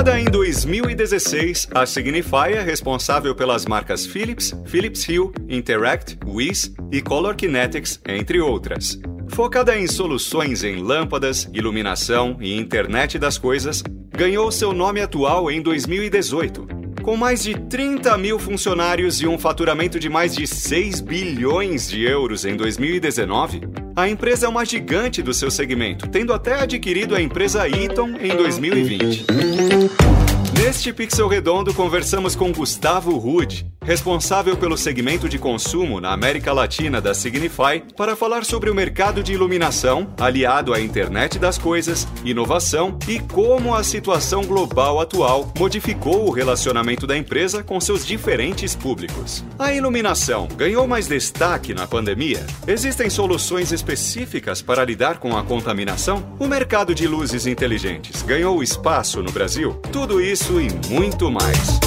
Fundada 0.00 0.18
em 0.18 0.24
2016, 0.24 1.68
a 1.74 1.84
Signify 1.84 2.54
é 2.54 2.62
responsável 2.62 3.34
pelas 3.34 3.66
marcas 3.66 4.06
Philips, 4.06 4.50
Philips 4.64 5.06
Hue, 5.06 5.30
Interact, 5.46 6.18
Wiz 6.26 6.72
e 6.90 7.02
Color 7.02 7.36
Kinetics, 7.36 8.00
entre 8.08 8.40
outras. 8.40 8.98
Focada 9.28 9.78
em 9.78 9.86
soluções 9.86 10.64
em 10.64 10.76
lâmpadas, 10.76 11.46
iluminação 11.52 12.38
e 12.40 12.56
internet 12.56 13.18
das 13.18 13.36
coisas, 13.36 13.82
ganhou 14.08 14.50
seu 14.50 14.72
nome 14.72 15.02
atual 15.02 15.50
em 15.50 15.60
2018 15.60 16.80
com 17.02 17.16
mais 17.16 17.42
de 17.42 17.54
30 17.54 18.16
mil 18.18 18.38
funcionários 18.38 19.20
e 19.20 19.26
um 19.26 19.38
faturamento 19.38 19.98
de 19.98 20.08
mais 20.08 20.34
de 20.34 20.46
6 20.46 21.00
bilhões 21.00 21.88
de 21.88 22.04
euros 22.04 22.44
em 22.44 22.54
2019, 22.54 23.62
a 23.96 24.08
empresa 24.08 24.46
é 24.46 24.48
uma 24.48 24.64
gigante 24.64 25.22
do 25.22 25.34
seu 25.34 25.50
segmento, 25.50 26.08
tendo 26.08 26.32
até 26.32 26.54
adquirido 26.54 27.14
a 27.14 27.20
empresa 27.20 27.66
Eaton 27.68 28.10
em 28.20 28.36
2020. 28.36 29.26
Neste 30.62 30.92
Pixel 30.92 31.26
Redondo, 31.26 31.72
conversamos 31.72 32.36
com 32.36 32.52
Gustavo 32.52 33.16
Rude, 33.16 33.66
responsável 33.82 34.56
pelo 34.56 34.76
segmento 34.76 35.28
de 35.28 35.38
consumo 35.38 36.00
na 36.00 36.12
América 36.12 36.52
Latina 36.52 37.00
da 37.00 37.14
Signify, 37.14 37.82
para 37.96 38.14
falar 38.14 38.44
sobre 38.44 38.70
o 38.70 38.74
mercado 38.74 39.22
de 39.22 39.32
iluminação, 39.32 40.12
aliado 40.18 40.72
à 40.72 40.80
internet 40.80 41.38
das 41.38 41.58
coisas, 41.58 42.06
inovação 42.24 42.98
e 43.08 43.18
como 43.18 43.74
a 43.74 43.82
situação 43.82 44.44
global 44.44 45.00
atual 45.00 45.52
modificou 45.58 46.26
o 46.26 46.30
relacionamento 46.30 47.06
da 47.06 47.16
empresa 47.16 47.62
com 47.62 47.80
seus 47.80 48.06
diferentes 48.06 48.74
públicos. 48.74 49.44
A 49.58 49.72
iluminação 49.72 50.48
ganhou 50.56 50.86
mais 50.86 51.06
destaque 51.06 51.74
na 51.74 51.86
pandemia? 51.86 52.46
Existem 52.66 53.08
soluções 53.10 53.72
específicas 53.72 54.62
para 54.62 54.84
lidar 54.84 55.18
com 55.18 55.36
a 55.36 55.42
contaminação? 55.42 56.22
O 56.38 56.46
mercado 56.46 56.94
de 56.94 57.06
luzes 57.06 57.46
inteligentes 57.46 58.22
ganhou 58.22 58.62
espaço 58.62 59.22
no 59.22 59.32
Brasil? 59.32 59.80
Tudo 59.92 60.20
isso 60.20 60.60
e 60.60 60.68
muito 60.88 61.30
mais. 61.30 61.80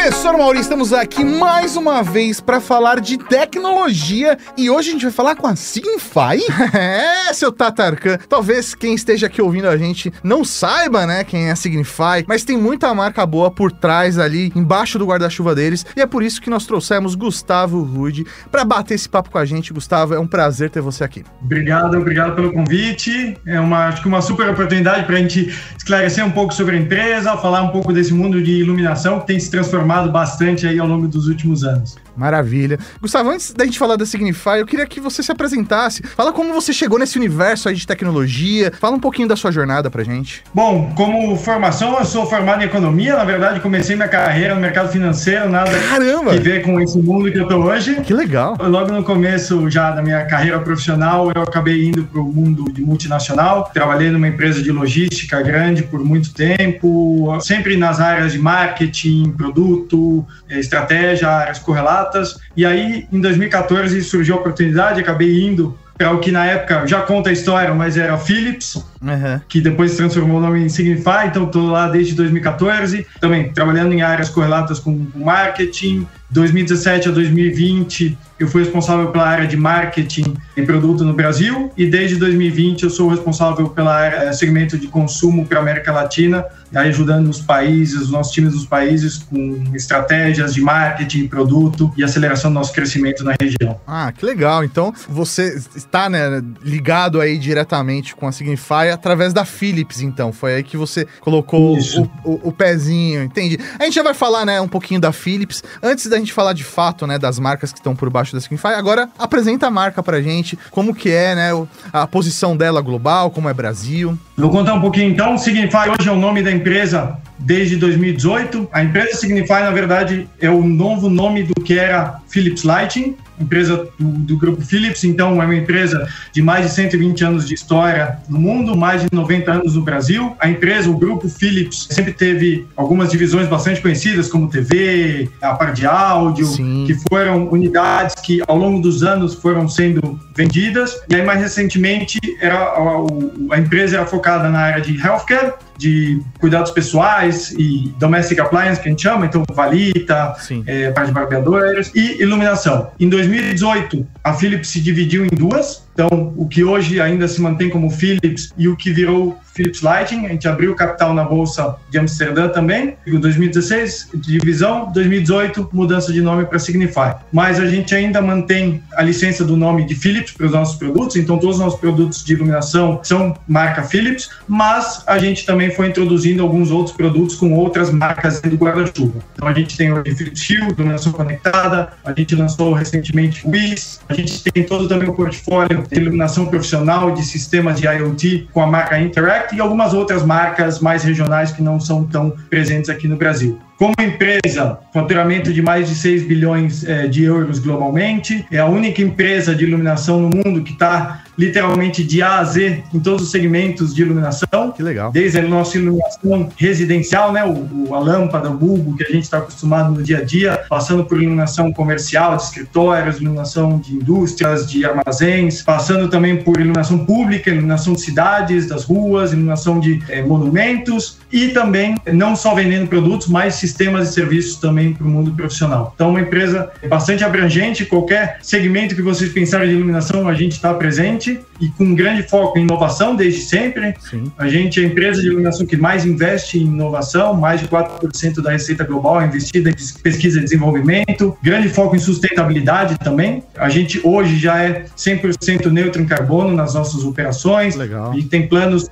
Professor 0.00 0.32
Maurício, 0.32 0.62
estamos 0.62 0.94
aqui 0.94 1.22
mais 1.22 1.76
uma 1.76 2.02
vez 2.02 2.40
para 2.40 2.58
falar 2.58 3.00
de 3.00 3.18
tecnologia 3.18 4.38
e 4.56 4.70
hoje 4.70 4.88
a 4.88 4.92
gente 4.92 5.02
vai 5.02 5.12
falar 5.12 5.36
com 5.36 5.46
a 5.46 5.54
Signify. 5.54 6.40
é, 6.72 7.30
seu 7.34 7.52
Tatarkan. 7.52 8.16
Talvez 8.26 8.74
quem 8.74 8.94
esteja 8.94 9.26
aqui 9.26 9.42
ouvindo 9.42 9.68
a 9.68 9.76
gente 9.76 10.10
não 10.24 10.42
saiba, 10.42 11.06
né, 11.06 11.22
quem 11.22 11.48
é 11.48 11.50
a 11.50 11.56
Signify, 11.56 12.24
mas 12.26 12.44
tem 12.44 12.56
muita 12.56 12.94
marca 12.94 13.26
boa 13.26 13.50
por 13.50 13.70
trás 13.70 14.18
ali, 14.18 14.50
embaixo 14.56 14.98
do 14.98 15.04
guarda-chuva 15.04 15.54
deles, 15.54 15.84
e 15.94 16.00
é 16.00 16.06
por 16.06 16.22
isso 16.22 16.40
que 16.40 16.48
nós 16.48 16.64
trouxemos 16.64 17.14
Gustavo 17.14 17.82
Rude 17.82 18.24
para 18.50 18.64
bater 18.64 18.94
esse 18.94 19.08
papo 19.08 19.28
com 19.28 19.36
a 19.36 19.44
gente. 19.44 19.70
Gustavo, 19.70 20.14
é 20.14 20.18
um 20.18 20.26
prazer 20.26 20.70
ter 20.70 20.80
você 20.80 21.04
aqui. 21.04 21.24
Obrigado, 21.42 21.98
obrigado 21.98 22.34
pelo 22.34 22.54
convite. 22.54 23.36
É 23.46 23.60
uma, 23.60 23.88
acho 23.88 24.00
que 24.00 24.08
uma 24.08 24.22
super 24.22 24.48
oportunidade 24.48 25.04
para 25.04 25.16
a 25.16 25.18
gente 25.18 25.54
esclarecer 25.76 26.24
um 26.24 26.30
pouco 26.30 26.54
sobre 26.54 26.76
a 26.76 26.78
empresa, 26.80 27.36
falar 27.36 27.60
um 27.60 27.68
pouco 27.68 27.92
desse 27.92 28.14
mundo 28.14 28.42
de 28.42 28.52
iluminação 28.52 29.20
que 29.20 29.26
tem 29.26 29.38
se 29.38 29.50
transformado 29.50 29.89
transformado 29.90 30.12
bastante 30.12 30.66
aí 30.66 30.78
ao 30.78 30.86
longo 30.86 31.08
dos 31.08 31.26
últimos 31.26 31.64
anos. 31.64 31.98
Maravilha. 32.20 32.78
Gustavo, 33.00 33.30
antes 33.30 33.54
da 33.54 33.64
gente 33.64 33.78
falar 33.78 33.96
da 33.96 34.04
Signify, 34.04 34.58
eu 34.58 34.66
queria 34.66 34.84
que 34.84 35.00
você 35.00 35.22
se 35.22 35.32
apresentasse. 35.32 36.02
Fala 36.02 36.34
como 36.34 36.52
você 36.52 36.70
chegou 36.70 36.98
nesse 36.98 37.16
universo 37.16 37.66
aí 37.66 37.74
de 37.74 37.86
tecnologia. 37.86 38.70
Fala 38.78 38.94
um 38.94 39.00
pouquinho 39.00 39.26
da 39.26 39.36
sua 39.36 39.50
jornada 39.50 39.90
pra 39.90 40.04
gente. 40.04 40.44
Bom, 40.52 40.92
como 40.94 41.34
formação, 41.38 41.98
eu 41.98 42.04
sou 42.04 42.26
formado 42.26 42.60
em 42.62 42.66
economia. 42.66 43.16
Na 43.16 43.24
verdade, 43.24 43.60
comecei 43.60 43.96
minha 43.96 44.06
carreira 44.06 44.54
no 44.54 44.60
mercado 44.60 44.92
financeiro, 44.92 45.48
nada 45.48 45.70
Caramba! 45.88 46.32
que 46.32 46.40
ver 46.40 46.62
com 46.62 46.78
esse 46.78 46.98
mundo 46.98 47.32
que 47.32 47.38
eu 47.38 47.48
tô 47.48 47.56
hoje. 47.56 47.94
Que 48.02 48.12
legal. 48.12 48.58
Logo 48.60 48.92
no 48.92 49.02
começo 49.02 49.70
já 49.70 49.90
da 49.90 50.02
minha 50.02 50.22
carreira 50.26 50.58
profissional, 50.60 51.32
eu 51.34 51.42
acabei 51.42 51.86
indo 51.86 52.04
pro 52.04 52.22
mundo 52.22 52.70
de 52.70 52.82
multinacional. 52.82 53.70
Trabalhei 53.72 54.10
numa 54.10 54.28
empresa 54.28 54.62
de 54.62 54.70
logística 54.70 55.40
grande 55.40 55.84
por 55.84 56.00
muito 56.00 56.34
tempo, 56.34 57.38
sempre 57.40 57.78
nas 57.78 57.98
áreas 57.98 58.32
de 58.32 58.38
marketing, 58.38 59.30
produto, 59.30 60.26
estratégia, 60.50 61.26
áreas 61.26 61.58
correlatas 61.58 62.09
e 62.56 62.64
aí, 62.64 63.06
em 63.12 63.20
2014, 63.20 64.02
surgiu 64.02 64.36
a 64.36 64.38
oportunidade, 64.38 65.00
acabei 65.00 65.42
indo 65.42 65.78
para 66.00 66.12
o 66.12 66.18
que 66.18 66.32
na 66.32 66.46
época 66.46 66.86
já 66.86 67.02
conta 67.02 67.28
a 67.28 67.32
história, 67.32 67.74
mas 67.74 67.98
era 67.98 68.16
Philips, 68.16 68.76
uhum. 69.02 69.38
que 69.46 69.60
depois 69.60 69.90
se 69.90 69.98
transformou 69.98 70.38
o 70.38 70.40
nome 70.40 70.64
em 70.64 70.68
Signify, 70.70 71.26
então 71.26 71.44
estou 71.44 71.70
lá 71.70 71.88
desde 71.88 72.14
2014, 72.14 73.06
também 73.20 73.52
trabalhando 73.52 73.92
em 73.92 74.00
áreas 74.00 74.30
correlatas 74.30 74.78
com 74.78 75.06
marketing. 75.14 76.06
2017 76.30 77.08
a 77.08 77.12
2020 77.12 78.18
eu 78.38 78.48
fui 78.48 78.62
responsável 78.62 79.08
pela 79.08 79.28
área 79.28 79.46
de 79.46 79.56
marketing 79.56 80.34
e 80.56 80.62
produto 80.62 81.04
no 81.04 81.12
Brasil 81.12 81.70
e 81.76 81.86
desde 81.86 82.16
2020 82.16 82.84
eu 82.84 82.90
sou 82.90 83.10
responsável 83.10 83.68
pela 83.68 83.94
área, 83.94 84.16
eh, 84.16 84.32
segmento 84.32 84.78
de 84.78 84.88
consumo 84.88 85.44
para 85.44 85.58
a 85.58 85.60
América 85.60 85.92
Latina, 85.92 86.46
ajudando 86.74 87.28
os 87.28 87.40
países, 87.40 88.00
os 88.00 88.10
nossos 88.10 88.32
times 88.32 88.52
dos 88.52 88.64
países 88.64 89.18
com 89.18 89.64
estratégias 89.74 90.54
de 90.54 90.60
marketing, 90.62 91.26
produto 91.26 91.92
e 91.96 92.04
aceleração 92.04 92.50
do 92.50 92.54
nosso 92.54 92.72
crescimento 92.72 93.22
na 93.24 93.34
região. 93.38 93.78
Ah, 93.86 94.10
que 94.10 94.24
legal. 94.24 94.64
Então 94.64 94.94
você 95.08 95.60
está 95.74 96.08
né, 96.08 96.42
ligado 96.62 97.20
aí 97.20 97.36
diretamente 97.36 98.14
com 98.14 98.26
a 98.26 98.32
Signify 98.32 98.88
através 98.92 99.34
da 99.34 99.44
Philips, 99.44 100.00
então. 100.00 100.32
Foi 100.32 100.54
aí 100.54 100.62
que 100.62 100.76
você 100.76 101.06
colocou 101.20 101.76
o, 101.76 102.02
o, 102.24 102.48
o, 102.48 102.52
pezinho, 102.52 103.22
entendi. 103.22 103.58
A 103.78 103.84
gente 103.84 103.94
já 103.94 104.02
vai 104.02 104.14
falar 104.14 104.46
né, 104.46 104.60
um 104.60 104.68
pouquinho 104.68 105.00
da 105.00 105.12
Philips. 105.12 105.62
Antes 105.82 106.06
da 106.06 106.19
gente 106.20 106.32
falar 106.32 106.52
de 106.52 106.64
fato 106.64 107.06
né, 107.06 107.18
das 107.18 107.38
marcas 107.38 107.72
que 107.72 107.78
estão 107.78 107.94
por 107.94 108.10
baixo 108.10 108.32
da 108.32 108.40
Signify. 108.40 108.68
Agora, 108.68 109.08
apresenta 109.18 109.66
a 109.66 109.70
marca 109.70 110.02
pra 110.02 110.20
gente, 110.20 110.58
como 110.70 110.94
que 110.94 111.10
é, 111.10 111.34
né, 111.34 111.50
a 111.92 112.06
posição 112.06 112.56
dela 112.56 112.80
global, 112.80 113.30
como 113.30 113.48
é 113.48 113.54
Brasil. 113.54 114.18
Vou 114.36 114.50
contar 114.50 114.74
um 114.74 114.80
pouquinho 114.80 115.10
então. 115.10 115.36
Signify 115.36 115.90
hoje 115.98 116.08
é 116.08 116.12
o 116.12 116.16
nome 116.16 116.42
da 116.42 116.50
empresa 116.50 117.18
desde 117.40 117.76
2018. 117.76 118.68
A 118.72 118.82
empresa 118.82 119.16
Signify, 119.16 119.60
na 119.62 119.70
verdade, 119.70 120.28
é 120.40 120.50
o 120.50 120.62
novo 120.62 121.08
nome 121.08 121.42
do 121.42 121.54
que 121.62 121.78
era 121.78 122.20
Philips 122.28 122.62
Lighting 122.62 123.16
empresa 123.40 123.88
do, 123.98 124.08
do, 124.08 124.36
grupo 124.36 124.62
Philips, 124.62 125.02
então 125.02 125.40
é 125.40 125.44
uma 125.44 125.56
empresa 125.56 126.06
de 126.32 126.42
mais 126.42 126.66
de 126.66 126.72
120 126.72 127.24
anos 127.24 127.48
de 127.48 127.54
história 127.54 128.18
no 128.28 128.38
mundo, 128.38 128.76
mais 128.76 129.02
de 129.02 129.08
90 129.10 129.50
anos 129.50 129.74
no 129.74 129.82
Brasil. 129.82 130.36
A 130.38 130.48
empresa, 130.48 130.90
o 130.90 130.96
grupo 130.96 131.28
Philips, 131.28 131.88
sempre 131.90 132.12
teve 132.12 132.66
algumas 132.76 133.10
divisões 133.10 133.48
bastante 133.48 133.80
conhecidas, 133.80 134.28
como 134.28 134.48
TV, 134.48 135.28
a 135.40 135.54
parte 135.54 135.80
de 135.80 135.86
áudio, 135.86 136.46
Sim. 136.46 136.84
que 136.86 136.94
foram 137.08 137.48
unidades 137.48 138.14
que 138.16 138.42
ao 138.46 138.56
longo 138.56 138.80
dos 138.80 139.02
anos 139.02 139.34
foram 139.34 139.68
sendo 139.68 140.20
vendidas. 140.36 141.00
E 141.08 141.14
aí, 141.14 141.24
mais 141.24 141.40
recentemente, 141.40 142.18
era 142.40 142.56
a, 142.56 143.06
a 143.52 143.58
empresa 143.58 143.96
era 143.96 144.06
focada 144.06 144.50
na 144.50 144.60
área 144.60 144.82
de 144.82 145.00
healthcare, 145.00 145.54
de 145.80 146.20
cuidados 146.38 146.70
pessoais 146.70 147.52
e 147.58 147.90
domestic 147.98 148.38
appliance, 148.38 148.78
que 148.80 148.86
a 148.86 148.90
gente 148.90 149.02
chama, 149.02 149.24
então 149.24 149.42
valita, 149.50 150.34
é, 150.66 150.90
parte 150.90 151.08
de 151.08 151.14
barbeadores 151.14 151.90
e 151.94 152.20
iluminação. 152.20 152.90
Em 153.00 153.08
2018, 153.08 154.06
a 154.22 154.34
Philips 154.34 154.68
se 154.68 154.80
dividiu 154.80 155.24
em 155.24 155.28
duas, 155.28 155.88
então, 155.94 156.32
o 156.36 156.46
que 156.46 156.62
hoje 156.62 157.00
ainda 157.00 157.26
se 157.26 157.40
mantém 157.40 157.68
como 157.70 157.90
Philips 157.90 158.52
e 158.56 158.68
o 158.68 158.76
que 158.76 158.92
virou 158.92 159.38
Philips 159.60 159.82
Lighting, 159.82 160.24
a 160.24 160.28
gente 160.30 160.48
abriu 160.48 160.74
capital 160.74 161.12
na 161.12 161.22
bolsa 161.22 161.76
de 161.90 161.98
Amsterdã 161.98 162.48
também. 162.48 162.96
Em 163.06 163.20
2016, 163.20 164.08
divisão, 164.14 164.90
2018, 164.90 165.68
mudança 165.70 166.10
de 166.14 166.22
nome 166.22 166.46
para 166.46 166.58
Signify. 166.58 167.16
Mas 167.30 167.60
a 167.60 167.66
gente 167.66 167.94
ainda 167.94 168.22
mantém 168.22 168.82
a 168.94 169.02
licença 169.02 169.44
do 169.44 169.58
nome 169.58 169.84
de 169.84 169.94
Philips 169.94 170.32
para 170.32 170.46
os 170.46 170.52
nossos 170.52 170.76
produtos, 170.76 171.16
então 171.16 171.38
todos 171.38 171.56
os 171.56 171.62
nossos 171.62 171.78
produtos 171.78 172.24
de 172.24 172.32
iluminação 172.32 173.00
são 173.02 173.36
marca 173.46 173.82
Philips, 173.82 174.30
mas 174.48 175.04
a 175.06 175.18
gente 175.18 175.44
também 175.44 175.70
foi 175.70 175.88
introduzindo 175.88 176.42
alguns 176.42 176.70
outros 176.70 176.96
produtos 176.96 177.34
com 177.34 177.52
outras 177.52 177.90
marcas 177.90 178.40
do 178.40 178.56
guarda-chuva. 178.56 179.18
Então 179.34 179.46
a 179.46 179.52
gente 179.52 179.76
tem 179.76 179.92
o 179.92 180.02
Philips 180.02 180.48
Hue, 180.48 180.70
iluminação 180.70 181.12
conectada, 181.12 181.92
a 182.02 182.14
gente 182.16 182.34
lançou 182.34 182.72
recentemente 182.72 183.46
o 183.46 183.50
WIS, 183.50 184.00
a 184.08 184.14
gente 184.14 184.42
tem 184.42 184.64
todo 184.64 184.88
também 184.88 185.08
o 185.08 185.12
portfólio 185.12 185.84
de 185.86 186.00
iluminação 186.00 186.46
profissional 186.46 187.12
de 187.12 187.22
sistemas 187.22 187.78
de 187.78 187.86
IoT 187.86 188.48
com 188.54 188.62
a 188.62 188.66
marca 188.66 188.98
Interact 188.98 189.49
e 189.52 189.60
algumas 189.60 189.94
outras 189.94 190.22
marcas 190.24 190.80
mais 190.80 191.02
regionais 191.02 191.52
que 191.52 191.62
não 191.62 191.80
são 191.80 192.04
tão 192.04 192.30
presentes 192.48 192.90
aqui 192.90 193.08
no 193.08 193.16
Brasil. 193.16 193.58
Como 193.80 193.94
empresa, 193.98 194.78
faturamento 194.92 195.54
de 195.54 195.62
mais 195.62 195.88
de 195.88 195.94
6 195.94 196.24
bilhões 196.24 196.84
é, 196.84 197.06
de 197.06 197.24
euros 197.24 197.58
globalmente, 197.58 198.44
é 198.52 198.58
a 198.58 198.66
única 198.66 199.00
empresa 199.00 199.54
de 199.54 199.64
iluminação 199.64 200.20
no 200.20 200.28
mundo 200.28 200.62
que 200.62 200.72
está 200.72 201.22
literalmente 201.38 202.04
de 202.04 202.20
A 202.20 202.40
a 202.40 202.44
Z 202.44 202.84
em 202.92 203.00
todos 203.00 203.22
os 203.22 203.30
segmentos 203.30 203.94
de 203.94 204.02
iluminação. 204.02 204.72
Que 204.76 204.82
legal. 204.82 205.10
Desde 205.10 205.38
a 205.38 205.42
nossa 205.48 205.78
iluminação 205.78 206.50
residencial, 206.58 207.32
né, 207.32 207.42
o, 207.42 207.94
a 207.94 207.98
lâmpada, 207.98 208.50
o 208.50 208.54
bulbo 208.54 208.94
que 208.98 209.02
a 209.02 209.10
gente 209.10 209.22
está 209.22 209.38
acostumado 209.38 209.94
no 209.94 210.02
dia 210.02 210.18
a 210.18 210.24
dia, 210.24 210.62
passando 210.68 211.02
por 211.06 211.16
iluminação 211.16 211.72
comercial, 211.72 212.36
de 212.36 212.42
escritórios, 212.42 213.18
iluminação 213.18 213.78
de 213.78 213.94
indústrias, 213.94 214.70
de 214.70 214.84
armazéns, 214.84 215.62
passando 215.62 216.10
também 216.10 216.36
por 216.36 216.60
iluminação 216.60 217.06
pública, 217.06 217.48
iluminação 217.48 217.94
de 217.94 218.02
cidades, 218.02 218.66
das 218.66 218.84
ruas, 218.84 219.32
iluminação 219.32 219.80
de 219.80 220.02
é, 220.10 220.22
monumentos 220.22 221.18
e 221.32 221.48
também 221.48 221.96
não 222.12 222.34
só 222.34 222.54
vendendo 222.54 222.88
produtos, 222.88 223.28
mas 223.28 223.54
sistemas 223.54 224.10
e 224.10 224.12
serviços 224.12 224.56
também 224.56 224.92
para 224.92 225.06
o 225.06 225.08
mundo 225.08 225.32
profissional. 225.32 225.92
Então, 225.94 226.10
uma 226.10 226.20
empresa 226.20 226.70
bastante 226.88 227.24
abrangente, 227.24 227.84
qualquer 227.84 228.38
segmento 228.42 228.94
que 228.94 229.02
vocês 229.02 229.32
pensarem 229.32 229.68
de 229.68 229.74
iluminação, 229.74 230.28
a 230.28 230.34
gente 230.34 230.52
está 230.52 230.74
presente 230.74 231.40
e 231.60 231.68
com 231.68 231.94
grande 231.94 232.22
foco 232.22 232.58
em 232.58 232.62
inovação 232.62 233.14
desde 233.14 233.42
sempre. 233.42 233.94
Sim. 234.00 234.30
A 234.38 234.48
gente 234.48 234.80
é 234.80 234.84
a 234.84 234.86
empresa 234.86 235.20
de 235.20 235.28
iluminação 235.28 235.66
que 235.66 235.76
mais 235.76 236.04
investe 236.04 236.58
em 236.58 236.62
inovação, 236.62 237.34
mais 237.34 237.60
de 237.60 237.68
4% 237.68 238.40
da 238.40 238.50
receita 238.50 238.84
global 238.84 239.20
é 239.20 239.26
investida 239.26 239.70
em 239.70 239.74
pesquisa 240.02 240.38
e 240.38 240.44
desenvolvimento, 240.44 241.36
grande 241.42 241.68
foco 241.68 241.94
em 241.94 241.98
sustentabilidade 241.98 242.98
também. 242.98 243.42
A 243.56 243.68
gente 243.68 244.00
hoje 244.04 244.38
já 244.38 244.62
é 244.62 244.84
100% 244.96 245.66
neutro 245.66 246.00
em 246.00 246.06
carbono 246.06 246.54
nas 246.54 246.74
nossas 246.74 247.04
operações. 247.04 247.74
Legal. 247.76 248.14
E 248.14 248.22
tem 248.22 248.48
planos 248.48 248.88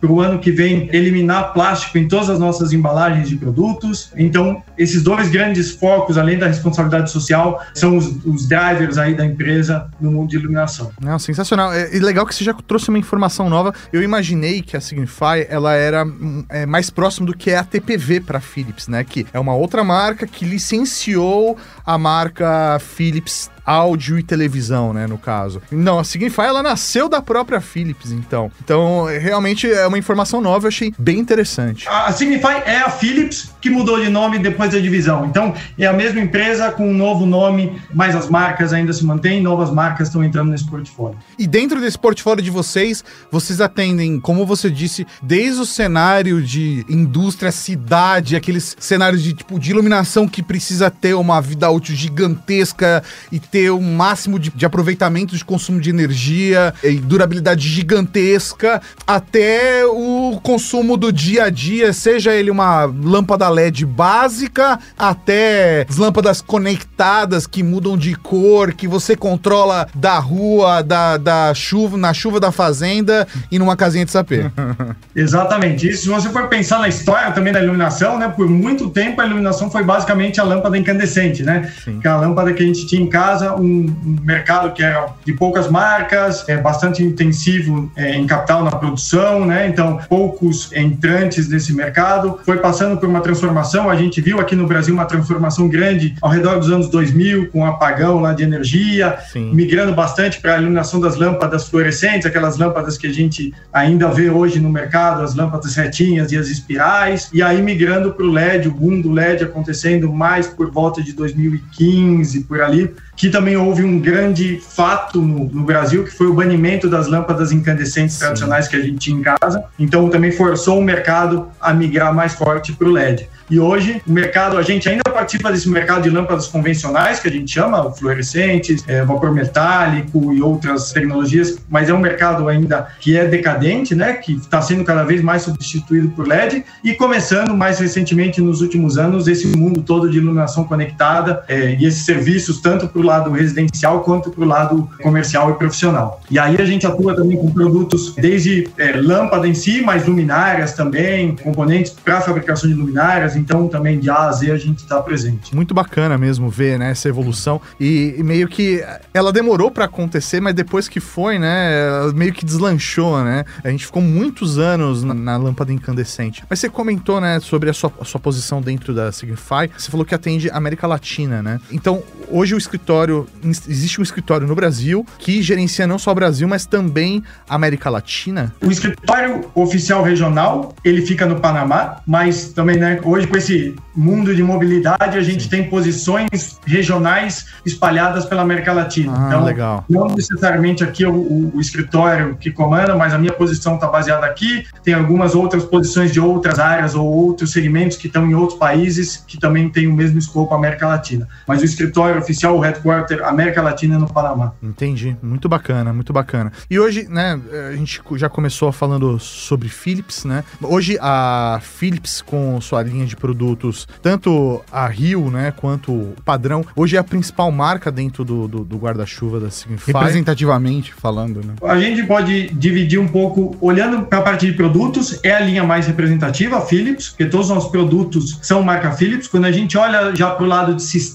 para 0.00 0.12
o 0.12 0.20
ano 0.20 0.38
que 0.38 0.50
vem 0.50 0.88
eliminar 0.92 1.52
plástico 1.52 1.98
em 1.98 2.06
todas 2.06 2.30
as 2.30 2.38
nossas 2.38 2.72
embalagens 2.72 3.28
de 3.28 3.36
produtos. 3.36 4.12
Então, 4.16 4.62
esses 4.78 5.02
dois 5.02 5.28
grandes 5.28 5.72
focos, 5.72 6.16
além 6.18 6.38
da 6.38 6.46
responsabilidade 6.46 7.10
social, 7.10 7.62
são 7.74 7.96
os, 7.96 8.06
os 8.24 8.46
drivers 8.46 8.98
aí 8.98 9.14
da 9.14 9.24
empresa 9.24 9.88
no 10.00 10.10
mundo 10.10 10.30
de 10.30 10.36
iluminação. 10.36 10.90
Não, 11.00 11.18
sensacional. 11.18 11.72
É, 11.72 11.94
e 11.94 11.98
legal 11.98 12.11
que 12.26 12.34
você 12.34 12.44
já 12.44 12.52
trouxe 12.54 12.88
uma 12.88 12.98
informação 12.98 13.48
nova. 13.48 13.74
Eu 13.92 14.02
imaginei 14.02 14.62
que 14.62 14.76
a 14.76 14.80
Signify 14.80 15.46
ela 15.48 15.74
era 15.74 16.06
é, 16.48 16.66
mais 16.66 16.90
próximo 16.90 17.26
do 17.26 17.36
que 17.36 17.50
é 17.50 17.56
a 17.56 17.64
TPV 17.64 18.20
para 18.20 18.40
Philips, 18.40 18.88
né? 18.88 19.02
Que 19.02 19.26
é 19.32 19.40
uma 19.40 19.54
outra 19.54 19.82
marca 19.82 20.26
que 20.26 20.44
licenciou 20.44 21.56
a 21.84 21.98
marca 21.98 22.78
Philips 22.80 23.50
áudio 23.64 24.18
e 24.18 24.22
televisão, 24.22 24.92
né, 24.92 25.06
no 25.06 25.16
caso. 25.16 25.62
Não, 25.70 25.98
a 25.98 26.04
Signify, 26.04 26.42
ela 26.42 26.62
nasceu 26.62 27.08
da 27.08 27.22
própria 27.22 27.60
Philips, 27.60 28.10
então. 28.10 28.50
Então, 28.62 29.04
realmente 29.06 29.70
é 29.70 29.86
uma 29.86 29.98
informação 29.98 30.40
nova, 30.40 30.66
eu 30.66 30.68
achei 30.68 30.92
bem 30.98 31.18
interessante. 31.18 31.88
A 31.88 32.10
Signify 32.12 32.62
é 32.64 32.78
a 32.78 32.90
Philips 32.90 33.52
que 33.60 33.70
mudou 33.70 34.00
de 34.02 34.10
nome 34.10 34.38
depois 34.38 34.70
da 34.72 34.78
divisão. 34.78 35.24
Então, 35.26 35.54
é 35.78 35.86
a 35.86 35.92
mesma 35.92 36.20
empresa 36.20 36.72
com 36.72 36.88
um 36.88 36.94
novo 36.94 37.24
nome, 37.24 37.80
mas 37.94 38.16
as 38.16 38.28
marcas 38.28 38.72
ainda 38.72 38.92
se 38.92 39.04
mantêm, 39.04 39.40
novas 39.40 39.70
marcas 39.70 40.08
estão 40.08 40.24
entrando 40.24 40.50
nesse 40.50 40.66
portfólio. 40.66 41.16
E 41.38 41.46
dentro 41.46 41.80
desse 41.80 41.98
portfólio 41.98 42.42
de 42.42 42.50
vocês, 42.50 43.04
vocês 43.30 43.60
atendem, 43.60 44.18
como 44.18 44.44
você 44.44 44.68
disse, 44.68 45.06
desde 45.22 45.60
o 45.60 45.66
cenário 45.66 46.42
de 46.42 46.84
indústria, 46.88 47.52
cidade, 47.52 48.34
aqueles 48.34 48.76
cenários 48.80 49.22
de 49.22 49.32
tipo 49.34 49.58
de 49.58 49.70
iluminação 49.70 50.26
que 50.26 50.42
precisa 50.42 50.90
ter 50.90 51.14
uma 51.14 51.40
vida 51.40 51.70
útil 51.72 51.94
gigantesca 51.94 53.02
e 53.30 53.38
ter 53.38 53.70
o 53.70 53.78
um 53.78 53.94
máximo 53.94 54.38
de, 54.38 54.50
de, 54.50 54.64
aproveitamento 54.64 55.36
de 55.36 55.44
consumo 55.44 55.80
de 55.80 55.90
energia 55.90 56.72
e 56.82 56.96
durabilidade 56.96 57.68
gigantesca, 57.68 58.80
até 59.06 59.84
o 59.86 60.38
consumo 60.42 60.96
do 60.96 61.12
dia 61.12 61.44
a 61.44 61.50
dia, 61.50 61.92
seja 61.92 62.32
ele 62.32 62.50
uma 62.50 62.84
lâmpada 62.84 63.48
LED 63.48 63.84
básica, 63.84 64.78
até 64.98 65.86
as 65.88 65.96
lâmpadas 65.96 66.40
conectadas 66.40 67.46
que 67.46 67.62
mudam 67.62 67.96
de 67.96 68.14
cor, 68.14 68.72
que 68.72 68.86
você 68.86 69.16
controla 69.16 69.88
da 69.94 70.18
rua, 70.18 70.82
da, 70.82 71.16
da 71.16 71.54
chuva, 71.54 71.96
na 71.96 72.12
chuva 72.12 72.38
da 72.38 72.52
fazenda 72.52 73.26
e 73.50 73.58
numa 73.58 73.76
casinha 73.76 74.04
de 74.04 74.10
sapê. 74.10 74.50
Exatamente. 75.14 75.88
Isso, 75.88 76.02
se 76.02 76.08
você 76.08 76.28
for 76.28 76.48
pensar 76.48 76.78
na 76.78 76.88
história 76.88 77.32
também 77.32 77.52
da 77.52 77.62
iluminação, 77.62 78.18
né? 78.18 78.28
Por 78.28 78.48
muito 78.48 78.90
tempo 78.90 79.20
a 79.20 79.26
iluminação 79.26 79.70
foi 79.70 79.82
basicamente 79.82 80.40
a 80.40 80.44
lâmpada 80.44 80.76
incandescente, 80.76 81.42
né? 81.42 81.61
Sim. 81.84 82.00
Que 82.00 82.06
é 82.06 82.10
a 82.10 82.16
lâmpada 82.16 82.52
que 82.52 82.62
a 82.62 82.66
gente 82.66 82.86
tinha 82.86 83.02
em 83.02 83.08
casa 83.08 83.54
um, 83.54 83.94
mercado 84.22 84.72
que 84.72 84.82
era 84.82 85.08
de 85.24 85.32
poucas 85.32 85.68
marcas, 85.70 86.48
é 86.48 86.56
bastante 86.56 87.02
intensivo 87.02 87.90
é, 87.96 88.14
em 88.14 88.26
capital 88.26 88.64
na 88.64 88.70
produção, 88.70 89.44
né? 89.44 89.68
Então, 89.68 89.98
poucos 90.08 90.72
entrantes 90.72 91.48
nesse 91.48 91.74
mercado. 91.74 92.38
Foi 92.44 92.58
passando 92.58 92.98
por 92.98 93.08
uma 93.08 93.20
transformação, 93.20 93.90
a 93.90 93.96
gente 93.96 94.20
viu 94.20 94.40
aqui 94.40 94.54
no 94.54 94.66
Brasil 94.66 94.94
uma 94.94 95.04
transformação 95.04 95.68
grande 95.68 96.14
ao 96.20 96.30
redor 96.30 96.58
dos 96.58 96.70
anos 96.70 96.88
2000, 96.88 97.48
com 97.50 97.60
o 97.60 97.66
apagão 97.66 98.20
lá 98.20 98.32
de 98.32 98.42
energia, 98.42 99.18
Sim. 99.32 99.52
migrando 99.54 99.92
bastante 99.94 100.40
para 100.40 100.54
a 100.54 100.58
iluminação 100.58 101.00
das 101.00 101.16
lâmpadas 101.16 101.68
fluorescentes, 101.68 102.26
aquelas 102.26 102.56
lâmpadas 102.58 102.96
que 102.96 103.06
a 103.06 103.12
gente 103.12 103.52
ainda 103.72 104.08
vê 104.08 104.30
hoje 104.30 104.60
no 104.60 104.70
mercado, 104.70 105.22
as 105.22 105.34
lâmpadas 105.34 105.74
retinhas 105.74 106.32
e 106.32 106.36
as 106.36 106.48
espirais, 106.48 107.28
e 107.32 107.42
aí 107.42 107.60
migrando 107.62 108.12
para 108.12 108.24
o 108.24 108.30
LED, 108.30 108.68
o 108.68 108.72
boom 108.72 109.00
do 109.00 109.10
LED 109.10 109.44
acontecendo 109.44 110.12
mais 110.12 110.46
por 110.46 110.70
volta 110.70 111.02
de 111.02 111.12
2015, 111.52 112.44
por 112.44 112.60
ali, 112.60 112.94
que 113.16 113.28
também 113.28 113.56
houve 113.56 113.84
um 113.84 114.00
grande 114.00 114.60
fato 114.60 115.20
no, 115.20 115.44
no, 115.44 115.64
Brasil, 115.64 116.04
que 116.04 116.10
foi 116.10 116.26
o 116.26 116.34
banimento 116.34 116.88
das 116.88 117.08
lâmpadas 117.08 117.52
incandescentes 117.52 118.14
Sim. 118.14 118.20
tradicionais 118.20 118.68
que 118.68 118.76
a 118.76 118.80
gente 118.80 118.98
tinha 118.98 119.18
em 119.18 119.22
casa. 119.22 119.64
Então, 119.78 120.08
também 120.08 120.32
forçou 120.32 120.78
o 120.78 120.82
mercado 120.82 121.48
a 121.60 121.72
migrar 121.72 122.14
mais 122.14 122.34
forte 122.34 122.72
para 122.72 122.88
o 122.88 122.90
LED. 122.90 123.28
E 123.50 123.60
hoje, 123.60 124.00
o 124.06 124.12
mercado, 124.12 124.56
a 124.56 124.62
gente 124.62 124.88
ainda 124.88 125.02
participa 125.10 125.52
desse 125.52 125.68
mercado 125.68 126.02
de 126.02 126.10
lâmpadas 126.10 126.46
convencionais, 126.46 127.20
que 127.20 127.28
a 127.28 127.30
gente 127.30 127.52
chama 127.52 127.92
fluorescentes, 127.92 128.82
é, 128.88 129.04
vapor 129.04 129.30
metálico 129.30 130.32
e 130.32 130.40
outras 130.40 130.90
tecnologias, 130.90 131.58
mas 131.68 131.90
é 131.90 131.94
um 131.94 131.98
mercado 131.98 132.48
ainda 132.48 132.88
que 132.98 133.16
é 133.16 133.26
decadente, 133.26 133.94
né? 133.94 134.14
Que 134.14 134.32
está 134.32 134.62
sendo 134.62 134.84
cada 134.84 135.04
vez 135.04 135.20
mais 135.20 135.42
substituído 135.42 136.08
por 136.10 136.26
LED 136.26 136.64
e 136.82 136.94
começando 136.94 137.54
mais 137.54 137.78
recentemente 137.78 138.40
nos 138.40 138.62
últimos 138.62 138.96
anos 138.96 139.28
esse 139.28 139.46
mundo 139.46 139.82
todo 139.82 140.08
de 140.08 140.16
iluminação 140.16 140.64
conectada 140.64 141.41
é, 141.48 141.74
e 141.74 141.84
esses 141.84 142.04
serviços 142.04 142.60
tanto 142.60 142.88
para 142.88 143.00
o 143.00 143.04
lado 143.04 143.30
residencial 143.30 144.00
quanto 144.00 144.30
para 144.30 144.44
o 144.44 144.46
lado 144.46 144.88
comercial 145.02 145.50
e 145.50 145.54
profissional. 145.54 146.20
E 146.30 146.38
aí 146.38 146.60
a 146.60 146.64
gente 146.64 146.86
atua 146.86 147.14
também 147.14 147.36
com 147.36 147.50
produtos 147.50 148.14
desde 148.14 148.68
é, 148.78 148.92
lâmpada 148.92 149.46
em 149.46 149.54
si, 149.54 149.82
mas 149.82 150.06
luminárias 150.06 150.72
também, 150.72 151.36
componentes 151.36 151.92
para 151.92 152.20
fabricação 152.20 152.68
de 152.68 152.74
luminárias, 152.74 153.36
então 153.36 153.68
também 153.68 153.98
de 153.98 154.10
A 154.10 154.28
a 154.28 154.32
Z 154.32 154.50
a 154.50 154.56
gente 154.56 154.78
está 154.78 155.00
presente. 155.00 155.54
Muito 155.54 155.74
bacana 155.74 156.16
mesmo 156.16 156.48
ver 156.48 156.78
né, 156.78 156.90
essa 156.90 157.08
evolução 157.08 157.60
e, 157.78 158.14
e 158.18 158.22
meio 158.22 158.48
que 158.48 158.84
ela 159.12 159.32
demorou 159.32 159.70
para 159.70 159.84
acontecer, 159.84 160.40
mas 160.40 160.54
depois 160.54 160.88
que 160.88 161.00
foi, 161.00 161.38
né, 161.38 162.10
meio 162.14 162.32
que 162.32 162.44
deslanchou, 162.44 163.22
né? 163.22 163.44
A 163.64 163.70
gente 163.70 163.86
ficou 163.86 164.02
muitos 164.02 164.58
anos 164.58 165.02
na, 165.02 165.14
na 165.14 165.36
lâmpada 165.36 165.72
incandescente. 165.72 166.42
Mas 166.48 166.60
você 166.60 166.68
comentou, 166.68 167.20
né, 167.20 167.40
sobre 167.40 167.70
a 167.70 167.72
sua, 167.72 167.92
a 168.00 168.04
sua 168.04 168.20
posição 168.20 168.60
dentro 168.60 168.94
da 168.94 169.10
Signify. 169.12 169.70
Você 169.76 169.90
falou 169.90 170.04
que 170.04 170.14
atende 170.14 170.50
América 170.50 170.86
Latina, 170.86 171.31
né? 171.40 171.60
Então, 171.70 172.02
hoje 172.28 172.54
o 172.54 172.58
escritório 172.58 173.26
existe 173.68 174.00
um 174.00 174.02
escritório 174.02 174.46
no 174.46 174.54
Brasil 174.54 175.06
que 175.18 175.40
gerencia 175.40 175.86
não 175.86 175.98
só 175.98 176.10
o 176.10 176.14
Brasil, 176.14 176.48
mas 176.48 176.66
também 176.66 177.22
a 177.48 177.54
América 177.54 177.88
Latina. 177.88 178.52
O 178.60 178.70
escritório 178.70 179.48
oficial 179.54 180.02
regional 180.02 180.74
ele 180.84 181.06
fica 181.06 181.24
no 181.24 181.36
Panamá, 181.36 182.00
mas 182.06 182.48
também, 182.48 182.76
né, 182.76 183.00
hoje 183.04 183.26
com 183.26 183.36
esse 183.36 183.74
mundo 183.94 184.34
de 184.34 184.42
mobilidade, 184.42 185.16
a 185.16 185.22
gente 185.22 185.44
Sim. 185.44 185.48
tem 185.48 185.64
posições 185.68 186.58
regionais 186.66 187.46
espalhadas 187.64 188.24
pela 188.24 188.42
América 188.42 188.72
Latina. 188.72 189.12
Ah, 189.14 189.26
então, 189.28 189.44
legal. 189.44 189.84
não 189.88 190.08
necessariamente 190.08 190.82
aqui 190.82 191.04
o, 191.04 191.14
o, 191.14 191.52
o 191.56 191.60
escritório 191.60 192.36
que 192.36 192.50
comanda, 192.50 192.96
mas 192.96 193.12
a 193.12 193.18
minha 193.18 193.32
posição 193.32 193.74
está 193.74 193.86
baseada 193.86 194.26
aqui. 194.26 194.66
Tem 194.82 194.94
algumas 194.94 195.34
outras 195.34 195.64
posições 195.64 196.12
de 196.12 196.20
outras 196.20 196.58
áreas 196.58 196.94
ou 196.94 197.06
outros 197.06 197.52
segmentos 197.52 197.96
que 197.96 198.06
estão 198.06 198.26
em 198.26 198.34
outros 198.34 198.58
países 198.58 199.22
que 199.26 199.38
também 199.38 199.68
têm 199.68 199.86
o 199.86 199.92
mesmo 199.92 200.18
escopo 200.18 200.54
América 200.54 200.88
Latina. 200.88 201.21
Mas 201.46 201.62
o 201.62 201.64
escritório 201.64 202.20
oficial, 202.20 202.56
o 202.56 202.60
headquarter 202.60 203.24
América 203.24 203.62
Latina 203.62 203.96
é 203.96 203.98
no 203.98 204.06
Panamá. 204.06 204.52
Entendi. 204.62 205.16
Muito 205.22 205.48
bacana, 205.48 205.92
muito 205.92 206.12
bacana. 206.12 206.52
E 206.70 206.78
hoje, 206.78 207.06
né, 207.08 207.40
a 207.70 207.76
gente 207.76 208.00
já 208.16 208.28
começou 208.28 208.70
falando 208.72 209.18
sobre 209.18 209.68
Philips, 209.68 210.24
né? 210.24 210.44
Hoje 210.62 210.98
a 211.00 211.60
Philips 211.62 212.22
com 212.22 212.60
sua 212.60 212.82
linha 212.82 213.06
de 213.06 213.16
produtos, 213.16 213.88
tanto 214.00 214.62
a 214.70 214.86
Rio, 214.86 215.30
né, 215.30 215.52
quanto 215.56 215.92
o 215.92 216.14
padrão, 216.24 216.64
hoje 216.74 216.96
é 216.96 216.98
a 216.98 217.04
principal 217.04 217.50
marca 217.50 217.90
dentro 217.90 218.24
do, 218.24 218.48
do, 218.48 218.64
do 218.64 218.76
guarda-chuva 218.76 219.40
da 219.40 219.50
Signify. 219.50 219.92
Representativamente 219.92 220.92
falando, 220.92 221.44
né? 221.44 221.54
A 221.62 221.78
gente 221.78 222.02
pode 222.04 222.48
dividir 222.54 222.98
um 222.98 223.08
pouco, 223.08 223.56
olhando 223.60 224.02
para 224.06 224.18
a 224.18 224.22
parte 224.22 224.46
de 224.46 224.52
produtos, 224.52 225.20
é 225.22 225.34
a 225.34 225.40
linha 225.40 225.64
mais 225.64 225.86
representativa, 225.86 226.58
a 226.58 226.60
Philips, 226.60 227.08
porque 227.08 227.26
todos 227.26 227.48
os 227.48 227.54
nossos 227.54 227.70
produtos 227.70 228.38
são 228.42 228.62
marca 228.62 228.92
Philips. 228.92 229.28
Quando 229.28 229.44
a 229.44 229.52
gente 229.52 229.76
olha 229.76 230.14
já 230.14 230.30
para 230.30 230.44
o 230.44 230.48
lado 230.48 230.74
de 230.74 230.82
sistemas 230.82 231.11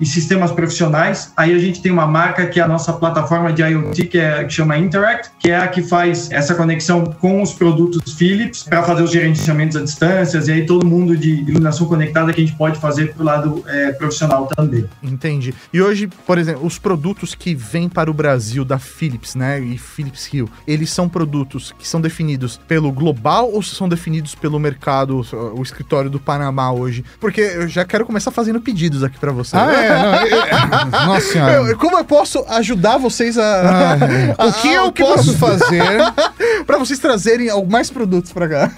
e 0.00 0.06
sistemas 0.06 0.52
profissionais, 0.52 1.32
aí 1.36 1.54
a 1.54 1.58
gente 1.58 1.80
tem 1.82 1.92
uma 1.92 2.06
marca 2.06 2.46
que 2.46 2.60
é 2.60 2.62
a 2.62 2.68
nossa 2.68 2.92
plataforma 2.92 3.52
de 3.52 3.62
IoT, 3.62 4.04
que, 4.06 4.18
é, 4.18 4.44
que 4.44 4.52
chama 4.52 4.76
Interact, 4.78 5.30
que 5.38 5.50
é 5.50 5.56
a 5.56 5.68
que 5.68 5.82
faz 5.82 6.30
essa 6.30 6.54
conexão 6.54 7.04
com 7.04 7.42
os 7.42 7.52
produtos 7.52 8.14
Philips 8.14 8.62
para 8.62 8.82
fazer 8.82 9.02
os 9.02 9.10
gerenciamentos 9.10 9.76
à 9.76 9.82
distância, 9.82 10.38
e 10.46 10.52
aí 10.52 10.66
todo 10.66 10.86
mundo 10.86 11.16
de 11.16 11.30
iluminação 11.30 11.86
conectada 11.86 12.32
que 12.32 12.40
a 12.40 12.44
gente 12.44 12.56
pode 12.56 12.78
fazer 12.78 13.12
para 13.14 13.22
o 13.22 13.24
lado 13.24 13.64
é, 13.66 13.92
profissional 13.92 14.46
também. 14.46 14.88
Entendi. 15.02 15.54
E 15.72 15.80
hoje, 15.80 16.08
por 16.26 16.38
exemplo, 16.38 16.66
os 16.66 16.78
produtos 16.78 17.34
que 17.34 17.54
vêm 17.54 17.88
para 17.88 18.10
o 18.10 18.14
Brasil 18.14 18.64
da 18.64 18.78
Philips, 18.78 19.34
né, 19.34 19.60
e 19.60 19.78
Philips 19.78 20.32
Hill, 20.32 20.48
eles 20.66 20.90
são 20.90 21.08
produtos 21.08 21.74
que 21.78 21.86
são 21.86 22.00
definidos 22.00 22.60
pelo 22.68 22.92
global 22.92 23.50
ou 23.52 23.62
são 23.62 23.88
definidos 23.88 24.34
pelo 24.34 24.58
mercado, 24.58 25.24
o 25.54 25.62
escritório 25.62 26.10
do 26.10 26.20
Panamá 26.20 26.72
hoje? 26.72 27.04
Porque 27.20 27.40
eu 27.40 27.68
já 27.68 27.84
quero 27.84 28.04
começar 28.04 28.30
fazendo 28.30 28.60
pedidos 28.60 29.02
aqui 29.02 29.15
para 29.18 29.32
você. 29.32 29.56
Ah, 29.56 29.72
é, 29.72 30.86
Não, 30.90 31.06
nossa 31.06 31.32
senhora. 31.32 31.52
Eu, 31.54 31.78
como 31.78 31.98
eu 31.98 32.04
posso 32.04 32.44
ajudar 32.48 32.98
vocês 32.98 33.38
a. 33.38 34.34
Ah, 34.38 34.46
o 34.46 34.52
que 34.52 34.68
eu 34.68 34.92
posso 34.92 35.36
fazer 35.38 35.82
para 36.66 36.78
vocês 36.78 36.98
trazerem 36.98 37.48
mais 37.68 37.90
produtos 37.90 38.32
para 38.32 38.48
cá? 38.48 38.72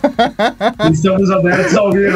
Estamos 0.93 1.31
abertos 1.31 1.77
a 1.77 1.83
ouvir. 1.83 2.13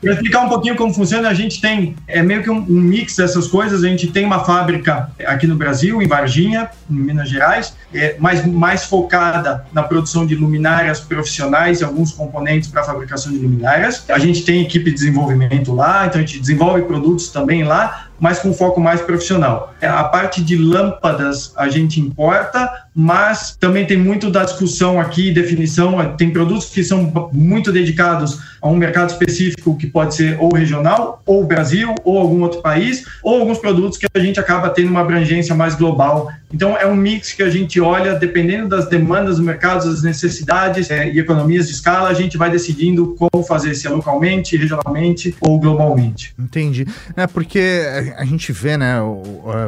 Para 0.00 0.12
explicar 0.12 0.46
um 0.46 0.48
pouquinho 0.48 0.76
como 0.76 0.92
funciona, 0.92 1.28
a 1.28 1.34
gente 1.34 1.60
tem 1.60 1.94
é 2.06 2.22
meio 2.22 2.42
que 2.42 2.50
um, 2.50 2.58
um 2.58 2.80
mix 2.80 3.16
dessas 3.16 3.46
coisas. 3.48 3.84
A 3.84 3.88
gente 3.88 4.08
tem 4.08 4.24
uma 4.24 4.44
fábrica 4.44 5.10
aqui 5.26 5.46
no 5.46 5.56
Brasil, 5.56 6.00
em 6.02 6.06
Varginha, 6.06 6.70
em 6.90 6.94
Minas 6.94 7.28
Gerais, 7.28 7.74
é, 7.94 8.16
mais, 8.18 8.44
mais 8.46 8.84
focada 8.84 9.64
na 9.72 9.82
produção 9.82 10.26
de 10.26 10.34
luminárias 10.34 11.00
profissionais 11.00 11.80
e 11.80 11.84
alguns 11.84 12.12
componentes 12.12 12.68
para 12.68 12.82
a 12.82 12.84
fabricação 12.84 13.32
de 13.32 13.38
luminárias. 13.38 14.04
A 14.08 14.18
gente 14.18 14.44
tem 14.44 14.62
equipe 14.62 14.90
de 14.90 14.94
desenvolvimento 14.94 15.74
lá, 15.74 16.06
então 16.06 16.20
a 16.20 16.24
gente 16.24 16.40
desenvolve 16.40 16.61
produtos 16.82 17.28
também 17.28 17.64
lá, 17.64 18.08
mas 18.20 18.38
com 18.38 18.52
foco 18.52 18.80
mais 18.80 19.00
profissional. 19.00 19.74
A 19.82 20.04
parte 20.04 20.42
de 20.42 20.56
lâmpadas 20.56 21.52
a 21.56 21.68
gente 21.68 22.00
importa, 22.00 22.70
mas 22.94 23.56
também 23.56 23.86
tem 23.86 23.96
muito 23.96 24.30
da 24.30 24.44
discussão 24.44 25.00
aqui, 25.00 25.30
definição. 25.30 26.14
Tem 26.16 26.30
produtos 26.30 26.68
que 26.68 26.84
são 26.84 27.30
muito 27.32 27.72
dedicados 27.72 28.38
a 28.60 28.68
um 28.68 28.76
mercado 28.76 29.10
específico 29.10 29.76
que 29.76 29.86
pode 29.86 30.14
ser 30.14 30.36
ou 30.38 30.54
regional, 30.54 31.22
ou 31.26 31.44
Brasil, 31.44 31.94
ou 32.04 32.18
algum 32.18 32.42
outro 32.42 32.60
país, 32.60 33.04
ou 33.22 33.40
alguns 33.40 33.58
produtos 33.58 33.98
que 33.98 34.06
a 34.12 34.18
gente 34.18 34.38
acaba 34.38 34.68
tendo 34.70 34.90
uma 34.90 35.00
abrangência 35.00 35.54
mais 35.54 35.74
global. 35.74 36.30
Então, 36.52 36.76
é 36.76 36.86
um 36.86 36.94
mix 36.94 37.32
que 37.32 37.42
a 37.42 37.48
gente 37.48 37.80
olha, 37.80 38.14
dependendo 38.14 38.68
das 38.68 38.86
demandas 38.86 39.38
do 39.38 39.42
mercado, 39.42 39.90
das 39.90 40.02
necessidades 40.02 40.90
é, 40.90 41.10
e 41.10 41.18
economias 41.18 41.66
de 41.66 41.72
escala, 41.72 42.10
a 42.10 42.14
gente 42.14 42.36
vai 42.36 42.50
decidindo 42.50 43.16
como 43.18 43.42
fazer, 43.42 43.74
se 43.74 43.86
é 43.86 43.90
localmente, 43.90 44.56
regionalmente 44.56 45.34
ou 45.40 45.58
globalmente. 45.58 46.34
Entendi. 46.38 46.86
É 47.16 47.26
porque 47.26 47.82
a 48.16 48.24
gente 48.24 48.52
vê, 48.52 48.76
né, 48.76 48.96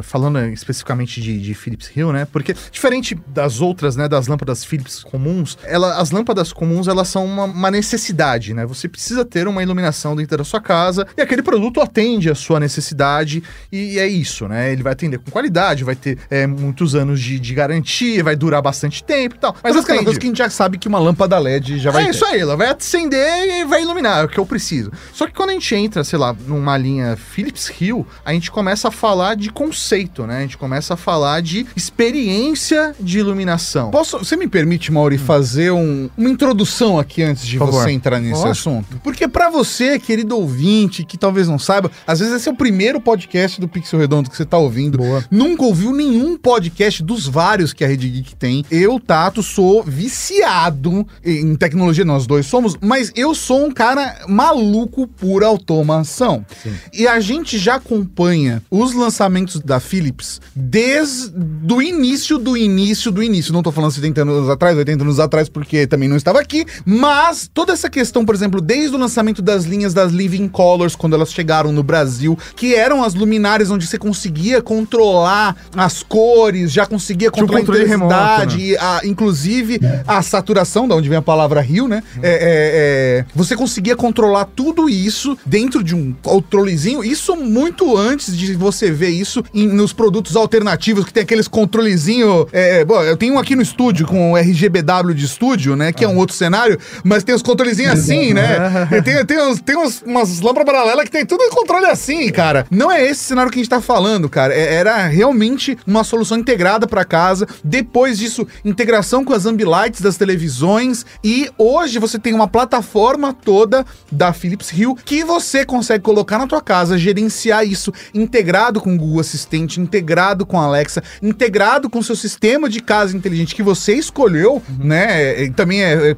falando 0.03 0.39
especificamente 0.49 1.23
de, 1.23 1.41
de 1.41 1.55
Philips 1.55 1.91
Hue, 1.97 2.13
né, 2.13 2.27
porque 2.31 2.55
diferente 2.71 3.14
das 3.27 3.61
outras, 3.61 3.97
né, 3.97 4.09
das 4.09 4.27
lâmpadas 4.27 4.65
Philips 4.65 5.03
comuns, 5.03 5.57
ela, 5.65 5.97
as 5.97 6.11
lâmpadas 6.11 6.53
comuns, 6.53 6.89
elas 6.89 7.09
são 7.09 7.25
uma, 7.25 7.45
uma 7.45 7.71
necessidade, 7.71 8.55
né, 8.55 8.67
você 8.67 8.89
precisa 8.89 9.25
ter 9.25 9.47
uma 9.49 9.63
iluminação 9.63 10.15
dentro 10.17 10.39
da 10.39 10.45
sua 10.45 10.61
casa 10.61 11.07
e 11.17 11.21
aquele 11.21 11.43
produto 11.43 11.81
atende 11.81 12.31
a 12.31 12.35
sua 12.35 12.61
necessidade 12.61 13.43
e 13.71 13.99
é 13.99 14.07
isso, 14.07 14.49
né? 14.49 14.73
Ele 14.73 14.83
vai 14.83 14.93
atender 14.93 15.19
com 15.19 15.31
qualidade, 15.31 15.85
vai 15.85 15.97
ter 15.97 16.19
é, 16.31 16.47
muitos 16.47 16.95
anos 16.95 17.21
de, 17.21 17.39
de, 17.39 17.55
garantia, 17.55 18.23
vai 18.23 18.37
durar 18.37 18.63
bastante 18.63 19.03
tempo 19.03 19.37
e 19.37 19.39
tal. 19.39 19.57
Mas, 19.63 19.75
Mas 19.75 19.85
aquela 19.85 20.05
coisa 20.05 20.19
que 20.19 20.27
a 20.27 20.29
gente 20.29 20.39
já 20.39 20.51
sabe 20.51 20.79
que 20.79 20.89
uma 20.89 20.99
lâmpada 20.99 21.39
LED 21.39 21.79
já 21.79 21.91
vai 21.91 22.03
É 22.03 22.07
ter. 22.07 22.11
isso 22.13 22.25
aí, 22.25 22.41
ela 22.41 22.57
vai 22.57 22.69
acender 22.69 23.61
e 23.61 23.65
vai 23.65 23.83
iluminar, 23.83 24.23
é 24.23 24.25
o 24.25 24.29
que 24.29 24.39
eu 24.39 24.47
preciso. 24.47 24.91
Só 25.13 25.27
que 25.27 25.33
quando 25.33 25.51
a 25.51 25.53
gente 25.53 25.75
entra, 25.75 26.05
sei 26.05 26.19
lá, 26.19 26.35
numa 26.47 26.77
linha 26.77 27.17
Philips 27.17 27.69
Hue, 27.69 28.05
a 28.25 28.33
gente 28.33 28.51
começa 28.51 28.89
a 28.89 28.91
falar 28.91 29.35
de 29.37 29.51
conceito, 29.51 30.27
né? 30.27 30.39
A 30.39 30.43
gente 30.43 30.59
começa 30.59 30.95
a 30.95 30.97
falar 30.97 31.41
de 31.41 31.67
experiência 31.77 32.95
de 33.05 33.19
iluminação. 33.19 33.91
Posso, 33.91 34.19
você 34.19 34.37
me 34.37 34.49
permite, 34.49 34.91
Mauri, 34.91 35.17
hum. 35.17 35.21
fazer 35.21 35.71
um, 35.71 36.09
uma 36.17 36.31
introdução 36.31 36.99
aqui 36.99 37.23
antes 37.23 37.47
de 37.47 37.59
você 37.59 37.91
entrar 37.91 38.21
nesse 38.21 38.47
assunto? 38.47 38.65
assunto. 38.65 39.01
Porque 39.03 39.29
para 39.29 39.51
você, 39.51 39.99
querido 39.99 40.37
ouvinte, 40.37 41.05
que 41.05 41.17
talvez 41.19 41.49
não 41.49 41.59
saiba, 41.59 41.91
às 42.07 42.21
vezes 42.21 42.35
esse 42.35 42.49
é 42.49 42.53
o 42.53 42.57
primeiro 42.57 43.01
podcast 43.01 43.61
do 43.61 43.69
Pixel 43.69 43.99
Redondo 43.99 44.31
que 44.31 44.37
você 44.37 44.45
tá 44.45 44.57
ouvindo. 44.57 44.99
Boa. 44.99 45.25
Nunca 45.31 45.65
ouviu 45.65 45.93
nenhum 45.93 46.37
podcast 46.37 47.03
dos 47.03 47.27
vários 47.27 47.73
que 47.73 47.85
a 47.85 47.89
Rede 47.89 48.09
Geek 48.09 48.35
tem. 48.37 48.65
Eu, 48.71 48.99
Tato, 48.99 49.43
sou 49.43 49.83
viciado 49.83 51.07
em 51.25 51.55
tecnologia, 51.57 52.05
nós 52.05 52.27
dois 52.27 52.47
somos, 52.47 52.77
mas 52.81 53.13
eu 53.15 53.35
sou 53.35 53.67
um 53.67 53.71
cara 53.71 54.25
maluco 54.29 55.07
por 55.07 55.43
automação. 55.45 56.45
Sim. 56.63 56.75
E 56.93 57.07
a 57.07 57.21
gente 57.21 57.59
já 57.59 57.77
acompanha 57.77 58.63
os 58.71 58.95
lançamentos 58.95 59.61
da 59.61 59.81
Philips 59.81 60.41
desde 60.55 61.33
o 61.73 61.83
início 61.83 62.39
do 62.39 62.57
início 62.57 62.94
do 63.11 63.23
início. 63.23 63.53
Não 63.53 63.63
tô 63.63 63.73
falando 63.73 63.91
70 63.91 64.23
anos 64.23 64.49
atrás, 64.49 64.77
80 64.77 65.03
anos 65.03 65.21
atrás, 65.21 65.49
porque 65.49 65.87
também 65.87 66.09
não 66.09 66.17
estava 66.17 66.41
aqui, 66.41 66.65
mas 66.85 67.51
toda 67.53 67.73
essa 67.73 67.91
questão, 67.91 68.25
por 68.25 68.35
exemplo, 68.35 68.61
desde 68.61 68.95
o 68.95 68.99
lançamento 68.99 69.43
das 69.43 69.65
linhas 69.65 69.93
das 69.93 70.13
Living 70.13 70.49
Colors, 70.49 70.97
quando 70.97 71.15
elas 71.15 71.33
chegaram 71.33 71.73
no 71.73 71.83
Brasil, 71.83 72.39
que 72.57 72.75
eram 72.75 73.03
as 73.03 73.15
luminárias 73.15 73.71
onde 73.71 73.87
você 73.87 73.99
conseguia 73.99 74.63
controlar 74.63 75.57
as 75.77 76.03
cores, 76.03 76.73
já 76.73 76.87
conseguia 76.87 77.31
controlar 77.31 77.61
a 77.61 77.63
intensidade, 77.63 78.73
né? 78.73 78.77
a, 78.81 79.01
inclusive 79.05 79.81
é. 79.83 80.03
a 80.07 80.23
saturação, 80.23 80.89
da 80.89 80.95
onde 80.95 81.09
vem 81.09 81.19
a 81.19 81.23
palavra 81.23 81.61
rio, 81.61 81.89
né? 81.89 82.03
Hum. 82.17 82.21
É, 82.23 82.29
é, 82.29 82.39
é, 82.45 83.25
você 83.35 83.57
conseguia 83.57 83.97
controlar 83.97 84.47
tudo 84.47 84.89
isso 84.89 85.37
dentro 85.45 85.83
de 85.83 85.95
um 85.95 86.15
controlezinho, 86.23 87.05
isso 87.05 87.37
muito 87.37 87.97
antes 87.97 88.37
de 88.37 88.55
você 88.55 88.91
ver 88.91 89.11
isso 89.11 89.45
em, 89.53 89.69
nos 89.69 89.93
produtos 89.93 90.37
alternativos, 90.37 91.05
que 91.05 91.13
tem 91.13 91.23
aqueles 91.23 91.49
controlezinho. 91.49 92.47
É, 92.53 92.84
bom, 92.85 93.03
eu 93.03 93.17
tenho 93.17 93.35
um 93.35 93.39
aqui 93.39 93.57
no 93.57 93.63
estúdio 93.63 94.07
com 94.07 94.33
o 94.33 94.37
RGBW 94.37 95.15
de 95.15 95.25
estúdio, 95.25 95.77
né? 95.77 95.93
Que 95.93 96.05
é 96.05 96.09
um 96.09 96.17
ah. 96.17 96.19
outro 96.19 96.35
cenário, 96.35 96.79
mas 97.03 97.25
tem 97.25 97.35
os 97.35 97.43
controlezinhos 97.43 97.93
assim, 97.93 98.33
né? 98.33 98.89
né? 98.91 99.03
tem, 99.03 99.25
tem, 99.25 99.41
uns, 99.41 99.61
tem 99.61 99.77
uns, 99.77 100.03
umas 100.03 100.41
lâmpadas 100.41 100.67
paralelas 100.67 101.05
que 101.05 101.11
tem 101.11 101.25
tudo 101.25 101.43
em 101.43 101.51
controle 101.51 101.87
assim, 101.87 102.31
cara. 102.31 102.67
Não 102.71 102.91
é 102.91 103.05
esse 103.05 103.25
cenário 103.25 103.51
que 103.51 103.59
a 103.59 103.63
gente 103.63 103.71
tá 103.71 103.81
falando, 103.81 104.29
cara. 104.29 104.55
É, 104.55 104.75
era 104.75 105.07
realmente 105.07 105.77
uma 105.87 106.05
solução 106.05 106.39
integrada 106.39 106.87
para 106.87 107.05
casa. 107.05 107.47
Depois 107.63 108.19
disso, 108.19 108.47
integração 108.65 109.25
com 109.25 109.33
as 109.33 109.47
ambilights 109.47 110.01
das 110.01 110.17
televisões. 110.17 111.05
E 111.23 111.51
hoje 111.57 111.99
você 111.99 112.19
tem 112.19 112.35
uma 112.35 112.49
plataforma 112.49 113.33
toda 113.33 113.85
da 114.11 114.33
Philips 114.33 114.71
Hue 114.73 114.95
que 115.05 115.25
você 115.25 115.65
consegue 115.65 116.05
colocar 116.05 116.39
na 116.39 116.47
tua 116.47 116.61
casa, 116.61 116.99
gerenciar 116.99 117.67
isso 117.67 117.93
integrado 118.13 118.81
com 118.81 118.95
o 118.95 118.99
Google 118.99 119.21
Assistente, 119.21 119.81
integrado 119.81 120.47
com 120.47 120.61
a 120.61 120.65
Alexa, 120.65 121.03
integrado 121.23 121.89
com 121.89 121.99
o 121.99 122.05
seu 122.05 122.17
sistema 122.17 122.69
de 122.69 122.74
casa 122.81 123.17
inteligente 123.17 123.55
que 123.55 123.63
você 123.63 123.95
escolheu, 123.95 124.55
uhum. 124.55 124.87
né? 124.87 125.49
Também 125.51 125.83
é, 125.83 126.11
é, 126.11 126.17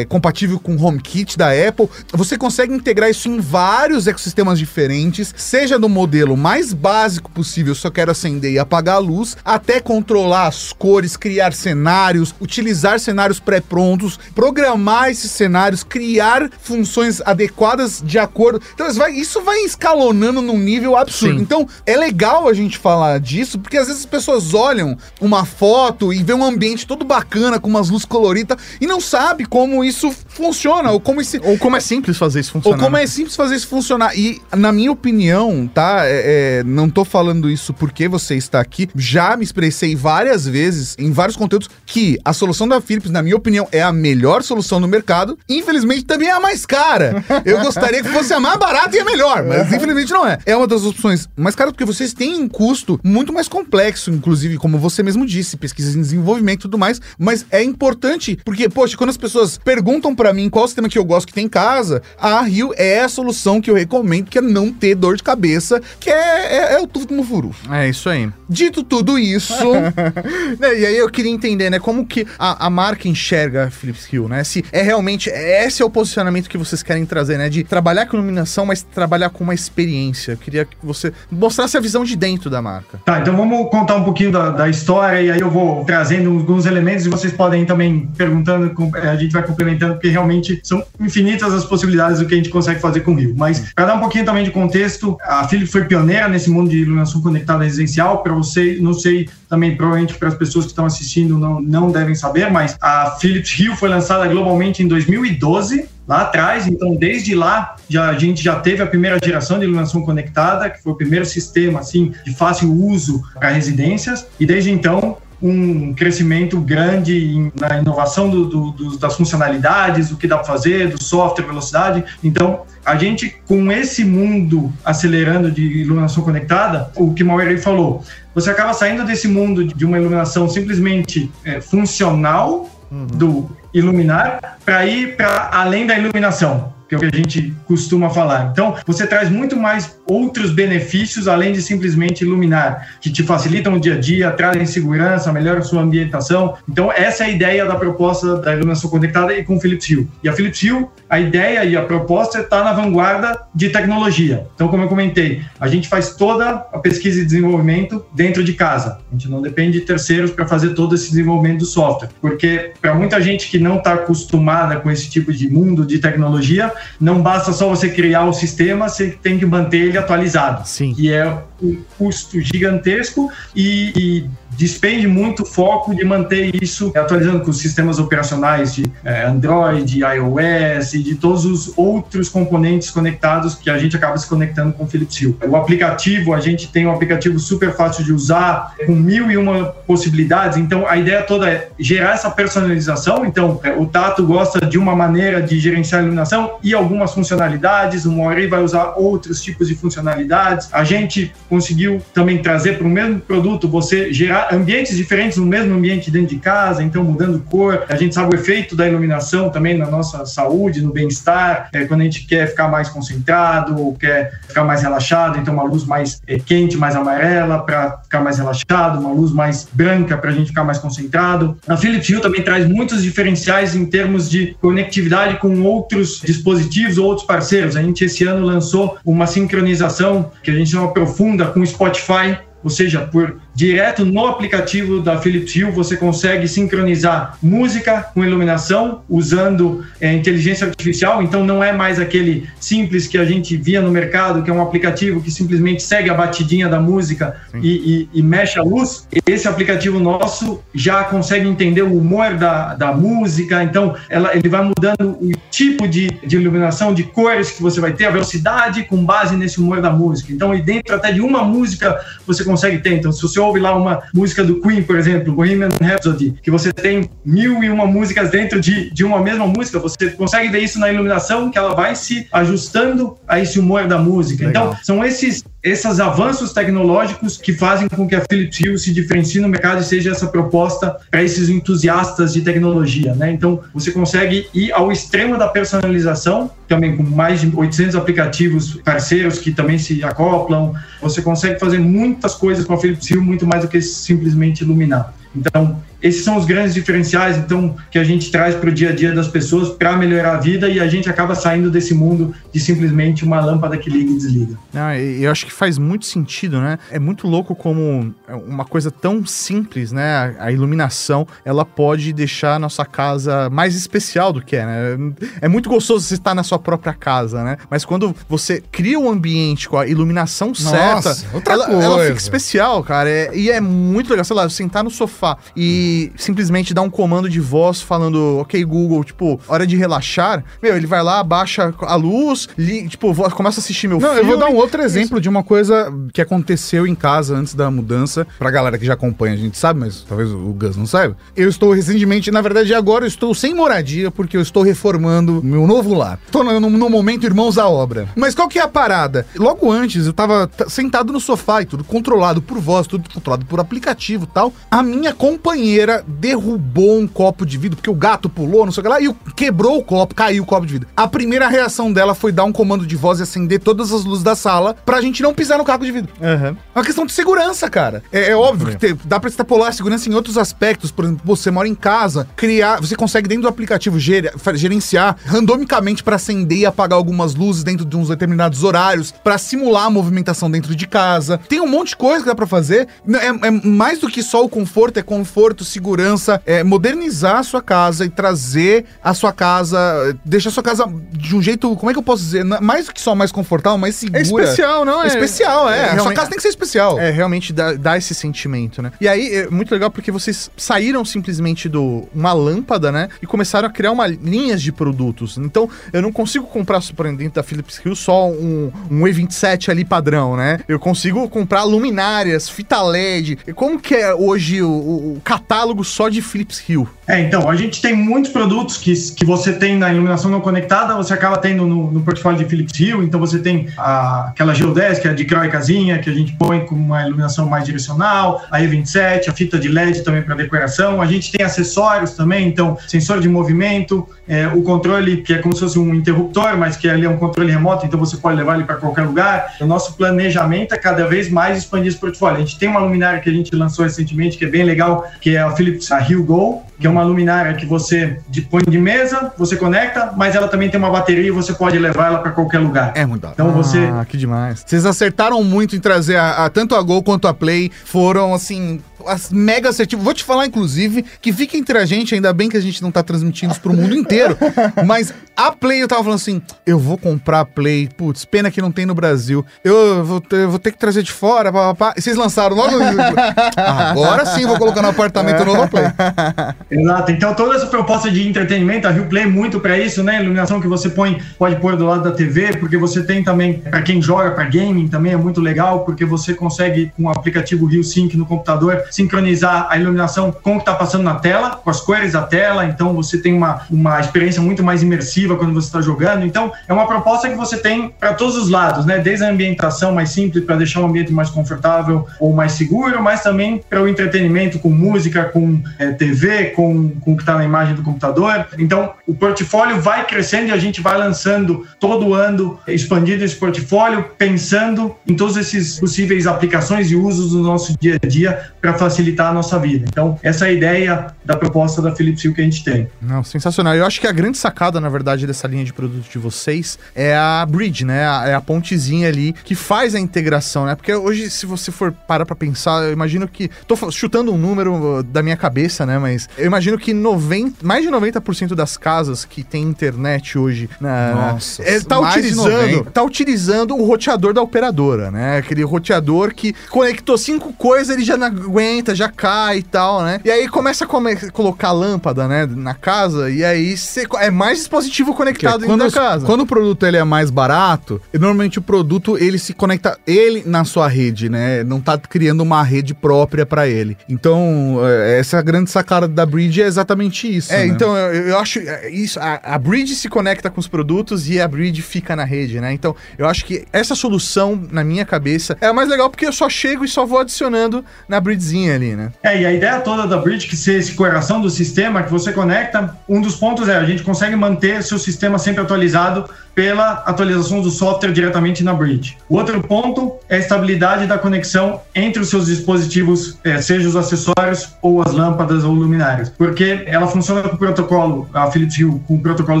é 0.00 0.04
compatível 0.04 0.58
com 0.58 0.74
o 0.74 0.82
HomeKit 0.82 1.36
da 1.36 1.50
Apple 1.50 1.88
você 2.12 2.36
consegue 2.36 2.72
integrar 2.72 3.10
isso 3.10 3.28
em 3.28 3.40
vários 3.40 4.06
ecossistemas 4.06 4.58
diferentes, 4.58 5.34
seja 5.36 5.78
do 5.78 5.88
modelo 5.88 6.36
mais 6.36 6.72
básico 6.72 7.30
possível, 7.30 7.74
só 7.74 7.90
quero 7.90 8.10
acender 8.10 8.52
e 8.52 8.58
apagar 8.58 8.96
a 8.96 8.98
luz, 8.98 9.36
até 9.44 9.80
controlar 9.80 10.46
as 10.46 10.72
cores, 10.72 11.16
criar 11.16 11.52
cenários, 11.52 12.34
utilizar 12.40 12.98
cenários 13.00 13.40
pré-prontos, 13.40 14.18
programar 14.34 15.10
esses 15.10 15.30
cenários, 15.30 15.82
criar 15.82 16.50
funções 16.60 17.20
adequadas 17.24 18.02
de 18.04 18.18
acordo. 18.18 18.60
Então 18.74 18.88
isso 18.88 18.98
vai, 18.98 19.12
isso 19.12 19.42
vai 19.42 19.58
escalonando 19.60 20.42
num 20.42 20.58
nível 20.58 20.96
absurdo. 20.96 21.36
Sim. 21.36 21.42
Então 21.42 21.68
é 21.84 21.96
legal 21.96 22.48
a 22.48 22.52
gente 22.52 22.78
falar 22.78 23.18
disso, 23.20 23.58
porque 23.58 23.76
às 23.76 23.86
vezes 23.86 24.02
as 24.02 24.06
pessoas 24.06 24.54
olham 24.54 24.96
uma 25.20 25.44
foto 25.44 25.95
e 26.12 26.22
vê 26.22 26.34
um 26.34 26.44
ambiente 26.44 26.86
todo 26.86 27.04
bacana 27.04 27.58
com 27.58 27.68
umas 27.68 27.88
luzes 27.88 28.04
coloridas 28.04 28.58
e 28.80 28.86
não 28.86 29.00
sabe 29.00 29.44
como 29.44 29.84
isso 29.84 30.12
funciona 30.28 30.90
ou 30.90 31.00
como 31.00 31.20
esse, 31.20 31.40
ou 31.42 31.58
como 31.58 31.76
é 31.76 31.80
simples 31.80 32.16
fazer 32.16 32.40
isso 32.40 32.52
funcionar. 32.52 32.76
Ou 32.76 32.84
como 32.84 32.96
é 32.96 33.06
simples 33.06 33.36
fazer 33.36 33.56
isso 33.56 33.68
funcionar. 33.68 34.16
E, 34.16 34.40
na 34.54 34.72
minha 34.72 34.92
opinião, 34.92 35.68
tá? 35.72 36.02
É, 36.04 36.60
é, 36.60 36.64
não 36.64 36.88
tô 36.88 37.04
falando 37.04 37.50
isso 37.50 37.72
porque 37.72 38.08
você 38.08 38.34
está 38.34 38.60
aqui. 38.60 38.88
Já 38.94 39.36
me 39.36 39.44
expressei 39.44 39.94
várias 39.94 40.46
vezes 40.46 40.94
em 40.98 41.10
vários 41.12 41.36
conteúdos 41.36 41.68
que 41.84 42.18
a 42.24 42.32
solução 42.32 42.68
da 42.68 42.80
Philips, 42.80 43.10
na 43.10 43.22
minha 43.22 43.36
opinião, 43.36 43.68
é 43.72 43.82
a 43.82 43.92
melhor 43.92 44.42
solução 44.42 44.80
no 44.80 44.88
mercado. 44.88 45.38
Infelizmente, 45.48 46.04
também 46.04 46.28
é 46.28 46.32
a 46.32 46.40
mais 46.40 46.66
cara. 46.66 47.24
Eu 47.44 47.60
gostaria 47.60 48.02
que 48.02 48.08
fosse 48.08 48.32
a 48.32 48.40
mais 48.40 48.58
barata 48.58 48.96
e 48.96 49.00
a 49.00 49.04
melhor, 49.04 49.44
mas 49.44 49.72
infelizmente 49.72 50.12
não 50.12 50.26
é. 50.26 50.38
É 50.46 50.56
uma 50.56 50.66
das 50.66 50.84
opções 50.84 51.28
mais 51.36 51.54
caras 51.54 51.72
porque 51.72 51.84
vocês 51.84 52.12
têm 52.12 52.36
um 52.36 52.48
custo 52.48 53.00
muito 53.02 53.32
mais 53.32 53.48
complexo, 53.48 54.10
inclusive, 54.10 54.56
como 54.56 54.78
você 54.78 55.02
mesmo 55.02 55.26
disse, 55.26 55.56
pesquisa 55.56 55.85
desenvolvimento 55.94 56.60
e 56.60 56.62
tudo 56.62 56.78
mais. 56.78 57.00
Mas 57.18 57.46
é 57.50 57.62
importante 57.62 58.38
porque, 58.44 58.68
poxa, 58.68 58.96
quando 58.96 59.10
as 59.10 59.16
pessoas 59.16 59.58
perguntam 59.58 60.14
para 60.14 60.32
mim 60.32 60.48
qual 60.48 60.66
sistema 60.66 60.88
que 60.88 60.98
eu 60.98 61.04
gosto 61.04 61.26
que 61.26 61.34
tem 61.34 61.46
em 61.46 61.48
casa, 61.48 62.02
a 62.18 62.40
Rio 62.42 62.72
é 62.76 63.00
a 63.00 63.08
solução 63.08 63.60
que 63.60 63.70
eu 63.70 63.74
recomendo, 63.74 64.30
que 64.30 64.38
é 64.38 64.42
não 64.42 64.72
ter 64.72 64.94
dor 64.94 65.16
de 65.16 65.22
cabeça, 65.22 65.80
que 65.98 66.10
é, 66.10 66.56
é, 66.56 66.74
é 66.74 66.80
o 66.80 66.86
tudo 66.86 67.14
no 67.14 67.22
furu. 67.22 67.54
É 67.70 67.88
isso 67.88 68.08
aí. 68.08 68.28
Dito 68.48 68.82
tudo 68.82 69.18
isso, 69.18 69.72
né, 70.58 70.78
e 70.78 70.86
aí 70.86 70.96
eu 70.96 71.10
queria 71.10 71.32
entender, 71.32 71.70
né, 71.70 71.78
como 71.78 72.06
que 72.06 72.26
a, 72.38 72.66
a 72.66 72.70
marca 72.70 73.08
enxerga 73.08 73.64
a 73.64 73.70
Philips 73.70 74.06
Hue, 74.12 74.28
né? 74.28 74.44
Se 74.44 74.64
é 74.72 74.82
realmente, 74.82 75.30
esse 75.30 75.82
é 75.82 75.84
o 75.84 75.90
posicionamento 75.90 76.48
que 76.48 76.58
vocês 76.58 76.82
querem 76.82 77.04
trazer, 77.04 77.38
né? 77.38 77.48
De 77.48 77.64
trabalhar 77.64 78.06
com 78.06 78.16
iluminação, 78.16 78.66
mas 78.66 78.82
trabalhar 78.82 79.30
com 79.30 79.44
uma 79.44 79.54
experiência. 79.54 80.32
Eu 80.32 80.36
queria 80.36 80.64
que 80.64 80.76
você 80.82 81.12
mostrasse 81.30 81.76
a 81.76 81.80
visão 81.80 82.04
de 82.04 82.16
dentro 82.16 82.48
da 82.48 82.62
marca. 82.62 83.00
Tá, 83.04 83.20
então 83.20 83.36
vamos 83.36 83.70
contar 83.70 83.96
um 83.96 84.04
pouquinho 84.04 84.32
da, 84.32 84.50
da 84.50 84.68
história 84.68 85.20
e 85.22 85.30
aí 85.30 85.40
eu 85.40 85.50
vou 85.50 85.65
trazendo 85.84 86.30
alguns 86.30 86.66
elementos 86.66 87.06
e 87.06 87.08
vocês 87.08 87.32
podem 87.32 87.64
também 87.64 88.08
perguntando, 88.16 88.74
é, 88.96 89.08
a 89.08 89.16
gente 89.16 89.32
vai 89.32 89.42
complementando, 89.42 89.94
porque 89.94 90.08
realmente 90.08 90.60
são 90.62 90.82
infinitas 91.00 91.52
as 91.52 91.64
possibilidades 91.64 92.20
do 92.20 92.26
que 92.26 92.34
a 92.34 92.36
gente 92.36 92.50
consegue 92.50 92.80
fazer 92.80 93.00
com 93.00 93.12
o 93.12 93.14
Rio. 93.14 93.34
Mas 93.36 93.72
para 93.74 93.86
dar 93.86 93.94
um 93.94 94.00
pouquinho 94.00 94.24
também 94.24 94.44
de 94.44 94.50
contexto, 94.50 95.16
a 95.22 95.46
Philips 95.48 95.70
foi 95.70 95.84
pioneira 95.84 96.28
nesse 96.28 96.50
mundo 96.50 96.70
de 96.70 96.78
iluminação 96.78 97.20
conectada 97.20 97.64
residencial. 97.64 98.22
Para 98.22 98.34
você, 98.34 98.78
não 98.80 98.92
sei 98.92 99.28
também 99.48 99.76
provavelmente 99.76 100.14
para 100.14 100.28
as 100.28 100.34
pessoas 100.34 100.64
que 100.64 100.72
estão 100.72 100.86
assistindo 100.86 101.38
não, 101.38 101.60
não 101.60 101.90
devem 101.90 102.14
saber, 102.14 102.50
mas 102.50 102.76
a 102.80 103.16
Philips 103.20 103.52
Rio 103.52 103.76
foi 103.76 103.88
lançada 103.88 104.26
globalmente 104.26 104.82
em 104.82 104.88
2012 104.88 105.88
lá 106.06 106.22
atrás. 106.22 106.66
Então, 106.66 106.94
desde 106.94 107.34
lá, 107.34 107.76
já, 107.88 108.08
a 108.08 108.18
gente 108.18 108.42
já 108.42 108.56
teve 108.56 108.82
a 108.82 108.86
primeira 108.86 109.18
geração 109.22 109.58
de 109.58 109.64
iluminação 109.64 110.02
conectada, 110.02 110.70
que 110.70 110.82
foi 110.82 110.92
o 110.92 110.96
primeiro 110.96 111.24
sistema 111.24 111.80
assim 111.80 112.12
de 112.24 112.34
fácil 112.34 112.72
uso 112.72 113.22
para 113.34 113.50
residências. 113.50 114.26
E 114.38 114.46
desde 114.46 114.70
então, 114.70 115.18
um 115.40 115.92
crescimento 115.92 116.58
grande 116.60 117.50
na 117.54 117.78
inovação 117.78 118.30
do, 118.30 118.46
do, 118.46 118.70
do, 118.70 118.98
das 118.98 119.16
funcionalidades, 119.16 120.10
o 120.10 120.16
que 120.16 120.26
dá 120.26 120.36
para 120.36 120.46
fazer, 120.46 120.88
do 120.88 121.02
software, 121.02 121.44
velocidade. 121.44 122.04
Então, 122.24 122.62
a 122.84 122.96
gente, 122.96 123.36
com 123.46 123.70
esse 123.70 124.04
mundo 124.04 124.72
acelerando 124.84 125.50
de 125.50 125.62
iluminação 125.62 126.22
conectada, 126.22 126.90
o 126.96 127.12
que 127.12 127.22
o 127.22 127.26
Mauer 127.26 127.60
falou, 127.60 128.02
você 128.34 128.50
acaba 128.50 128.72
saindo 128.72 129.04
desse 129.04 129.28
mundo 129.28 129.64
de 129.64 129.84
uma 129.84 129.98
iluminação 129.98 130.48
simplesmente 130.48 131.30
é, 131.44 131.60
funcional 131.60 132.70
uhum. 132.90 133.06
do 133.06 133.50
iluminar 133.74 134.58
para 134.64 134.86
ir 134.86 135.16
para 135.16 135.50
além 135.52 135.86
da 135.86 135.98
iluminação 135.98 136.75
que 136.88 136.94
é 136.94 136.98
o 136.98 137.00
que 137.00 137.06
a 137.06 137.16
gente 137.16 137.54
costuma 137.66 138.10
falar. 138.10 138.50
Então, 138.52 138.76
você 138.86 139.06
traz 139.06 139.28
muito 139.28 139.56
mais 139.56 139.98
outros 140.06 140.52
benefícios 140.52 141.26
além 141.26 141.52
de 141.52 141.60
simplesmente 141.60 142.22
iluminar, 142.22 142.96
que 143.00 143.10
te 143.10 143.22
facilitam 143.22 143.74
o 143.74 143.80
dia 143.80 143.94
a 143.94 143.98
dia, 143.98 144.30
trazem 144.30 144.66
segurança, 144.66 145.32
melhoram 145.32 145.62
sua 145.62 145.82
ambientação. 145.82 146.56
Então, 146.68 146.92
essa 146.92 147.24
é 147.24 147.26
a 147.26 147.30
ideia 147.30 147.64
da 147.66 147.74
proposta 147.74 148.36
da 148.36 148.52
iluminação 148.52 148.88
conectada 148.88 149.34
e 149.34 149.44
com 149.44 149.60
Philips 149.60 149.88
Hue. 149.88 150.08
E 150.22 150.28
a 150.28 150.32
Philips 150.32 150.62
Hue, 150.62 150.86
a 151.08 151.18
ideia 151.18 151.64
e 151.64 151.76
a 151.76 151.82
proposta 151.82 152.40
está 152.40 152.62
na 152.62 152.72
vanguarda 152.72 153.40
de 153.54 153.70
tecnologia. 153.70 154.46
Então, 154.54 154.68
como 154.68 154.84
eu 154.84 154.88
comentei, 154.88 155.42
a 155.58 155.68
gente 155.68 155.88
faz 155.88 156.14
toda 156.14 156.50
a 156.72 156.78
pesquisa 156.78 157.20
e 157.20 157.24
desenvolvimento 157.24 158.04
dentro 158.14 158.44
de 158.44 158.52
casa. 158.52 158.98
A 159.10 159.14
gente 159.14 159.28
não 159.28 159.42
depende 159.42 159.80
de 159.80 159.86
terceiros 159.86 160.30
para 160.30 160.46
fazer 160.46 160.70
todo 160.70 160.94
esse 160.94 161.10
desenvolvimento 161.10 161.60
do 161.60 161.66
software, 161.66 162.08
porque 162.20 162.72
para 162.80 162.94
muita 162.94 163.20
gente 163.20 163.48
que 163.48 163.58
não 163.58 163.78
está 163.78 163.94
acostumada 163.94 164.76
com 164.76 164.90
esse 164.90 165.08
tipo 165.08 165.32
de 165.32 165.48
mundo 165.48 165.84
de 165.84 165.98
tecnologia, 165.98 166.72
não 167.00 167.22
basta 167.22 167.52
só 167.52 167.68
você 167.68 167.88
criar 167.88 168.24
o 168.24 168.32
sistema, 168.32 168.88
você 168.88 169.10
tem 169.10 169.38
que 169.38 169.46
manter 169.46 169.78
ele 169.78 169.98
atualizado. 169.98 170.66
Sim. 170.66 170.94
Que 170.94 171.12
é 171.12 171.26
um 171.62 171.82
custo 171.98 172.40
gigantesco 172.40 173.30
e, 173.54 173.92
e 173.96 174.30
despende 174.56 175.06
muito 175.06 175.44
foco 175.44 175.94
de 175.94 176.04
manter 176.04 176.62
isso 176.62 176.92
atualizando 176.96 177.40
com 177.40 177.50
os 177.50 177.58
sistemas 177.58 177.98
operacionais 177.98 178.74
de 178.74 178.84
é, 179.04 179.24
Android, 179.24 180.00
iOS 180.00 180.94
e 180.94 181.02
de 181.02 181.14
todos 181.14 181.44
os 181.44 181.72
outros 181.76 182.28
componentes 182.28 182.90
conectados 182.90 183.54
que 183.54 183.68
a 183.68 183.78
gente 183.78 183.96
acaba 183.96 184.16
se 184.16 184.26
conectando 184.26 184.72
com 184.72 184.84
o 184.84 184.86
Philips 184.86 185.20
Hue. 185.20 185.36
O 185.48 185.56
aplicativo, 185.56 186.32
a 186.32 186.40
gente 186.40 186.68
tem 186.68 186.86
um 186.86 186.90
aplicativo 186.90 187.38
super 187.38 187.74
fácil 187.74 188.04
de 188.04 188.12
usar, 188.12 188.74
com 188.86 188.92
mil 188.92 189.30
e 189.30 189.36
uma 189.36 189.66
possibilidades, 189.86 190.58
então 190.58 190.86
a 190.88 190.96
ideia 190.96 191.22
toda 191.22 191.48
é 191.48 191.68
gerar 191.78 192.14
essa 192.14 192.30
personalização, 192.30 193.24
então 193.24 193.60
é, 193.62 193.72
o 193.72 193.86
Tato 193.86 194.24
gosta 194.24 194.64
de 194.64 194.78
uma 194.78 194.96
maneira 194.96 195.42
de 195.42 195.58
gerenciar 195.58 196.00
a 196.00 196.02
iluminação 196.02 196.56
e 196.62 196.74
algumas 196.74 197.12
funcionalidades, 197.12 198.04
o 198.04 198.12
Mori 198.12 198.46
vai 198.46 198.62
usar 198.62 198.94
outros 198.96 199.42
tipos 199.42 199.68
de 199.68 199.74
funcionalidades, 199.74 200.68
a 200.72 200.84
gente 200.84 201.32
conseguiu 201.48 202.00
também 202.14 202.38
trazer 202.38 202.78
para 202.78 202.86
o 202.86 202.90
mesmo 202.90 203.20
produto 203.20 203.68
você 203.68 204.12
gerar 204.12 204.45
ambientes 204.52 204.96
diferentes 204.96 205.38
no 205.38 205.46
mesmo 205.46 205.74
ambiente 205.74 206.10
dentro 206.10 206.28
de 206.28 206.38
casa, 206.38 206.82
então 206.82 207.02
mudando 207.02 207.40
cor. 207.40 207.84
A 207.88 207.96
gente 207.96 208.14
sabe 208.14 208.34
o 208.34 208.38
efeito 208.38 208.76
da 208.76 208.88
iluminação 208.88 209.50
também 209.50 209.76
na 209.76 209.86
nossa 209.86 210.24
saúde, 210.26 210.80
no 210.80 210.92
bem-estar, 210.92 211.68
é, 211.72 211.84
quando 211.84 212.00
a 212.02 212.04
gente 212.04 212.26
quer 212.26 212.48
ficar 212.48 212.68
mais 212.68 212.88
concentrado 212.88 213.76
quer 213.98 214.40
ficar 214.46 214.64
mais 214.64 214.82
relaxado, 214.82 215.38
então 215.38 215.54
uma 215.54 215.64
luz 215.64 215.84
mais 215.84 216.20
é, 216.26 216.38
quente, 216.38 216.76
mais 216.76 216.94
amarela 216.94 217.58
para 217.58 217.98
ficar 217.98 218.20
mais 218.20 218.38
relaxado, 218.38 218.98
uma 218.98 219.12
luz 219.12 219.32
mais 219.32 219.68
branca 219.72 220.16
para 220.16 220.30
a 220.30 220.32
gente 220.32 220.48
ficar 220.48 220.64
mais 220.64 220.78
concentrado. 220.78 221.56
A 221.66 221.76
Philips 221.76 222.08
Hue 222.08 222.20
também 222.20 222.42
traz 222.42 222.68
muitos 222.68 223.02
diferenciais 223.02 223.74
em 223.74 223.86
termos 223.86 224.30
de 224.30 224.56
conectividade 224.60 225.38
com 225.38 225.62
outros 225.62 226.20
dispositivos 226.20 226.98
ou 226.98 227.06
outros 227.06 227.26
parceiros. 227.26 227.76
A 227.76 227.82
gente 227.82 228.04
esse 228.04 228.24
ano 228.24 228.44
lançou 228.46 228.96
uma 229.04 229.26
sincronização 229.26 230.30
que 230.42 230.50
a 230.50 230.54
gente 230.54 230.70
chama 230.70 230.92
profunda 230.92 231.46
com 231.46 231.60
o 231.60 231.66
Spotify, 231.66 232.38
ou 232.62 232.70
seja, 232.70 233.00
por 233.00 233.36
direto 233.56 234.04
no 234.04 234.26
aplicativo 234.26 235.00
da 235.00 235.18
Philips 235.18 235.56
Hue, 235.56 235.70
você 235.70 235.96
consegue 235.96 236.46
sincronizar 236.46 237.38
música 237.42 238.02
com 238.12 238.22
iluminação 238.22 239.00
usando 239.08 239.82
é, 239.98 240.12
inteligência 240.12 240.66
artificial. 240.66 241.22
Então, 241.22 241.42
não 241.42 241.64
é 241.64 241.72
mais 241.72 241.98
aquele 241.98 242.46
simples 242.60 243.06
que 243.06 243.16
a 243.16 243.24
gente 243.24 243.56
via 243.56 243.80
no 243.80 243.90
mercado, 243.90 244.42
que 244.42 244.50
é 244.50 244.52
um 244.52 244.60
aplicativo 244.60 245.22
que 245.22 245.30
simplesmente 245.30 245.82
segue 245.82 246.10
a 246.10 246.14
batidinha 246.14 246.68
da 246.68 246.78
música 246.78 247.34
e, 247.62 248.08
e, 248.12 248.18
e, 248.18 248.22
mexe 248.22 248.58
a 248.58 248.62
luz. 248.62 249.08
Esse 249.26 249.48
aplicativo 249.48 249.98
nosso 249.98 250.62
já 250.74 251.04
consegue 251.04 251.48
entender 251.48 251.80
o 251.80 251.96
humor 251.96 252.34
da, 252.34 252.74
da 252.74 252.92
música. 252.92 253.62
Então, 253.62 253.96
ela, 254.10 254.36
ele 254.36 254.50
vai 254.50 254.64
mudando 254.64 255.16
o 255.18 255.32
tipo 255.50 255.88
de, 255.88 256.10
de 256.26 256.36
iluminação, 256.36 256.92
de 256.92 257.04
cores 257.04 257.52
que 257.52 257.62
você 257.62 257.80
vai 257.80 257.94
ter, 257.94 258.04
a 258.04 258.10
velocidade 258.10 258.82
com 258.84 259.02
base 259.02 259.34
nesse 259.34 259.58
humor 259.58 259.80
da 259.80 259.88
música. 259.88 260.30
Então, 260.30 260.54
e 260.54 260.60
dentro 260.60 260.94
até 260.94 261.10
de 261.10 261.22
uma 261.22 261.42
música 261.42 261.98
você 262.26 262.44
consegue 262.44 262.80
ter. 262.80 262.92
Então, 262.92 263.10
se 263.10 263.22
você 263.22 263.45
ouve 263.46 263.60
lá 263.60 263.74
uma 263.74 264.02
música 264.14 264.44
do 264.44 264.60
Queen, 264.60 264.82
por 264.82 264.96
exemplo, 264.96 265.32
Bohemian 265.32 265.68
Rhapsody, 265.80 266.34
que 266.42 266.50
você 266.50 266.72
tem 266.72 267.08
mil 267.24 267.62
e 267.62 267.70
uma 267.70 267.86
músicas 267.86 268.30
dentro 268.30 268.60
de, 268.60 268.90
de 268.92 269.04
uma 269.04 269.20
mesma 269.20 269.46
música, 269.46 269.78
você 269.78 270.10
consegue 270.10 270.48
ver 270.48 270.60
isso 270.60 270.78
na 270.78 270.90
iluminação, 270.92 271.50
que 271.50 271.58
ela 271.58 271.74
vai 271.74 271.94
se 271.94 272.26
ajustando 272.32 273.16
a 273.26 273.40
esse 273.40 273.58
humor 273.58 273.86
da 273.86 273.98
música. 273.98 274.46
Legal. 274.46 274.68
Então, 274.68 274.78
são 274.82 275.04
esses 275.04 275.44
esses 275.66 275.98
avanços 275.98 276.52
tecnológicos 276.52 277.36
que 277.36 277.52
fazem 277.52 277.88
com 277.88 278.06
que 278.06 278.14
a 278.14 278.22
Philips 278.30 278.60
Hue 278.60 278.78
se 278.78 278.92
diferencie 278.92 279.40
no 279.40 279.48
mercado 279.48 279.80
e 279.80 279.84
seja 279.84 280.12
essa 280.12 280.28
proposta 280.28 280.96
para 281.10 281.24
esses 281.24 281.48
entusiastas 281.48 282.32
de 282.32 282.42
tecnologia, 282.42 283.16
né? 283.16 283.32
Então, 283.32 283.60
você 283.74 283.90
consegue 283.90 284.46
ir 284.54 284.72
ao 284.72 284.92
extremo 284.92 285.36
da 285.36 285.48
personalização, 285.48 286.48
também 286.68 286.96
com 286.96 287.02
mais 287.02 287.40
de 287.40 287.50
800 287.52 287.96
aplicativos 287.96 288.74
parceiros 288.84 289.40
que 289.40 289.50
também 289.50 289.76
se 289.76 290.04
acoplam. 290.04 290.72
Você 291.02 291.20
consegue 291.20 291.58
fazer 291.58 291.80
muitas 291.80 292.36
coisas 292.36 292.64
com 292.64 292.74
a 292.74 292.78
Philips 292.78 293.10
Hue, 293.10 293.18
muito 293.18 293.44
mais 293.44 293.62
do 293.62 293.68
que 293.68 293.82
simplesmente 293.82 294.62
iluminar. 294.62 295.12
Então, 295.34 295.82
esses 296.02 296.24
são 296.24 296.36
os 296.36 296.44
grandes 296.44 296.74
diferenciais 296.74 297.36
então 297.36 297.76
que 297.90 297.98
a 297.98 298.04
gente 298.04 298.30
traz 298.30 298.54
para 298.54 298.68
o 298.68 298.72
dia 298.72 298.90
a 298.90 298.92
dia 298.94 299.14
das 299.14 299.28
pessoas 299.28 299.70
para 299.70 299.96
melhorar 299.96 300.34
a 300.34 300.36
vida 300.38 300.68
e 300.68 300.80
a 300.80 300.86
gente 300.86 301.08
acaba 301.08 301.34
saindo 301.34 301.70
desse 301.70 301.94
mundo 301.94 302.34
de 302.52 302.60
simplesmente 302.60 303.24
uma 303.24 303.40
lâmpada 303.40 303.76
que 303.76 303.90
liga 303.90 304.10
e 304.10 304.16
desliga. 304.16 304.56
Não, 304.72 304.94
eu 304.94 305.30
acho 305.30 305.46
que 305.46 305.52
faz 305.52 305.78
muito 305.78 306.06
sentido, 306.06 306.60
né? 306.60 306.78
É 306.90 306.98
muito 306.98 307.26
louco 307.26 307.54
como 307.54 308.14
uma 308.46 308.64
coisa 308.64 308.90
tão 308.90 309.24
simples, 309.24 309.92
né? 309.92 310.36
A 310.38 310.50
iluminação, 310.52 311.26
ela 311.44 311.64
pode 311.64 312.12
deixar 312.12 312.54
a 312.54 312.58
nossa 312.58 312.84
casa 312.84 313.48
mais 313.50 313.74
especial 313.74 314.32
do 314.32 314.42
que 314.42 314.56
é, 314.56 314.66
né? 314.66 315.12
É 315.40 315.48
muito 315.48 315.68
gostoso 315.68 316.06
você 316.06 316.14
estar 316.14 316.34
na 316.34 316.42
sua 316.42 316.58
própria 316.58 316.92
casa, 316.92 317.42
né? 317.42 317.56
Mas 317.70 317.84
quando 317.84 318.14
você 318.28 318.62
cria 318.70 318.98
um 318.98 319.10
ambiente 319.10 319.68
com 319.68 319.78
a 319.78 319.86
iluminação 319.86 320.48
nossa, 320.48 321.14
certa, 321.14 321.50
ela, 321.50 321.70
ela, 321.70 322.04
fica 322.04 322.18
especial, 322.18 322.82
cara. 322.82 323.08
É, 323.08 323.30
e 323.34 323.50
é 323.50 323.60
muito 323.60 324.10
legal, 324.10 324.24
sei 324.24 324.36
lá, 324.36 324.48
sentar 324.48 324.84
no 324.84 324.90
sofá 324.90 325.36
e 325.56 325.85
simplesmente 326.16 326.74
dá 326.74 326.82
um 326.82 326.90
comando 326.90 327.28
de 327.28 327.40
voz 327.40 327.80
falando, 327.80 328.38
ok, 328.38 328.64
Google, 328.64 329.04
tipo, 329.04 329.40
hora 329.48 329.66
de 329.66 329.76
relaxar, 329.76 330.44
meu, 330.62 330.76
ele 330.76 330.86
vai 330.86 331.02
lá, 331.02 331.22
baixa 331.22 331.74
a 331.80 331.94
luz, 331.94 332.48
li, 332.56 332.88
tipo, 332.88 333.14
começa 333.30 333.60
a 333.60 333.62
assistir 333.62 333.88
meu 333.88 333.98
não, 333.98 334.14
filme. 334.14 334.20
Eu 334.20 334.26
vou 334.26 334.38
dar 334.38 334.48
um 334.48 334.56
outro 334.56 334.82
exemplo 334.82 335.16
Isso. 335.16 335.22
de 335.22 335.28
uma 335.28 335.42
coisa 335.42 335.92
que 336.12 336.20
aconteceu 336.20 336.86
em 336.86 336.94
casa 336.94 337.36
antes 337.36 337.54
da 337.54 337.70
mudança. 337.70 338.26
Pra 338.38 338.50
galera 338.50 338.78
que 338.78 338.84
já 338.84 338.94
acompanha, 338.94 339.34
a 339.34 339.38
gente 339.38 339.58
sabe, 339.58 339.80
mas 339.80 340.02
talvez 340.02 340.30
o 340.30 340.52
Gus 340.52 340.76
não 340.76 340.86
saiba. 340.86 341.16
Eu 341.36 341.48
estou 341.48 341.72
recentemente, 341.72 342.30
na 342.30 342.40
verdade, 342.40 342.74
agora 342.74 343.04
eu 343.04 343.08
estou 343.08 343.34
sem 343.34 343.54
moradia 343.54 344.10
porque 344.10 344.36
eu 344.36 344.42
estou 344.42 344.62
reformando 344.62 345.42
meu 345.42 345.66
novo 345.66 345.94
lar. 345.94 346.18
Tô 346.30 346.42
no, 346.42 346.58
no, 346.60 346.70
no 346.70 346.90
momento 346.90 347.24
irmãos 347.24 347.58
à 347.58 347.68
obra. 347.68 348.08
Mas 348.16 348.34
qual 348.34 348.48
que 348.48 348.58
é 348.58 348.62
a 348.62 348.68
parada? 348.68 349.26
Logo 349.36 349.70
antes, 349.70 350.06
eu 350.06 350.12
tava 350.12 350.50
sentado 350.68 351.12
no 351.12 351.20
sofá 351.20 351.62
e 351.62 351.66
tudo 351.66 351.84
controlado 351.84 352.42
por 352.42 352.58
voz, 352.58 352.86
tudo 352.86 353.08
controlado 353.12 353.44
por 353.46 353.60
aplicativo 353.60 354.24
e 354.24 354.34
tal. 354.34 354.52
A 354.70 354.82
minha 354.82 355.12
companheira 355.12 355.75
banheira, 355.76 356.04
derrubou 356.06 356.98
um 356.98 357.06
copo 357.06 357.44
de 357.44 357.58
vidro, 357.58 357.76
porque 357.76 357.90
o 357.90 357.94
gato 357.94 358.28
pulou, 358.28 358.64
não 358.64 358.72
sei 358.72 358.80
o 358.80 358.84
que 358.84 358.88
lá, 358.88 359.00
e 359.00 359.14
quebrou 359.34 359.78
o 359.78 359.84
copo, 359.84 360.14
caiu 360.14 360.42
o 360.42 360.46
copo 360.46 360.66
de 360.66 360.74
vidro. 360.74 360.88
A 360.96 361.06
primeira 361.06 361.48
reação 361.48 361.92
dela 361.92 362.14
foi 362.14 362.32
dar 362.32 362.44
um 362.44 362.52
comando 362.52 362.86
de 362.86 362.96
voz 362.96 363.20
e 363.20 363.22
acender 363.22 363.60
todas 363.60 363.92
as 363.92 364.04
luzes 364.04 364.24
da 364.24 364.34
sala 364.34 364.74
pra 364.84 365.00
gente 365.00 365.22
não 365.22 365.34
pisar 365.34 365.58
no 365.58 365.64
caco 365.64 365.84
de 365.84 365.92
vidro. 365.92 366.12
Uhum. 366.20 366.56
É 366.74 366.78
uma 366.78 366.84
questão 366.84 367.04
de 367.04 367.12
segurança, 367.12 367.68
cara. 367.68 368.02
É, 368.10 368.30
é 368.30 368.36
óbvio 368.36 368.68
que 368.68 368.76
te, 368.76 368.94
dá 369.04 369.20
pra 369.20 369.28
extrapolar 369.28 369.68
a 369.68 369.72
segurança 369.72 370.08
em 370.08 370.14
outros 370.14 370.38
aspectos. 370.38 370.90
Por 370.90 371.04
exemplo, 371.04 371.22
você 371.24 371.50
mora 371.50 371.68
em 371.68 371.74
casa, 371.74 372.26
criar. 372.36 372.80
Você 372.80 372.96
consegue 372.96 373.28
dentro 373.28 373.42
do 373.42 373.48
aplicativo 373.48 373.98
ger, 373.98 374.32
gerenciar 374.54 375.16
randomicamente 375.24 376.02
para 376.02 376.16
acender 376.16 376.58
e 376.58 376.66
apagar 376.66 376.96
algumas 376.96 377.34
luzes 377.34 377.62
dentro 377.62 377.84
de 377.84 377.96
uns 377.96 378.08
determinados 378.08 378.64
horários, 378.64 379.12
para 379.12 379.38
simular 379.38 379.84
a 379.86 379.90
movimentação 379.90 380.50
dentro 380.50 380.74
de 380.74 380.86
casa. 380.86 381.38
Tem 381.48 381.60
um 381.60 381.68
monte 381.68 381.88
de 381.88 381.96
coisa 381.96 382.22
que 382.22 382.28
dá 382.28 382.34
pra 382.34 382.46
fazer. 382.46 382.88
É, 383.08 383.26
é 383.26 383.50
mais 383.50 383.98
do 383.98 384.08
que 384.08 384.22
só 384.22 384.44
o 384.44 384.48
conforto, 384.48 384.98
é 384.98 385.02
conforto, 385.02 385.64
segurança, 385.66 386.40
é 386.46 386.64
modernizar 386.64 387.36
a 387.36 387.42
sua 387.42 387.60
casa 387.60 388.04
e 388.04 388.08
trazer 388.08 388.84
a 389.02 389.12
sua 389.12 389.32
casa, 389.32 390.16
deixar 390.24 390.50
a 390.50 390.52
sua 390.52 390.62
casa 390.62 390.86
de 391.12 391.34
um 391.34 391.42
jeito, 391.42 391.74
como 391.76 391.90
é 391.90 391.92
que 391.92 391.98
eu 391.98 392.02
posso 392.02 392.22
dizer? 392.22 392.44
Mais 392.44 392.86
do 392.86 392.92
que 392.92 393.00
só 393.00 393.14
mais 393.14 393.32
confortável, 393.32 393.78
mais 393.78 393.96
segura. 393.96 394.18
É 394.18 394.22
especial, 394.22 394.84
não 394.84 395.02
é? 395.02 395.06
É 395.06 395.08
especial, 395.08 395.70
é. 395.70 395.78
é 395.78 395.90
a 395.90 395.98
sua 395.98 396.14
casa 396.14 396.28
tem 396.28 396.36
que 396.36 396.42
ser 396.42 396.48
especial. 396.48 396.98
É, 396.98 397.10
realmente 397.10 397.52
dá, 397.52 397.72
dá 397.74 397.96
esse 397.96 398.14
sentimento, 398.14 398.80
né? 398.80 398.92
E 399.00 399.08
aí, 399.08 399.34
é 399.34 399.48
muito 399.48 399.70
legal 399.72 399.90
porque 399.90 400.10
vocês 400.10 400.50
saíram 400.56 401.04
simplesmente 401.04 401.68
do 401.68 402.08
uma 402.14 402.32
lâmpada, 402.32 402.92
né? 402.92 403.08
E 403.20 403.26
começaram 403.26 403.68
a 403.68 403.70
criar 403.70 403.92
uma 403.92 404.06
linhas 404.06 404.62
de 404.62 404.72
produtos. 404.72 405.38
Então, 405.38 405.68
eu 405.92 406.02
não 406.02 406.12
consigo 406.12 406.46
comprar 406.46 406.80
surpreendente 406.80 407.34
da 407.34 407.42
Philips 407.42 407.80
Hue 407.84 407.96
só 407.96 408.28
um, 408.28 408.72
um 408.90 409.02
E27 409.02 409.68
ali 409.68 409.84
padrão, 409.84 410.36
né? 410.36 410.60
Eu 410.68 410.78
consigo 410.78 411.28
comprar 411.28 411.64
luminárias, 411.64 412.48
fita 412.48 412.82
LED. 412.82 413.38
Como 413.54 413.80
que 413.80 413.94
é 413.94 414.14
hoje 414.14 414.62
o, 414.62 414.68
o 414.68 415.20
catálogo 415.24 415.55
só 415.84 416.08
de 416.08 416.20
Philips 416.20 416.62
Hue? 416.68 416.86
É, 417.06 417.20
então, 417.20 417.48
a 417.48 417.54
gente 417.54 417.80
tem 417.80 417.94
muitos 417.94 418.32
produtos 418.32 418.76
que, 418.76 418.92
que 419.12 419.24
você 419.24 419.52
tem 419.52 419.76
na 419.76 419.92
iluminação 419.92 420.30
não 420.30 420.40
conectada, 420.40 420.94
você 420.96 421.14
acaba 421.14 421.38
tendo 421.38 421.64
no, 421.64 421.90
no 421.90 422.00
portfólio 422.00 422.38
de 422.38 422.44
Philips 422.44 422.78
Hue, 422.78 423.04
então 423.04 423.20
você 423.20 423.38
tem 423.38 423.68
a, 423.78 424.28
aquela 424.28 424.52
Geodesk, 424.52 425.06
é 425.06 425.14
de 425.14 425.24
Croy 425.24 425.48
casinha, 425.48 425.98
que 425.98 426.10
a 426.10 426.12
gente 426.12 426.32
põe 426.32 426.60
com 426.66 426.74
uma 426.74 427.02
iluminação 427.02 427.48
mais 427.48 427.64
direcional, 427.64 428.44
a 428.50 428.60
E27, 428.60 429.28
a 429.28 429.32
fita 429.32 429.58
de 429.58 429.68
LED 429.68 430.02
também 430.02 430.22
para 430.22 430.34
decoração, 430.34 431.00
a 431.00 431.06
gente 431.06 431.30
tem 431.30 431.46
acessórios 431.46 432.12
também, 432.12 432.48
então 432.48 432.76
sensor 432.88 433.20
de 433.20 433.28
movimento, 433.28 434.06
é, 434.28 434.48
o 434.48 434.62
controle 434.62 435.18
que 435.18 435.32
é 435.32 435.38
como 435.38 435.54
se 435.54 435.60
fosse 435.60 435.78
um 435.78 435.94
interruptor, 435.94 436.56
mas 436.56 436.76
que 436.76 436.88
ali 436.88 437.06
é 437.06 437.08
um 437.08 437.16
controle 437.16 437.50
remoto, 437.52 437.86
então 437.86 437.98
você 437.98 438.16
pode 438.16 438.36
levar 438.36 438.56
ele 438.56 438.64
para 438.64 438.76
qualquer 438.76 439.02
lugar. 439.02 439.56
O 439.60 439.66
nosso 439.66 439.94
planejamento 439.94 440.74
é 440.74 440.78
cada 440.78 441.06
vez 441.06 441.30
mais 441.30 441.58
expandir 441.58 441.88
esse 441.88 441.98
portfólio. 441.98 442.38
A 442.38 442.40
gente 442.40 442.58
tem 442.58 442.68
uma 442.68 442.80
luminária 442.80 443.20
que 443.20 443.30
a 443.30 443.32
gente 443.32 443.54
lançou 443.54 443.84
recentemente, 443.84 444.36
que 444.36 444.44
é 444.44 444.48
bem 444.48 444.64
legal, 444.64 445.06
que 445.20 445.36
é 445.36 445.45
a 445.46 445.54
Philips 445.54 445.90
a 445.92 445.98
Hue 445.98 446.22
Go, 446.22 446.62
que 446.78 446.86
é 446.86 446.90
uma 446.90 447.02
luminária 447.02 447.54
que 447.54 447.64
você 447.64 448.18
põe 448.50 448.62
de 448.68 448.78
mesa, 448.78 449.32
você 449.38 449.56
conecta, 449.56 450.12
mas 450.16 450.34
ela 450.34 450.48
também 450.48 450.68
tem 450.68 450.78
uma 450.78 450.90
bateria 450.90 451.28
e 451.28 451.30
você 451.30 451.52
pode 451.54 451.78
levar 451.78 452.08
ela 452.08 452.18
para 452.18 452.32
qualquer 452.32 452.58
lugar. 452.58 452.92
É 452.94 453.06
muito 453.06 453.26
Então 453.32 453.50
você. 453.52 453.90
Ah, 453.92 454.04
que 454.04 454.16
demais. 454.16 454.62
Vocês 454.66 454.84
acertaram 454.84 455.42
muito 455.42 455.74
em 455.74 455.80
trazer 455.80 456.16
a, 456.16 456.44
a, 456.44 456.50
tanto 456.50 456.74
a 456.74 456.82
Gol 456.82 457.02
quanto 457.02 457.26
a 457.26 457.34
Play. 457.34 457.70
Foram, 457.84 458.34
assim, 458.34 458.80
as 459.06 459.30
mega 459.30 459.68
assertivas. 459.68 460.04
Vou 460.04 460.14
te 460.14 460.24
falar, 460.24 460.46
inclusive, 460.46 461.04
que 461.20 461.32
fica 461.32 461.56
entre 461.56 461.78
a 461.78 461.84
gente, 461.84 462.14
ainda 462.14 462.32
bem 462.32 462.48
que 462.48 462.56
a 462.56 462.60
gente 462.60 462.82
não 462.82 462.90
tá 462.90 463.02
transmitindo 463.02 463.52
isso 463.52 463.60
pro 463.60 463.72
mundo 463.72 463.94
inteiro. 463.94 464.36
mas 464.84 465.12
a 465.36 465.52
Play, 465.52 465.82
eu 465.82 465.88
tava 465.88 466.02
falando 466.02 466.16
assim: 466.16 466.40
eu 466.66 466.78
vou 466.78 466.96
comprar 466.96 467.40
a 467.40 467.44
Play. 467.44 467.88
Putz, 467.96 468.24
pena 468.24 468.50
que 468.50 468.62
não 468.62 468.72
tem 468.72 468.86
no 468.86 468.94
Brasil. 468.94 469.44
Eu 469.62 470.04
vou 470.04 470.20
ter, 470.20 470.36
eu 470.36 470.50
vou 470.50 470.58
ter 470.58 470.72
que 470.72 470.78
trazer 470.78 471.02
de 471.02 471.12
fora. 471.12 471.52
Pá, 471.52 471.74
pá, 471.74 471.74
pá. 471.74 471.94
E 471.96 472.00
vocês 472.00 472.16
lançaram 472.16 472.56
logo. 472.56 472.76
Agora 473.56 474.24
sim 474.26 474.46
vou 474.46 474.58
colocar 474.58 474.82
no 474.82 474.88
apartamento 474.88 475.44
novo 475.44 475.62
a 475.62 475.68
Play. 475.68 475.84
Exato. 476.70 477.12
Então 477.12 477.34
toda 477.34 477.54
essa 477.54 477.66
proposta 477.66 478.10
de 478.10 478.26
entretenimento, 478.26 478.88
a 478.88 478.90
Rio 478.90 479.06
Play 479.06 479.26
muito 479.26 479.60
para 479.60 479.78
isso, 479.78 480.02
né? 480.02 480.20
Iluminação 480.20 480.60
que 480.60 480.68
você 480.68 480.88
põe, 480.88 481.20
pode 481.38 481.56
pôr 481.56 481.76
do 481.76 481.84
lado 481.84 482.02
da 482.02 482.12
TV, 482.12 482.56
porque 482.56 482.76
você 482.76 483.02
tem 483.02 483.22
também, 483.22 483.58
para 483.58 483.82
quem 483.82 484.00
joga 484.00 484.30
para 484.30 484.44
gaming 484.44 484.88
também 484.88 485.12
é 485.12 485.16
muito 485.16 485.40
legal, 485.40 485.84
porque 485.84 486.04
você 486.04 486.34
consegue 486.34 486.90
com 486.96 487.04
o 487.04 487.08
aplicativo 487.10 487.66
Rio 487.66 487.84
Sync 487.84 488.16
no 488.16 488.24
computador 488.24 488.84
sincronizar 488.96 489.66
a 489.68 489.76
iluminação 489.76 490.32
com 490.32 490.52
o 490.52 490.54
que 490.54 490.62
está 490.62 490.74
passando 490.74 491.04
na 491.04 491.16
tela, 491.16 491.50
com 491.50 491.68
as 491.68 491.80
cores 491.80 492.12
da 492.12 492.22
tela, 492.22 492.64
então 492.64 492.94
você 492.94 493.18
tem 493.18 493.34
uma, 493.34 493.62
uma 493.70 494.00
experiência 494.00 494.40
muito 494.40 494.64
mais 494.64 494.82
imersiva 494.82 495.36
quando 495.36 495.52
você 495.52 495.66
está 495.66 495.82
jogando. 495.82 496.24
Então 496.24 496.50
é 496.66 496.72
uma 496.72 496.86
proposta 496.86 497.28
que 497.28 497.34
você 497.34 497.58
tem 497.58 497.90
para 497.90 498.14
todos 498.14 498.36
os 498.36 498.48
lados, 498.48 498.86
né? 498.86 498.98
Desde 498.98 499.24
a 499.24 499.28
ambientação 499.28 499.92
mais 499.92 500.10
simples 500.10 500.44
para 500.44 500.56
deixar 500.56 500.80
o 500.80 500.86
ambiente 500.86 501.12
mais 501.12 501.28
confortável 501.28 502.06
ou 502.18 502.32
mais 502.32 502.52
seguro, 502.52 503.02
mas 503.02 503.22
também 503.22 503.62
para 503.68 503.82
o 503.82 503.88
entretenimento 503.88 504.58
com 504.58 504.70
música, 504.70 505.24
com 505.24 505.62
é, 505.78 505.92
TV, 505.92 506.46
com, 506.50 506.88
com 507.00 507.12
o 507.12 507.16
que 507.16 507.22
está 507.22 507.34
na 507.34 507.44
imagem 507.44 507.74
do 507.74 507.82
computador. 507.82 508.46
Então, 508.58 508.94
o 509.06 509.14
portfólio 509.14 509.80
vai 509.80 510.06
crescendo 510.06 510.48
e 510.48 510.52
a 510.52 510.56
gente 510.56 510.80
vai 510.80 510.96
lançando 510.96 511.66
todo 511.78 512.14
ano, 512.14 512.58
expandindo 512.66 513.24
esse 513.24 513.36
portfólio, 513.36 514.06
pensando 514.16 514.94
em 515.06 515.14
todos 515.14 515.36
esses 515.36 515.78
possíveis 515.78 516.26
aplicações 516.26 516.90
e 516.90 516.96
usos 516.96 517.32
do 517.32 517.42
nosso 517.42 517.76
dia 517.78 517.98
a 518.02 518.06
dia 518.06 518.50
para 518.60 518.74
facilitar 518.86 519.30
a 519.30 519.32
nossa 519.32 519.58
vida. 519.58 519.86
Então, 519.88 520.18
essa 520.22 520.46
é 520.46 520.50
a 520.50 520.52
ideia 520.52 521.06
da 521.24 521.36
proposta 521.36 521.82
da 521.82 521.94
Philips 521.94 522.24
Hue 522.24 522.32
que 522.32 522.40
a 522.40 522.44
gente 522.44 522.62
tem. 522.62 522.88
Não, 523.02 523.24
sensacional. 523.24 523.74
Eu 523.74 523.84
acho 523.84 524.00
que 524.00 524.06
a 524.06 524.12
grande 524.12 524.38
sacada, 524.38 524.80
na 524.80 524.88
verdade, 524.88 525.26
dessa 525.26 525.48
linha 525.48 525.64
de 525.64 525.72
produtos 525.72 526.08
de 526.08 526.18
vocês 526.18 526.78
é 526.94 527.16
a 527.16 527.44
bridge, 527.48 527.84
né? 527.84 528.02
É 528.30 528.34
a 528.34 528.40
pontezinha 528.40 529.08
ali 529.08 529.32
que 529.32 529.54
faz 529.54 529.94
a 529.94 530.00
integração, 530.00 530.66
né? 530.66 530.76
Porque 530.76 530.94
hoje, 530.94 531.28
se 531.30 531.46
você 531.46 531.72
for 531.72 531.92
parar 531.92 532.24
para 532.24 532.36
pensar, 532.36 532.84
eu 532.84 532.92
imagino 532.92 533.26
que. 533.26 533.50
Tô 533.66 533.76
chutando 533.90 534.32
um 534.32 534.38
número 534.38 535.02
da 535.02 535.22
minha 535.22 535.36
cabeça, 535.36 535.84
né? 535.84 535.98
Mas 535.98 536.28
eu 536.38 536.46
imagino 536.46 536.78
que 536.78 536.94
90, 536.94 537.66
mais 537.66 537.84
de 537.84 537.90
90% 537.90 538.54
das 538.54 538.76
casas 538.76 539.24
que 539.24 539.42
tem 539.42 539.62
internet 539.64 540.38
hoje 540.38 540.70
na, 540.80 541.32
Nossa, 541.32 541.62
é, 541.62 541.80
tá 541.80 541.98
utilizando, 541.98 542.84
tá 542.84 543.02
utilizando 543.02 543.76
o 543.76 543.84
roteador 543.84 544.32
da 544.32 544.42
operadora, 544.42 545.10
né? 545.10 545.38
Aquele 545.38 545.64
roteador 545.64 546.32
que 546.34 546.54
conectou 546.70 547.18
cinco 547.18 547.52
coisas, 547.52 547.96
ele 547.96 548.04
já 548.04 548.16
não 548.16 548.26
aguenta, 548.26 548.75
já 548.94 549.08
cai 549.08 549.58
e 549.58 549.62
tal, 549.62 550.02
né? 550.02 550.20
E 550.24 550.30
aí 550.30 550.48
começa 550.48 550.84
a 550.84 550.86
come 550.86 551.16
colocar 551.30 551.72
lâmpada, 551.72 552.26
né, 552.28 552.46
na 552.46 552.74
casa, 552.74 553.30
e 553.30 553.44
aí 553.44 553.76
cê, 553.76 554.06
é 554.20 554.30
mais 554.30 554.58
dispositivo 554.58 555.14
conectado 555.14 555.60
dentro 555.60 555.76
da 555.76 555.90
casa. 555.90 556.26
Quando 556.26 556.42
o 556.42 556.46
produto 556.46 556.86
ele 556.86 556.96
é 556.96 557.04
mais 557.04 557.30
barato, 557.30 558.00
normalmente 558.12 558.58
o 558.58 558.62
produto 558.62 559.16
ele 559.18 559.38
se 559.38 559.52
conecta 559.52 559.98
ele 560.06 560.42
na 560.46 560.64
sua 560.64 560.88
rede, 560.88 561.28
né? 561.28 561.62
Não 561.64 561.80
tá 561.80 561.98
criando 561.98 562.40
uma 562.40 562.62
rede 562.62 562.94
própria 562.94 563.46
para 563.46 563.68
ele. 563.68 563.96
Então, 564.08 564.78
é, 564.82 565.18
essa 565.18 565.40
grande 565.42 565.70
sacada 565.70 566.08
da 566.08 566.26
Bridge 566.26 566.62
é 566.62 566.66
exatamente 566.66 567.34
isso. 567.34 567.52
É, 567.52 567.58
né? 567.58 567.66
então 567.66 567.96
eu, 567.96 568.28
eu, 568.28 568.38
acho 568.38 568.58
é, 568.58 568.90
isso. 568.90 569.18
A, 569.20 569.40
a 569.42 569.58
Bridge 569.58 569.94
se 569.94 570.08
conecta 570.08 570.50
com 570.50 570.60
os 570.60 570.68
produtos 570.68 571.28
e 571.28 571.40
a 571.40 571.46
Bridge 571.46 571.82
fica 571.82 572.16
na 572.16 572.24
rede, 572.24 572.60
né? 572.60 572.72
Então 572.72 572.94
eu 573.18 573.26
acho 573.26 573.44
que 573.44 573.64
essa 573.72 573.94
solução, 573.94 574.60
na 574.70 574.82
minha 574.82 575.04
cabeça, 575.04 575.56
é 575.60 575.66
a 575.66 575.72
mais 575.72 575.88
legal 575.88 576.10
porque 576.10 576.26
eu 576.26 576.32
só 576.32 576.48
chego 576.48 576.84
e 576.84 576.88
só 576.88 577.04
vou 577.04 577.18
adicionando 577.18 577.84
na 578.08 578.20
Bridgezinha 578.20 578.55
ali, 578.70 578.96
né? 578.96 579.12
É, 579.22 579.40
e 579.40 579.46
a 579.46 579.52
ideia 579.52 579.80
toda 579.80 580.06
da 580.06 580.16
Bridge 580.16 580.46
que 580.46 580.56
ser 580.56 580.78
esse 580.78 580.94
coração 580.94 581.40
do 581.40 581.50
sistema 581.50 582.02
que 582.02 582.10
você 582.10 582.32
conecta, 582.32 582.96
um 583.08 583.20
dos 583.20 583.36
pontos 583.36 583.68
é 583.68 583.76
a 583.76 583.84
gente 583.84 584.02
consegue 584.02 584.34
manter 584.36 584.82
seu 584.82 584.98
sistema 584.98 585.38
sempre 585.38 585.62
atualizado 585.62 586.28
pela 586.54 587.04
atualização 587.06 587.60
do 587.60 587.70
software 587.70 588.12
diretamente 588.12 588.64
na 588.64 588.72
bridge. 588.72 589.18
O 589.28 589.36
outro 589.36 589.62
ponto 589.62 590.14
é 590.26 590.36
a 590.36 590.38
estabilidade 590.38 591.06
da 591.06 591.18
conexão 591.18 591.82
entre 591.94 592.22
os 592.22 592.30
seus 592.30 592.46
dispositivos, 592.46 593.38
é, 593.44 593.60
seja 593.60 593.86
os 593.86 593.94
acessórios 593.94 594.74
ou 594.80 595.02
as 595.02 595.12
lâmpadas 595.12 595.64
ou 595.64 595.74
luminárias, 595.74 596.30
porque 596.30 596.82
ela 596.86 597.06
funciona 597.06 597.42
com 597.42 597.56
o 597.56 597.58
protocolo, 597.58 598.28
a 598.32 598.50
Philips 598.50 598.78
Hue, 598.78 599.00
com 599.06 599.16
o 599.16 599.20
protocolo 599.20 599.60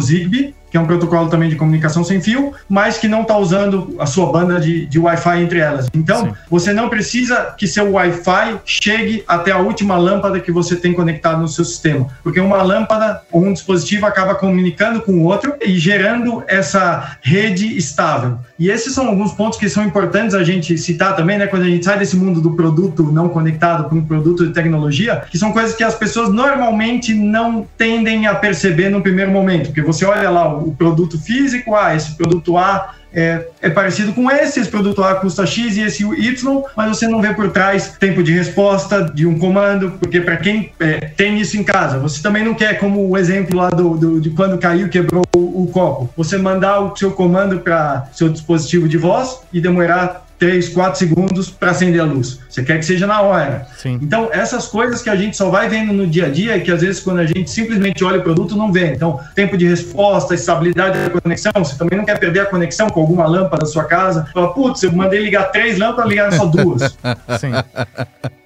Zigbee, 0.00 0.54
que 0.76 0.78
é 0.78 0.82
um 0.82 0.86
protocolo 0.86 1.30
também 1.30 1.48
de 1.48 1.56
comunicação 1.56 2.04
sem 2.04 2.20
fio, 2.20 2.52
mas 2.68 2.98
que 2.98 3.08
não 3.08 3.22
está 3.22 3.38
usando 3.38 3.96
a 3.98 4.04
sua 4.04 4.30
banda 4.30 4.60
de, 4.60 4.84
de 4.84 4.98
Wi-Fi 4.98 5.42
entre 5.42 5.58
elas. 5.58 5.88
Então, 5.94 6.26
Sim. 6.26 6.32
você 6.50 6.72
não 6.74 6.90
precisa 6.90 7.54
que 7.56 7.66
seu 7.66 7.92
Wi-Fi 7.92 8.60
chegue 8.66 9.24
até 9.26 9.52
a 9.52 9.58
última 9.58 9.96
lâmpada 9.96 10.38
que 10.38 10.52
você 10.52 10.76
tem 10.76 10.92
conectado 10.92 11.40
no 11.40 11.48
seu 11.48 11.64
sistema, 11.64 12.08
porque 12.22 12.38
uma 12.38 12.62
lâmpada 12.62 13.22
ou 13.32 13.42
um 13.42 13.54
dispositivo 13.54 14.04
acaba 14.04 14.34
comunicando 14.34 15.00
com 15.00 15.12
o 15.12 15.24
outro 15.24 15.54
e 15.64 15.78
gerando 15.78 16.44
essa 16.46 17.16
rede 17.22 17.74
estável. 17.74 18.38
E 18.58 18.68
esses 18.68 18.92
são 18.92 19.06
alguns 19.06 19.32
pontos 19.32 19.58
que 19.58 19.70
são 19.70 19.82
importantes 19.82 20.34
a 20.34 20.44
gente 20.44 20.76
citar 20.76 21.16
também, 21.16 21.38
né? 21.38 21.46
Quando 21.46 21.62
a 21.62 21.68
gente 21.68 21.84
sai 21.84 21.98
desse 21.98 22.16
mundo 22.16 22.40
do 22.40 22.52
produto 22.52 23.02
não 23.02 23.30
conectado 23.30 23.88
para 23.88 23.96
um 23.96 24.04
produto 24.04 24.46
de 24.46 24.52
tecnologia, 24.52 25.22
que 25.30 25.38
são 25.38 25.52
coisas 25.52 25.74
que 25.74 25.84
as 25.84 25.94
pessoas 25.94 26.30
normalmente 26.30 27.14
não 27.14 27.66
tendem 27.78 28.26
a 28.26 28.34
perceber 28.34 28.90
no 28.90 29.00
primeiro 29.00 29.30
momento, 29.30 29.66
porque 29.66 29.82
você 29.82 30.04
olha 30.04 30.28
lá 30.30 30.54
o 30.54 30.65
produto 30.72 31.18
físico, 31.18 31.74
ah, 31.74 31.94
esse 31.94 32.14
produto 32.14 32.56
A 32.56 32.94
é, 33.16 33.48
é, 33.62 33.70
parecido 33.70 34.12
com 34.12 34.30
esse, 34.30 34.60
esse 34.60 34.68
produto 34.68 35.02
A 35.02 35.14
custa 35.14 35.46
X 35.46 35.78
e 35.78 35.80
esse 35.80 36.04
Y, 36.04 36.62
mas 36.76 36.88
você 36.88 37.08
não 37.08 37.22
vê 37.22 37.32
por 37.32 37.50
trás 37.50 37.96
tempo 37.98 38.22
de 38.22 38.30
resposta 38.30 39.04
de 39.04 39.26
um 39.26 39.38
comando, 39.38 39.92
porque 39.92 40.20
para 40.20 40.36
quem 40.36 40.70
é, 40.78 40.98
tem 41.16 41.38
isso 41.38 41.56
em 41.56 41.64
casa, 41.64 41.98
você 41.98 42.22
também 42.22 42.44
não 42.44 42.52
quer, 42.52 42.78
como 42.78 43.08
o 43.08 43.16
exemplo 43.16 43.56
lá 43.56 43.70
do, 43.70 43.96
do 43.96 44.20
de 44.20 44.28
quando 44.30 44.58
caiu, 44.58 44.90
quebrou 44.90 45.24
o, 45.34 45.62
o 45.62 45.66
copo, 45.68 46.10
você 46.14 46.36
mandar 46.36 46.80
o 46.80 46.94
seu 46.94 47.10
comando 47.10 47.60
para 47.60 48.06
seu 48.12 48.28
dispositivo 48.28 48.86
de 48.86 48.98
voz 48.98 49.40
e 49.50 49.62
demorar 49.62 50.25
3, 50.38 50.68
4 50.68 50.98
segundos 50.98 51.50
para 51.50 51.70
acender 51.70 52.00
a 52.00 52.04
luz. 52.04 52.40
Você 52.48 52.62
quer 52.62 52.78
que 52.78 52.84
seja 52.84 53.06
na 53.06 53.20
hora. 53.20 53.66
Sim. 53.76 53.98
Então, 54.02 54.28
essas 54.32 54.68
coisas 54.68 55.02
que 55.02 55.10
a 55.10 55.16
gente 55.16 55.36
só 55.36 55.48
vai 55.48 55.68
vendo 55.68 55.92
no 55.92 56.06
dia 56.06 56.26
a 56.26 56.28
dia, 56.28 56.60
que 56.60 56.70
às 56.70 56.82
vezes 56.82 57.00
quando 57.00 57.20
a 57.20 57.26
gente 57.26 57.50
simplesmente 57.50 58.04
olha 58.04 58.18
o 58.18 58.22
produto, 58.22 58.56
não 58.56 58.72
vê. 58.72 58.92
Então, 58.92 59.20
tempo 59.34 59.56
de 59.56 59.66
resposta, 59.66 60.34
estabilidade 60.34 60.98
da 60.98 61.20
conexão, 61.20 61.52
você 61.56 61.76
também 61.76 61.98
não 61.98 62.04
quer 62.04 62.18
perder 62.18 62.40
a 62.40 62.46
conexão 62.46 62.88
com 62.88 63.00
alguma 63.00 63.26
lâmpada 63.26 63.64
da 63.64 63.66
sua 63.66 63.84
casa. 63.84 64.26
Fala, 64.32 64.52
putz, 64.52 64.82
eu 64.82 64.92
mandei 64.92 65.22
ligar 65.22 65.50
três 65.50 65.78
lâmpadas, 65.78 66.10
ligar 66.10 66.32
só 66.32 66.46
duas. 66.46 66.96
Sim. 67.40 67.52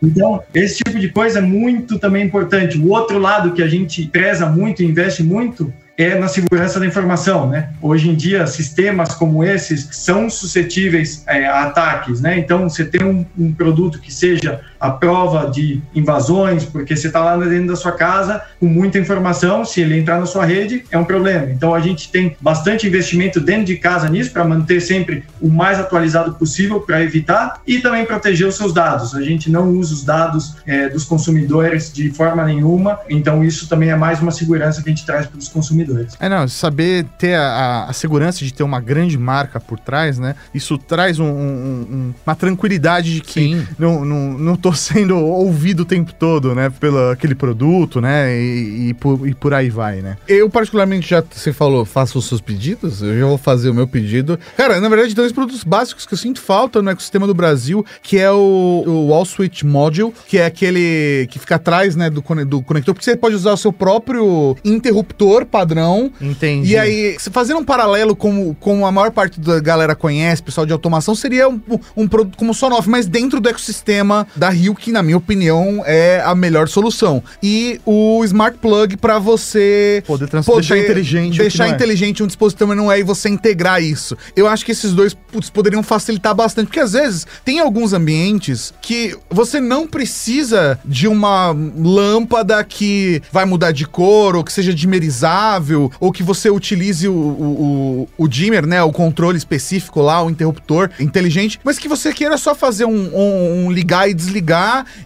Então, 0.02 0.42
esse 0.54 0.76
tipo 0.76 0.98
de 0.98 1.08
coisa 1.08 1.38
é 1.38 1.42
muito 1.42 1.98
também 1.98 2.24
importante. 2.24 2.78
O 2.78 2.90
outro 2.90 3.18
lado 3.18 3.52
que 3.52 3.62
a 3.62 3.68
gente 3.68 4.06
preza 4.06 4.46
muito, 4.46 4.82
investe 4.82 5.22
muito, 5.22 5.72
é 6.02 6.18
na 6.18 6.28
segurança 6.28 6.80
da 6.80 6.86
informação, 6.86 7.48
né? 7.48 7.70
Hoje 7.80 8.08
em 8.08 8.14
dia, 8.14 8.46
sistemas 8.46 9.14
como 9.14 9.44
esses 9.44 9.88
são 9.92 10.30
suscetíveis 10.30 11.22
é, 11.26 11.46
a 11.46 11.64
ataques, 11.64 12.20
né? 12.20 12.38
Então, 12.38 12.68
você 12.68 12.84
tem 12.84 13.04
um, 13.04 13.26
um, 13.38 13.52
produto 13.52 14.00
que 14.00 14.12
seja 14.12 14.60
a 14.80 14.90
prova 14.90 15.50
de 15.50 15.82
invasões, 15.94 16.64
porque 16.64 16.96
você 16.96 17.08
está 17.08 17.20
lá 17.20 17.36
dentro 17.36 17.68
da 17.68 17.76
sua 17.76 17.92
casa 17.92 18.42
com 18.58 18.66
muita 18.66 18.98
informação, 18.98 19.64
se 19.64 19.80
ele 19.80 19.98
entrar 19.98 20.18
na 20.18 20.26
sua 20.26 20.44
rede, 20.44 20.84
é 20.90 20.96
um 20.96 21.04
problema. 21.04 21.50
Então, 21.50 21.74
a 21.74 21.80
gente 21.80 22.10
tem 22.10 22.36
bastante 22.40 22.86
investimento 22.86 23.40
dentro 23.40 23.66
de 23.66 23.76
casa 23.76 24.08
nisso, 24.08 24.32
para 24.32 24.44
manter 24.44 24.80
sempre 24.80 25.24
o 25.40 25.48
mais 25.48 25.78
atualizado 25.78 26.34
possível, 26.34 26.80
para 26.80 27.02
evitar 27.02 27.60
e 27.66 27.78
também 27.78 28.04
proteger 28.04 28.46
os 28.46 28.56
seus 28.56 28.72
dados. 28.72 29.14
A 29.14 29.22
gente 29.22 29.50
não 29.50 29.68
usa 29.70 29.92
os 29.92 30.04
dados 30.04 30.56
é, 30.66 30.88
dos 30.88 31.04
consumidores 31.04 31.92
de 31.92 32.10
forma 32.10 32.44
nenhuma, 32.44 32.98
então 33.08 33.44
isso 33.44 33.68
também 33.68 33.90
é 33.90 33.96
mais 33.96 34.20
uma 34.20 34.30
segurança 34.30 34.82
que 34.82 34.88
a 34.88 34.92
gente 34.92 35.04
traz 35.04 35.26
para 35.26 35.38
os 35.38 35.48
consumidores. 35.48 36.16
É, 36.18 36.28
não, 36.28 36.48
saber 36.48 37.04
ter 37.18 37.34
a, 37.34 37.86
a, 37.88 37.92
segurança 37.92 38.44
de 38.44 38.52
ter 38.52 38.62
uma 38.62 38.80
grande 38.80 39.18
marca 39.18 39.60
por 39.60 39.78
trás, 39.78 40.18
né? 40.18 40.34
Isso 40.54 40.78
traz 40.78 41.18
um, 41.18 41.26
um, 41.26 42.14
uma 42.24 42.34
tranquilidade 42.34 43.14
de 43.14 43.20
que 43.20 43.66
não, 43.78 44.04
não, 44.04 44.38
não 44.38 44.56
tô 44.56 44.69
sendo 44.74 45.16
ouvido 45.16 45.80
o 45.80 45.84
tempo 45.84 46.12
todo, 46.12 46.54
né? 46.54 46.70
Pelo 46.70 47.10
aquele 47.10 47.34
produto, 47.34 48.00
né? 48.00 48.36
E, 48.36 48.88
e, 48.88 48.94
por, 48.94 49.26
e 49.26 49.34
por 49.34 49.54
aí 49.54 49.70
vai, 49.70 50.00
né? 50.00 50.16
Eu, 50.28 50.48
particularmente, 50.48 51.08
já 51.08 51.22
você 51.30 51.52
falou, 51.52 51.84
faço 51.84 52.18
os 52.18 52.26
seus 52.26 52.40
pedidos, 52.40 53.02
eu 53.02 53.18
já 53.18 53.26
vou 53.26 53.38
fazer 53.38 53.70
o 53.70 53.74
meu 53.74 53.86
pedido. 53.86 54.38
Cara, 54.56 54.80
na 54.80 54.88
verdade, 54.88 55.14
dois 55.14 55.32
produtos 55.32 55.64
básicos 55.64 56.06
que 56.06 56.14
eu 56.14 56.18
sinto 56.18 56.40
falta 56.40 56.82
no 56.82 56.90
ecossistema 56.90 57.26
do 57.26 57.34
Brasil, 57.34 57.84
que 58.02 58.18
é 58.18 58.30
o, 58.30 58.84
o 58.86 59.06
Wall 59.08 59.24
Switch 59.24 59.62
Module, 59.62 60.12
que 60.26 60.38
é 60.38 60.46
aquele 60.46 61.26
que 61.30 61.38
fica 61.38 61.56
atrás, 61.56 61.96
né, 61.96 62.10
do, 62.10 62.22
do 62.44 62.62
conector, 62.62 62.94
porque 62.94 63.04
você 63.04 63.16
pode 63.16 63.34
usar 63.34 63.52
o 63.52 63.56
seu 63.56 63.72
próprio 63.72 64.56
interruptor 64.64 65.46
padrão. 65.46 66.10
Entendi. 66.20 66.72
E 66.72 66.78
aí, 66.78 67.16
fazendo 67.30 67.60
um 67.60 67.64
paralelo 67.64 68.14
como, 68.14 68.54
como 68.60 68.86
a 68.86 68.92
maior 68.92 69.10
parte 69.10 69.40
da 69.40 69.60
galera 69.60 69.94
conhece, 69.94 70.42
pessoal 70.42 70.66
de 70.66 70.72
automação, 70.72 71.14
seria 71.14 71.48
um, 71.48 71.60
um 71.96 72.08
produto 72.08 72.36
como 72.36 72.50
o 72.50 72.54
Sonoff, 72.54 72.88
mas 72.88 73.06
dentro 73.06 73.40
do 73.40 73.48
ecossistema 73.48 74.26
da 74.36 74.50
Rio, 74.60 74.74
que 74.74 74.92
na 74.92 75.02
minha 75.02 75.16
opinião 75.16 75.82
é 75.86 76.22
a 76.24 76.34
melhor 76.34 76.68
solução. 76.68 77.22
E 77.42 77.80
o 77.84 78.22
Smart 78.24 78.58
Plug 78.58 78.96
para 78.96 79.18
você 79.18 80.02
poder, 80.06 80.28
poder 80.28 80.60
deixar 80.60 80.78
inteligente, 80.78 81.38
deixar 81.38 81.66
é. 81.66 81.70
inteligente 81.70 82.20
é. 82.20 82.24
um 82.24 82.26
dispositivo, 82.26 82.68
mas 82.68 82.76
não 82.76 82.92
é 82.92 83.00
e 83.00 83.02
você 83.02 83.28
integrar 83.28 83.82
isso. 83.82 84.16
Eu 84.36 84.46
acho 84.46 84.64
que 84.64 84.72
esses 84.72 84.92
dois 84.92 85.14
putz, 85.14 85.50
poderiam 85.50 85.82
facilitar 85.82 86.34
bastante, 86.34 86.66
porque 86.66 86.80
às 86.80 86.92
vezes 86.92 87.26
tem 87.44 87.60
alguns 87.60 87.92
ambientes 87.92 88.74
que 88.82 89.16
você 89.30 89.60
não 89.60 89.86
precisa 89.86 90.78
de 90.84 91.08
uma 91.08 91.54
lâmpada 91.76 92.62
que 92.64 93.22
vai 93.32 93.44
mudar 93.44 93.72
de 93.72 93.86
cor 93.86 94.36
ou 94.36 94.44
que 94.44 94.52
seja 94.52 94.74
dimerizável 94.74 95.90
ou 95.98 96.12
que 96.12 96.22
você 96.22 96.50
utilize 96.50 97.08
o, 97.08 97.12
o, 97.12 98.06
o, 98.16 98.24
o 98.24 98.28
dimmer, 98.28 98.66
né? 98.66 98.82
O 98.82 98.92
controle 98.92 99.38
específico 99.38 100.00
lá, 100.00 100.22
o 100.22 100.30
interruptor 100.30 100.90
inteligente, 100.98 101.58
mas 101.64 101.78
que 101.78 101.88
você 101.88 102.12
queira 102.12 102.36
só 102.36 102.54
fazer 102.54 102.84
um, 102.84 103.16
um, 103.16 103.66
um 103.66 103.72
ligar 103.72 104.08
e 104.08 104.14
desligar 104.14 104.49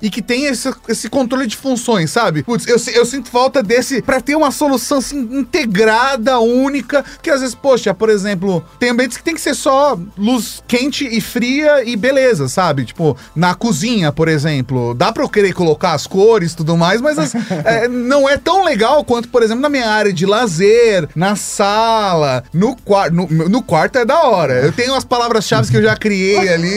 e 0.01 0.11
que 0.11 0.23
tenha 0.23 0.51
esse, 0.51 0.73
esse 0.89 1.09
controle 1.09 1.47
de 1.47 1.57
funções, 1.57 2.11
sabe? 2.11 2.43
Putz, 2.43 2.67
eu, 2.67 2.77
eu 2.95 3.05
sinto 3.05 3.29
falta 3.31 3.63
desse 3.63 4.03
para 4.03 4.21
ter 4.21 4.37
uma 4.37 4.51
solução 4.51 4.99
assim, 4.99 5.19
integrada, 5.39 6.39
única, 6.39 7.05
que 7.23 7.31
às 7.31 7.41
vezes, 7.41 7.55
poxa, 7.55 7.93
por 7.93 8.09
exemplo, 8.09 8.65
tem 8.79 8.91
ambientes 8.91 9.17
que 9.17 9.25
tem 9.25 9.35
que 9.35 9.41
ser 9.41 9.55
só 9.55 9.99
luz 10.17 10.63
quente 10.67 11.07
e 11.07 11.21
fria 11.21 11.85
e 11.85 11.97
beleza, 11.97 12.49
sabe? 12.49 12.85
Tipo, 12.85 13.17
na 13.35 13.55
cozinha, 13.55 14.13
por 14.13 14.29
exemplo, 14.29 14.95
dá 14.95 15.13
pra 15.13 15.23
eu 15.23 15.29
querer 15.29 15.53
colocar 15.53 15.93
as 15.93 16.07
cores 16.07 16.53
e 16.53 16.57
tudo 16.57 16.77
mais, 16.77 17.01
mas 17.01 17.19
as, 17.19 17.35
é, 17.65 17.89
não 17.89 18.29
é 18.29 18.37
tão 18.37 18.65
legal 18.65 19.05
quanto, 19.05 19.29
por 19.29 19.43
exemplo, 19.43 19.63
na 19.63 19.69
minha 19.69 19.89
área 19.89 20.13
de 20.13 20.27
lazer 20.27 20.45
lazer, 20.45 21.09
na 21.15 21.37
sala, 21.37 22.45
no 22.53 22.77
quarto. 22.77 23.15
No, 23.15 23.27
no, 23.49 23.63
quarto 23.63 23.99
é 23.99 24.05
da 24.05 24.23
hora. 24.23 24.55
Eu 24.55 24.73
tenho 24.73 24.95
as 24.95 25.05
palavras-chave 25.05 25.71
que 25.71 25.77
eu 25.77 25.83
já 25.83 25.97
criei 25.97 26.49
ali. 26.49 26.75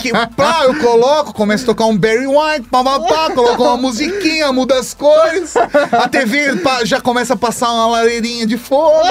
Que 0.00 0.10
pá, 0.36 0.64
eu 0.64 0.74
coloco, 0.78 1.32
começo 1.32 1.64
a 1.64 1.66
tocar 1.66 1.86
um 1.86 1.95
Barry 1.98 2.26
White, 2.26 2.68
pá, 2.70 2.82
pá, 2.82 3.00
pá, 3.00 3.30
coloco 3.34 3.62
uma 3.62 3.76
musiquinha, 3.76 4.52
muda 4.52 4.78
as 4.78 4.94
cores. 4.94 5.54
A 5.92 6.08
TV 6.08 6.60
já 6.84 7.00
começa 7.00 7.34
a 7.34 7.36
passar 7.36 7.70
uma 7.72 7.86
lareirinha 7.88 8.46
de 8.46 8.56
fogo. 8.56 9.06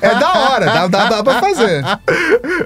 É 0.00 0.14
da 0.14 0.32
hora, 0.32 0.66
dá, 0.66 0.86
dá, 0.86 1.08
dá 1.08 1.22
pra 1.22 1.40
fazer. 1.40 1.84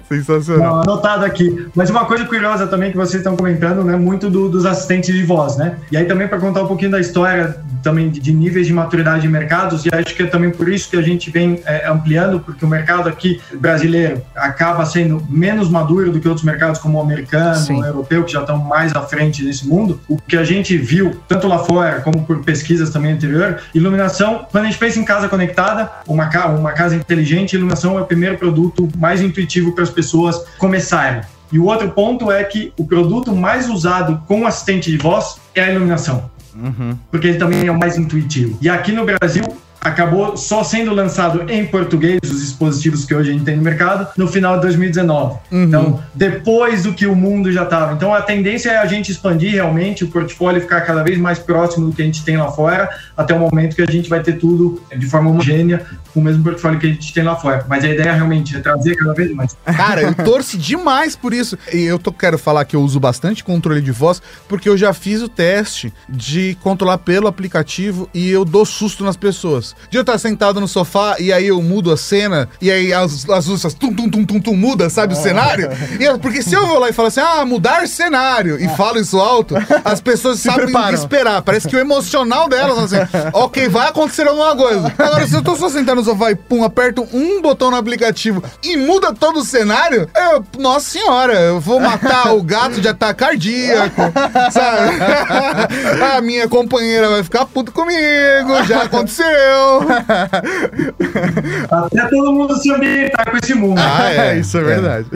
Sensacional. 0.08 0.76
Não, 0.76 0.82
anotado 0.82 1.24
aqui. 1.24 1.68
Mas 1.74 1.90
uma 1.90 2.04
coisa 2.04 2.24
curiosa 2.24 2.66
também 2.66 2.90
que 2.90 2.96
vocês 2.96 3.16
estão 3.16 3.36
comentando, 3.36 3.84
né? 3.84 3.96
Muito 3.96 4.28
do, 4.30 4.48
dos 4.48 4.66
assistentes 4.66 5.14
de 5.14 5.24
voz, 5.24 5.56
né? 5.56 5.78
E 5.90 5.96
aí 5.96 6.04
também 6.04 6.28
para 6.28 6.38
contar 6.38 6.62
um 6.62 6.66
pouquinho 6.66 6.90
da 6.90 7.00
história 7.00 7.58
também 7.82 8.10
de, 8.10 8.20
de 8.20 8.32
níveis 8.32 8.66
de 8.66 8.72
maturidade 8.72 9.22
de 9.22 9.28
mercados, 9.28 9.84
e 9.86 9.88
acho 9.92 10.14
que 10.14 10.22
é 10.22 10.26
também 10.26 10.50
por 10.50 10.68
isso 10.68 10.90
que 10.90 10.96
a 10.96 11.02
gente 11.02 11.30
vem 11.30 11.62
é, 11.64 11.88
ampliando, 11.88 12.40
porque 12.40 12.64
o 12.64 12.68
mercado 12.68 13.08
aqui 13.08 13.40
brasileiro 13.54 14.22
acaba 14.34 14.84
sendo 14.84 15.24
menos 15.28 15.68
maduro 15.68 16.12
do 16.12 16.20
que 16.20 16.28
outros 16.28 16.44
mercados, 16.44 16.80
como 16.80 16.98
o 16.98 17.00
americano, 17.00 17.56
Sim. 17.56 17.80
o 17.80 17.86
europeu, 17.86 18.24
que 18.24 18.32
já 18.32 18.40
estão 18.40 18.58
mais 18.58 18.94
à 18.94 19.02
frente 19.02 19.44
desse 19.58 19.68
mundo. 19.68 20.00
O 20.08 20.16
que 20.16 20.36
a 20.36 20.44
gente 20.44 20.76
viu, 20.76 21.20
tanto 21.26 21.48
lá 21.48 21.58
fora 21.58 22.00
como 22.00 22.24
por 22.24 22.42
pesquisas 22.44 22.90
também 22.90 23.12
anterior, 23.12 23.60
iluminação, 23.74 24.46
quando 24.50 24.64
a 24.64 24.66
gente 24.68 24.78
pensa 24.78 24.98
em 24.98 25.04
casa 25.04 25.28
conectada, 25.28 25.90
uma, 26.06 26.28
uma 26.48 26.72
casa 26.72 26.94
inteligente, 26.94 27.54
iluminação 27.54 27.98
é 27.98 28.02
o 28.02 28.06
primeiro 28.06 28.38
produto 28.38 28.88
mais 28.96 29.20
intuitivo 29.20 29.72
para 29.72 29.84
as 29.84 29.90
pessoas 29.90 30.44
começarem. 30.58 31.22
E 31.50 31.58
o 31.58 31.64
outro 31.64 31.90
ponto 31.90 32.30
é 32.30 32.44
que 32.44 32.72
o 32.76 32.84
produto 32.84 33.34
mais 33.34 33.68
usado 33.68 34.22
com 34.26 34.46
assistente 34.46 34.90
de 34.90 34.98
voz 34.98 35.36
é 35.54 35.62
a 35.62 35.70
iluminação. 35.70 36.30
Uhum. 36.54 36.96
Porque 37.10 37.28
ele 37.28 37.38
também 37.38 37.66
é 37.66 37.70
o 37.70 37.78
mais 37.78 37.96
intuitivo. 37.96 38.58
E 38.60 38.68
aqui 38.68 38.92
no 38.92 39.04
Brasil, 39.04 39.44
acabou 39.80 40.36
só 40.36 40.64
sendo 40.64 40.92
lançado 40.92 41.50
em 41.50 41.64
português, 41.66 42.20
os 42.24 42.40
dispositivos 42.40 43.04
que 43.04 43.14
hoje 43.14 43.30
a 43.30 43.32
gente 43.32 43.44
tem 43.44 43.56
no 43.56 43.62
mercado, 43.62 44.08
no 44.16 44.26
final 44.26 44.56
de 44.56 44.62
2019. 44.62 45.38
Uhum. 45.50 45.62
Então, 45.62 46.02
depois 46.14 46.82
do 46.82 46.92
que 46.92 47.06
o 47.06 47.14
mundo 47.14 47.52
já 47.52 47.62
estava. 47.62 47.94
Então, 47.94 48.12
a 48.12 48.20
tendência 48.20 48.70
é 48.70 48.78
a 48.78 48.86
gente 48.86 49.10
expandir 49.12 49.52
realmente 49.52 50.04
o 50.04 50.08
portfólio, 50.08 50.60
ficar 50.60 50.80
cada 50.82 51.02
vez 51.02 51.18
mais 51.18 51.38
próximo 51.38 51.86
do 51.86 51.92
que 51.92 52.02
a 52.02 52.04
gente 52.04 52.24
tem 52.24 52.36
lá 52.36 52.50
fora, 52.50 52.88
até 53.16 53.34
o 53.34 53.38
momento 53.38 53.76
que 53.76 53.82
a 53.82 53.86
gente 53.86 54.08
vai 54.08 54.20
ter 54.22 54.34
tudo 54.34 54.82
de 54.96 55.06
forma 55.06 55.30
homogênea, 55.30 55.86
com 56.12 56.20
o 56.20 56.22
mesmo 56.22 56.42
portfólio 56.42 56.78
que 56.78 56.86
a 56.86 56.90
gente 56.90 57.12
tem 57.12 57.22
lá 57.22 57.36
fora. 57.36 57.64
Mas 57.68 57.84
a 57.84 57.88
ideia 57.88 58.12
realmente 58.12 58.56
é 58.56 58.60
trazer 58.60 58.96
cada 58.96 59.14
vez 59.14 59.32
mais. 59.32 59.56
Cara, 59.64 60.02
eu 60.02 60.14
torço 60.14 60.58
demais 60.58 61.14
por 61.14 61.32
isso. 61.32 61.56
E 61.72 61.82
eu 61.84 61.98
tô, 61.98 62.12
quero 62.12 62.38
falar 62.38 62.64
que 62.64 62.74
eu 62.74 62.82
uso 62.82 62.98
bastante 62.98 63.44
controle 63.44 63.80
de 63.80 63.92
voz, 63.92 64.20
porque 64.48 64.68
eu 64.68 64.76
já 64.76 64.92
fiz 64.92 65.22
o 65.22 65.28
teste 65.28 65.92
de 66.08 66.56
controlar 66.62 66.98
pelo 66.98 67.28
aplicativo 67.28 68.08
e 68.12 68.28
eu 68.30 68.44
dou 68.44 68.64
susto 68.64 69.04
nas 69.04 69.16
pessoas 69.16 69.67
de 69.90 69.98
eu 69.98 70.02
estar 70.02 70.18
sentado 70.18 70.60
no 70.60 70.68
sofá 70.68 71.16
e 71.18 71.32
aí 71.32 71.48
eu 71.48 71.60
mudo 71.62 71.92
a 71.92 71.96
cena 71.96 72.48
e 72.60 72.70
aí 72.70 72.92
as, 72.92 73.28
as 73.28 73.46
luzes 73.46 73.74
tum, 73.74 73.92
tum, 73.92 74.08
tum, 74.08 74.24
tum, 74.24 74.40
tum, 74.40 74.56
muda, 74.56 74.88
sabe, 74.90 75.14
o 75.14 75.16
cenário? 75.16 75.68
E 75.98 76.04
eu, 76.04 76.18
porque 76.18 76.42
se 76.42 76.54
eu 76.54 76.66
vou 76.66 76.78
lá 76.78 76.88
e 76.88 76.92
falo 76.92 77.08
assim, 77.08 77.20
ah, 77.20 77.44
mudar 77.44 77.86
cenário, 77.86 78.58
e 78.60 78.68
falo 78.76 78.98
isso 78.98 79.18
alto, 79.18 79.54
as 79.84 80.00
pessoas 80.00 80.40
sabem 80.40 80.66
preparam. 80.66 80.94
esperar. 80.94 81.42
Parece 81.42 81.68
que 81.68 81.76
o 81.76 81.78
emocional 81.78 82.48
delas, 82.48 82.92
assim, 82.92 83.08
ok, 83.32 83.68
vai 83.68 83.88
acontecer 83.88 84.26
alguma 84.26 84.56
coisa. 84.56 84.92
Agora, 84.98 85.26
se 85.26 85.34
eu 85.34 85.42
tô 85.42 85.56
só 85.56 85.68
sentado 85.68 85.96
no 85.96 86.04
sofá 86.04 86.30
e 86.30 86.34
pum, 86.34 86.64
aperto 86.64 87.06
um 87.12 87.40
botão 87.40 87.70
no 87.70 87.76
aplicativo 87.76 88.42
e 88.62 88.76
muda 88.76 89.14
todo 89.14 89.40
o 89.40 89.44
cenário, 89.44 90.08
eu, 90.14 90.44
nossa 90.58 90.90
senhora, 90.90 91.34
eu 91.34 91.60
vou 91.60 91.80
matar 91.80 92.34
o 92.34 92.42
gato 92.42 92.80
de 92.80 92.88
ataque 92.88 93.18
cardíaco, 93.18 94.00
sabe? 94.52 94.96
a 96.16 96.20
minha 96.20 96.48
companheira 96.48 97.08
vai 97.08 97.22
ficar 97.24 97.44
puta 97.46 97.72
comigo, 97.72 98.64
já 98.66 98.82
aconteceu. 98.82 99.26
Até 101.70 102.06
todo 102.08 102.32
mundo 102.32 102.56
se 102.56 102.72
ambientar 102.72 103.30
com 103.30 103.36
esse 103.36 103.54
mundo. 103.54 103.78
Ah, 103.78 104.10
é, 104.12 104.38
isso 104.38 104.58
é, 104.58 104.60
é, 104.60 104.64
verdade. 104.64 105.06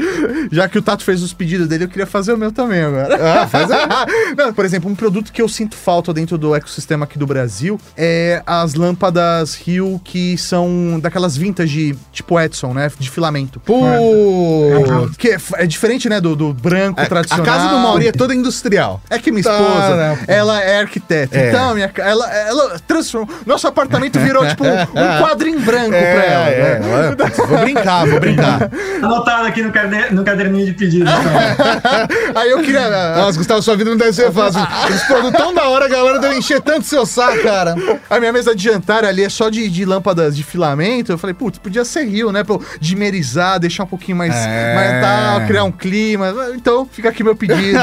Já 0.51 0.69
que 0.69 0.79
o 0.79 0.83
Tato 0.83 1.05
fez 1.05 1.23
os 1.23 1.33
pedidos 1.33 1.69
dele, 1.69 1.85
eu 1.85 1.89
queria 1.89 2.07
fazer 2.07 2.33
o 2.33 2.39
meu 2.39 2.53
também 2.53 2.83
agora. 2.83 3.13
Ah, 3.33 3.47
faz 3.47 3.69
Não, 4.37 4.53
por 4.53 4.65
exemplo, 4.65 4.91
um 4.91 4.95
produto 4.95 5.33
que 5.33 5.41
eu 5.41 5.49
sinto 5.49 5.77
falta 5.77 6.13
dentro 6.13 6.37
do 6.37 6.55
ecossistema 6.55 7.05
aqui 7.05 7.19
do 7.19 7.27
Brasil 7.27 7.81
é 7.97 8.43
as 8.47 8.75
lâmpadas 8.75 9.55
Rio 9.55 10.01
que 10.05 10.37
são 10.37 10.99
daquelas 11.01 11.37
vintage, 11.37 11.97
tipo 12.13 12.39
Edson, 12.39 12.75
né? 12.75 12.91
De 12.99 13.11
filamento. 13.11 13.61
Pô! 13.61 13.87
É, 13.87 15.17
que 15.17 15.31
é, 15.31 15.39
é, 15.55 15.67
diferente, 15.67 16.09
né? 16.09 16.21
Do, 16.21 16.37
do 16.37 16.53
branco 16.53 17.01
é, 17.01 17.07
tradicional. 17.07 17.45
A 17.45 17.49
casa 17.49 17.69
do 17.69 17.79
Mauri 17.79 18.09
é 18.09 18.13
toda 18.13 18.35
industrial. 18.35 19.01
É 19.09 19.19
que 19.19 19.31
minha 19.31 19.41
esposa, 19.41 20.19
ela 20.27 20.61
é 20.63 20.81
arquiteta. 20.81 21.39
É. 21.39 21.49
Então, 21.49 21.75
minha, 21.75 21.91
ela, 21.97 22.33
ela 22.33 22.79
transformou. 22.81 23.29
Nosso 23.47 23.67
apartamento 23.67 24.19
virou 24.21 24.32
virou 24.33 24.47
tipo 24.47 24.65
um 24.65 25.19
quadro 25.21 25.49
em 25.49 25.59
branco 25.59 25.95
é, 25.95 26.15
pra 26.15 26.25
ela. 26.25 26.49
É, 26.49 26.79
né? 26.79 27.09
é. 27.09 27.47
Vou 27.47 27.59
brincar, 27.59 28.07
vou 28.07 28.21
brincar. 28.21 28.71
Anotado 29.03 29.47
aqui 29.47 29.63
no, 29.63 29.71
caderninho, 29.71 30.15
no 30.15 30.25
caderninho 30.25 30.67
de 30.67 30.73
pedido. 30.73 31.05
Então. 31.05 32.33
Aí 32.41 32.51
eu 32.51 32.61
queria. 32.61 33.17
Nossa, 33.17 33.39
Gustavo, 33.39 33.63
sua 33.63 33.77
vida 33.77 33.91
não 33.91 33.97
deve 33.97 34.13
ser 34.13 34.33
fácil. 34.33 34.61
Os 34.89 35.03
produtos 35.03 35.39
tão 35.39 35.55
da 35.55 35.69
hora, 35.69 35.85
a 35.85 35.89
galera 35.89 36.19
deve 36.19 36.37
encher 36.37 36.61
tanto 36.61 36.87
seu 36.87 37.05
saco, 37.05 37.43
cara. 37.43 37.75
A 38.09 38.19
minha 38.19 38.33
mesa 38.33 38.55
de 38.55 38.65
jantar 38.65 39.05
ali 39.05 39.23
é 39.23 39.29
só 39.29 39.51
de, 39.51 39.69
de 39.69 39.85
lâmpadas 39.85 40.37
de 40.37 40.43
filamento. 40.43 41.13
Eu 41.13 41.19
falei, 41.19 41.35
putz, 41.35 41.59
podia 41.59 41.85
ser 41.85 42.05
rio, 42.05 42.33
né? 42.33 42.43
Pra 42.43 42.55
eu 42.55 42.65
dimerizar, 42.81 43.61
deixar 43.61 43.85
um 43.85 43.87
pouquinho 43.87 44.17
mais, 44.17 44.35
é. 44.35 44.75
mais 44.75 45.01
tal, 45.03 45.47
criar 45.47 45.65
um 45.65 45.73
clima. 45.73 46.35
Então, 46.55 46.89
fica 46.91 47.09
aqui 47.09 47.23
meu 47.23 47.37
pedido. 47.37 47.79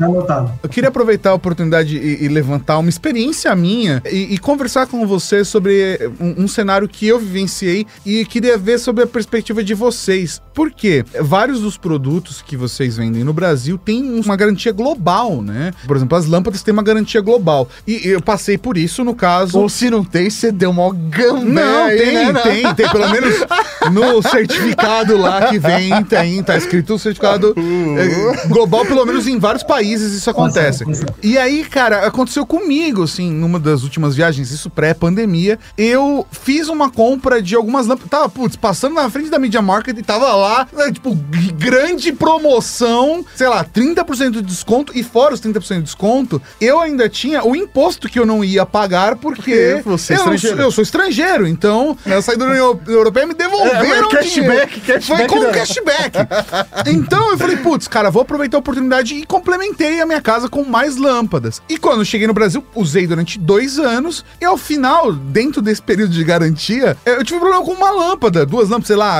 Anotado. 0.00 0.52
Eu 0.62 0.68
queria 0.68 0.88
aproveitar 0.88 1.30
a 1.30 1.34
oportunidade 1.34 1.96
e, 1.96 2.24
e 2.24 2.28
levantar 2.28 2.78
uma 2.78 2.88
experiência 2.88 3.54
minha 3.54 4.02
e, 4.10 4.34
e 4.34 4.38
conversar 4.38 4.73
com 4.82 5.06
você 5.06 5.44
sobre 5.44 5.98
um, 6.20 6.42
um, 6.44 6.48
cenário 6.48 6.88
que 6.88 7.06
eu 7.06 7.18
vivenciei 7.18 7.86
e 8.04 8.24
queria 8.24 8.58
ver 8.58 8.78
sobre 8.78 9.04
a 9.04 9.06
perspectiva 9.06 9.62
de 9.62 9.74
vocês. 9.74 10.42
Por 10.52 10.70
quê? 10.70 11.04
Vários 11.20 11.60
dos 11.60 11.76
produtos 11.76 12.42
que 12.42 12.56
vocês 12.56 12.96
vendem 12.96 13.22
no 13.22 13.32
Brasil 13.32 13.78
têm 13.78 14.20
uma 14.20 14.36
garantia 14.36 14.72
global, 14.72 15.40
né? 15.40 15.72
Por 15.86 15.96
exemplo, 15.96 16.18
as 16.18 16.26
lâmpadas 16.26 16.62
têm 16.62 16.72
uma 16.72 16.82
garantia 16.82 17.20
global. 17.20 17.68
E 17.86 18.00
eu 18.04 18.20
passei 18.20 18.58
por 18.58 18.76
isso 18.76 19.04
no 19.04 19.14
caso. 19.14 19.58
Ou 19.58 19.68
se 19.68 19.88
não 19.88 20.04
tem, 20.04 20.28
você 20.28 20.50
deu 20.50 20.70
uma 20.70 20.92
gambé. 20.92 21.44
Não, 21.44 21.84
aí, 21.84 21.98
tem, 21.98 22.32
né? 22.32 22.40
tem, 22.42 22.74
tem. 22.74 22.88
Pelo 22.90 23.08
menos 23.10 23.34
no 23.92 24.22
certificado 24.22 25.16
lá 25.16 25.48
que 25.48 25.58
vem, 25.58 26.02
tem, 26.04 26.42
tá 26.42 26.56
escrito 26.56 26.94
o 26.94 26.98
certificado 26.98 27.54
uh. 27.56 28.48
global, 28.48 28.84
pelo 28.84 29.04
menos 29.04 29.26
em 29.26 29.38
vários 29.38 29.62
países 29.62 30.12
isso 30.12 30.30
acontece. 30.30 30.84
E 31.22 31.36
aí, 31.38 31.64
cara, 31.64 32.06
aconteceu 32.06 32.46
comigo, 32.46 33.02
assim, 33.02 33.30
numa 33.30 33.58
das 33.58 33.82
últimas 33.82 34.14
viagens, 34.14 34.50
isso 34.50 34.63
pré-pandemia, 34.70 35.58
eu 35.76 36.26
fiz 36.30 36.68
uma 36.68 36.90
compra 36.90 37.40
de 37.42 37.54
algumas 37.54 37.86
lâmpadas. 37.86 38.10
Tava, 38.10 38.28
putz, 38.28 38.56
passando 38.56 38.94
na 38.94 39.08
frente 39.10 39.30
da 39.30 39.38
Media 39.38 39.62
Market 39.62 39.96
e 39.98 40.02
tava 40.02 40.32
lá, 40.34 40.66
né, 40.72 40.92
tipo, 40.92 41.14
grande 41.56 42.12
promoção, 42.12 43.24
sei 43.34 43.48
lá, 43.48 43.64
30% 43.64 44.30
de 44.30 44.42
desconto 44.42 44.92
e 44.96 45.02
fora 45.02 45.34
os 45.34 45.40
30% 45.40 45.76
de 45.76 45.82
desconto, 45.82 46.40
eu 46.60 46.80
ainda 46.80 47.08
tinha 47.08 47.44
o 47.44 47.54
imposto 47.56 48.08
que 48.08 48.18
eu 48.18 48.26
não 48.26 48.44
ia 48.44 48.64
pagar 48.66 49.16
porque, 49.16 49.80
porque 49.82 49.82
você 49.84 50.14
é. 50.14 50.16
Eu, 50.16 50.58
eu, 50.58 50.70
sou 50.70 50.82
estrangeiro, 50.82 51.46
então 51.46 51.96
eu 52.06 52.20
saí 52.22 52.36
da 52.36 52.46
União 52.46 52.80
Europeia 52.86 53.26
me 53.26 53.34
devolveram 53.34 54.08
é, 54.08 54.16
cashback, 54.16 54.80
cashback, 54.80 55.04
Foi 55.04 55.26
com 55.26 55.44
não. 55.44 55.52
cashback. 55.52 56.18
então 56.86 57.30
eu 57.30 57.38
falei, 57.38 57.56
putz, 57.56 57.88
cara, 57.88 58.10
vou 58.10 58.22
aproveitar 58.22 58.56
a 58.56 58.60
oportunidade 58.60 59.14
e 59.14 59.24
complementei 59.24 60.00
a 60.00 60.06
minha 60.06 60.20
casa 60.20 60.48
com 60.48 60.64
mais 60.64 60.96
lâmpadas. 60.96 61.62
E 61.68 61.78
quando 61.78 62.00
eu 62.00 62.04
cheguei 62.04 62.26
no 62.26 62.34
Brasil, 62.34 62.64
usei 62.74 63.06
durante 63.06 63.38
dois 63.38 63.78
anos 63.78 64.24
e 64.40 64.44
ao 64.54 64.58
final, 64.58 65.12
dentro 65.12 65.60
desse 65.60 65.82
período 65.82 66.12
de 66.12 66.22
garantia, 66.22 66.96
eu 67.04 67.24
tive 67.24 67.38
um 67.38 67.40
problema 67.40 67.64
com 67.64 67.72
uma 67.72 67.90
lâmpada, 67.90 68.46
duas 68.46 68.68
lâmpadas, 68.68 68.86
sei 68.86 68.96
lá, 68.96 69.18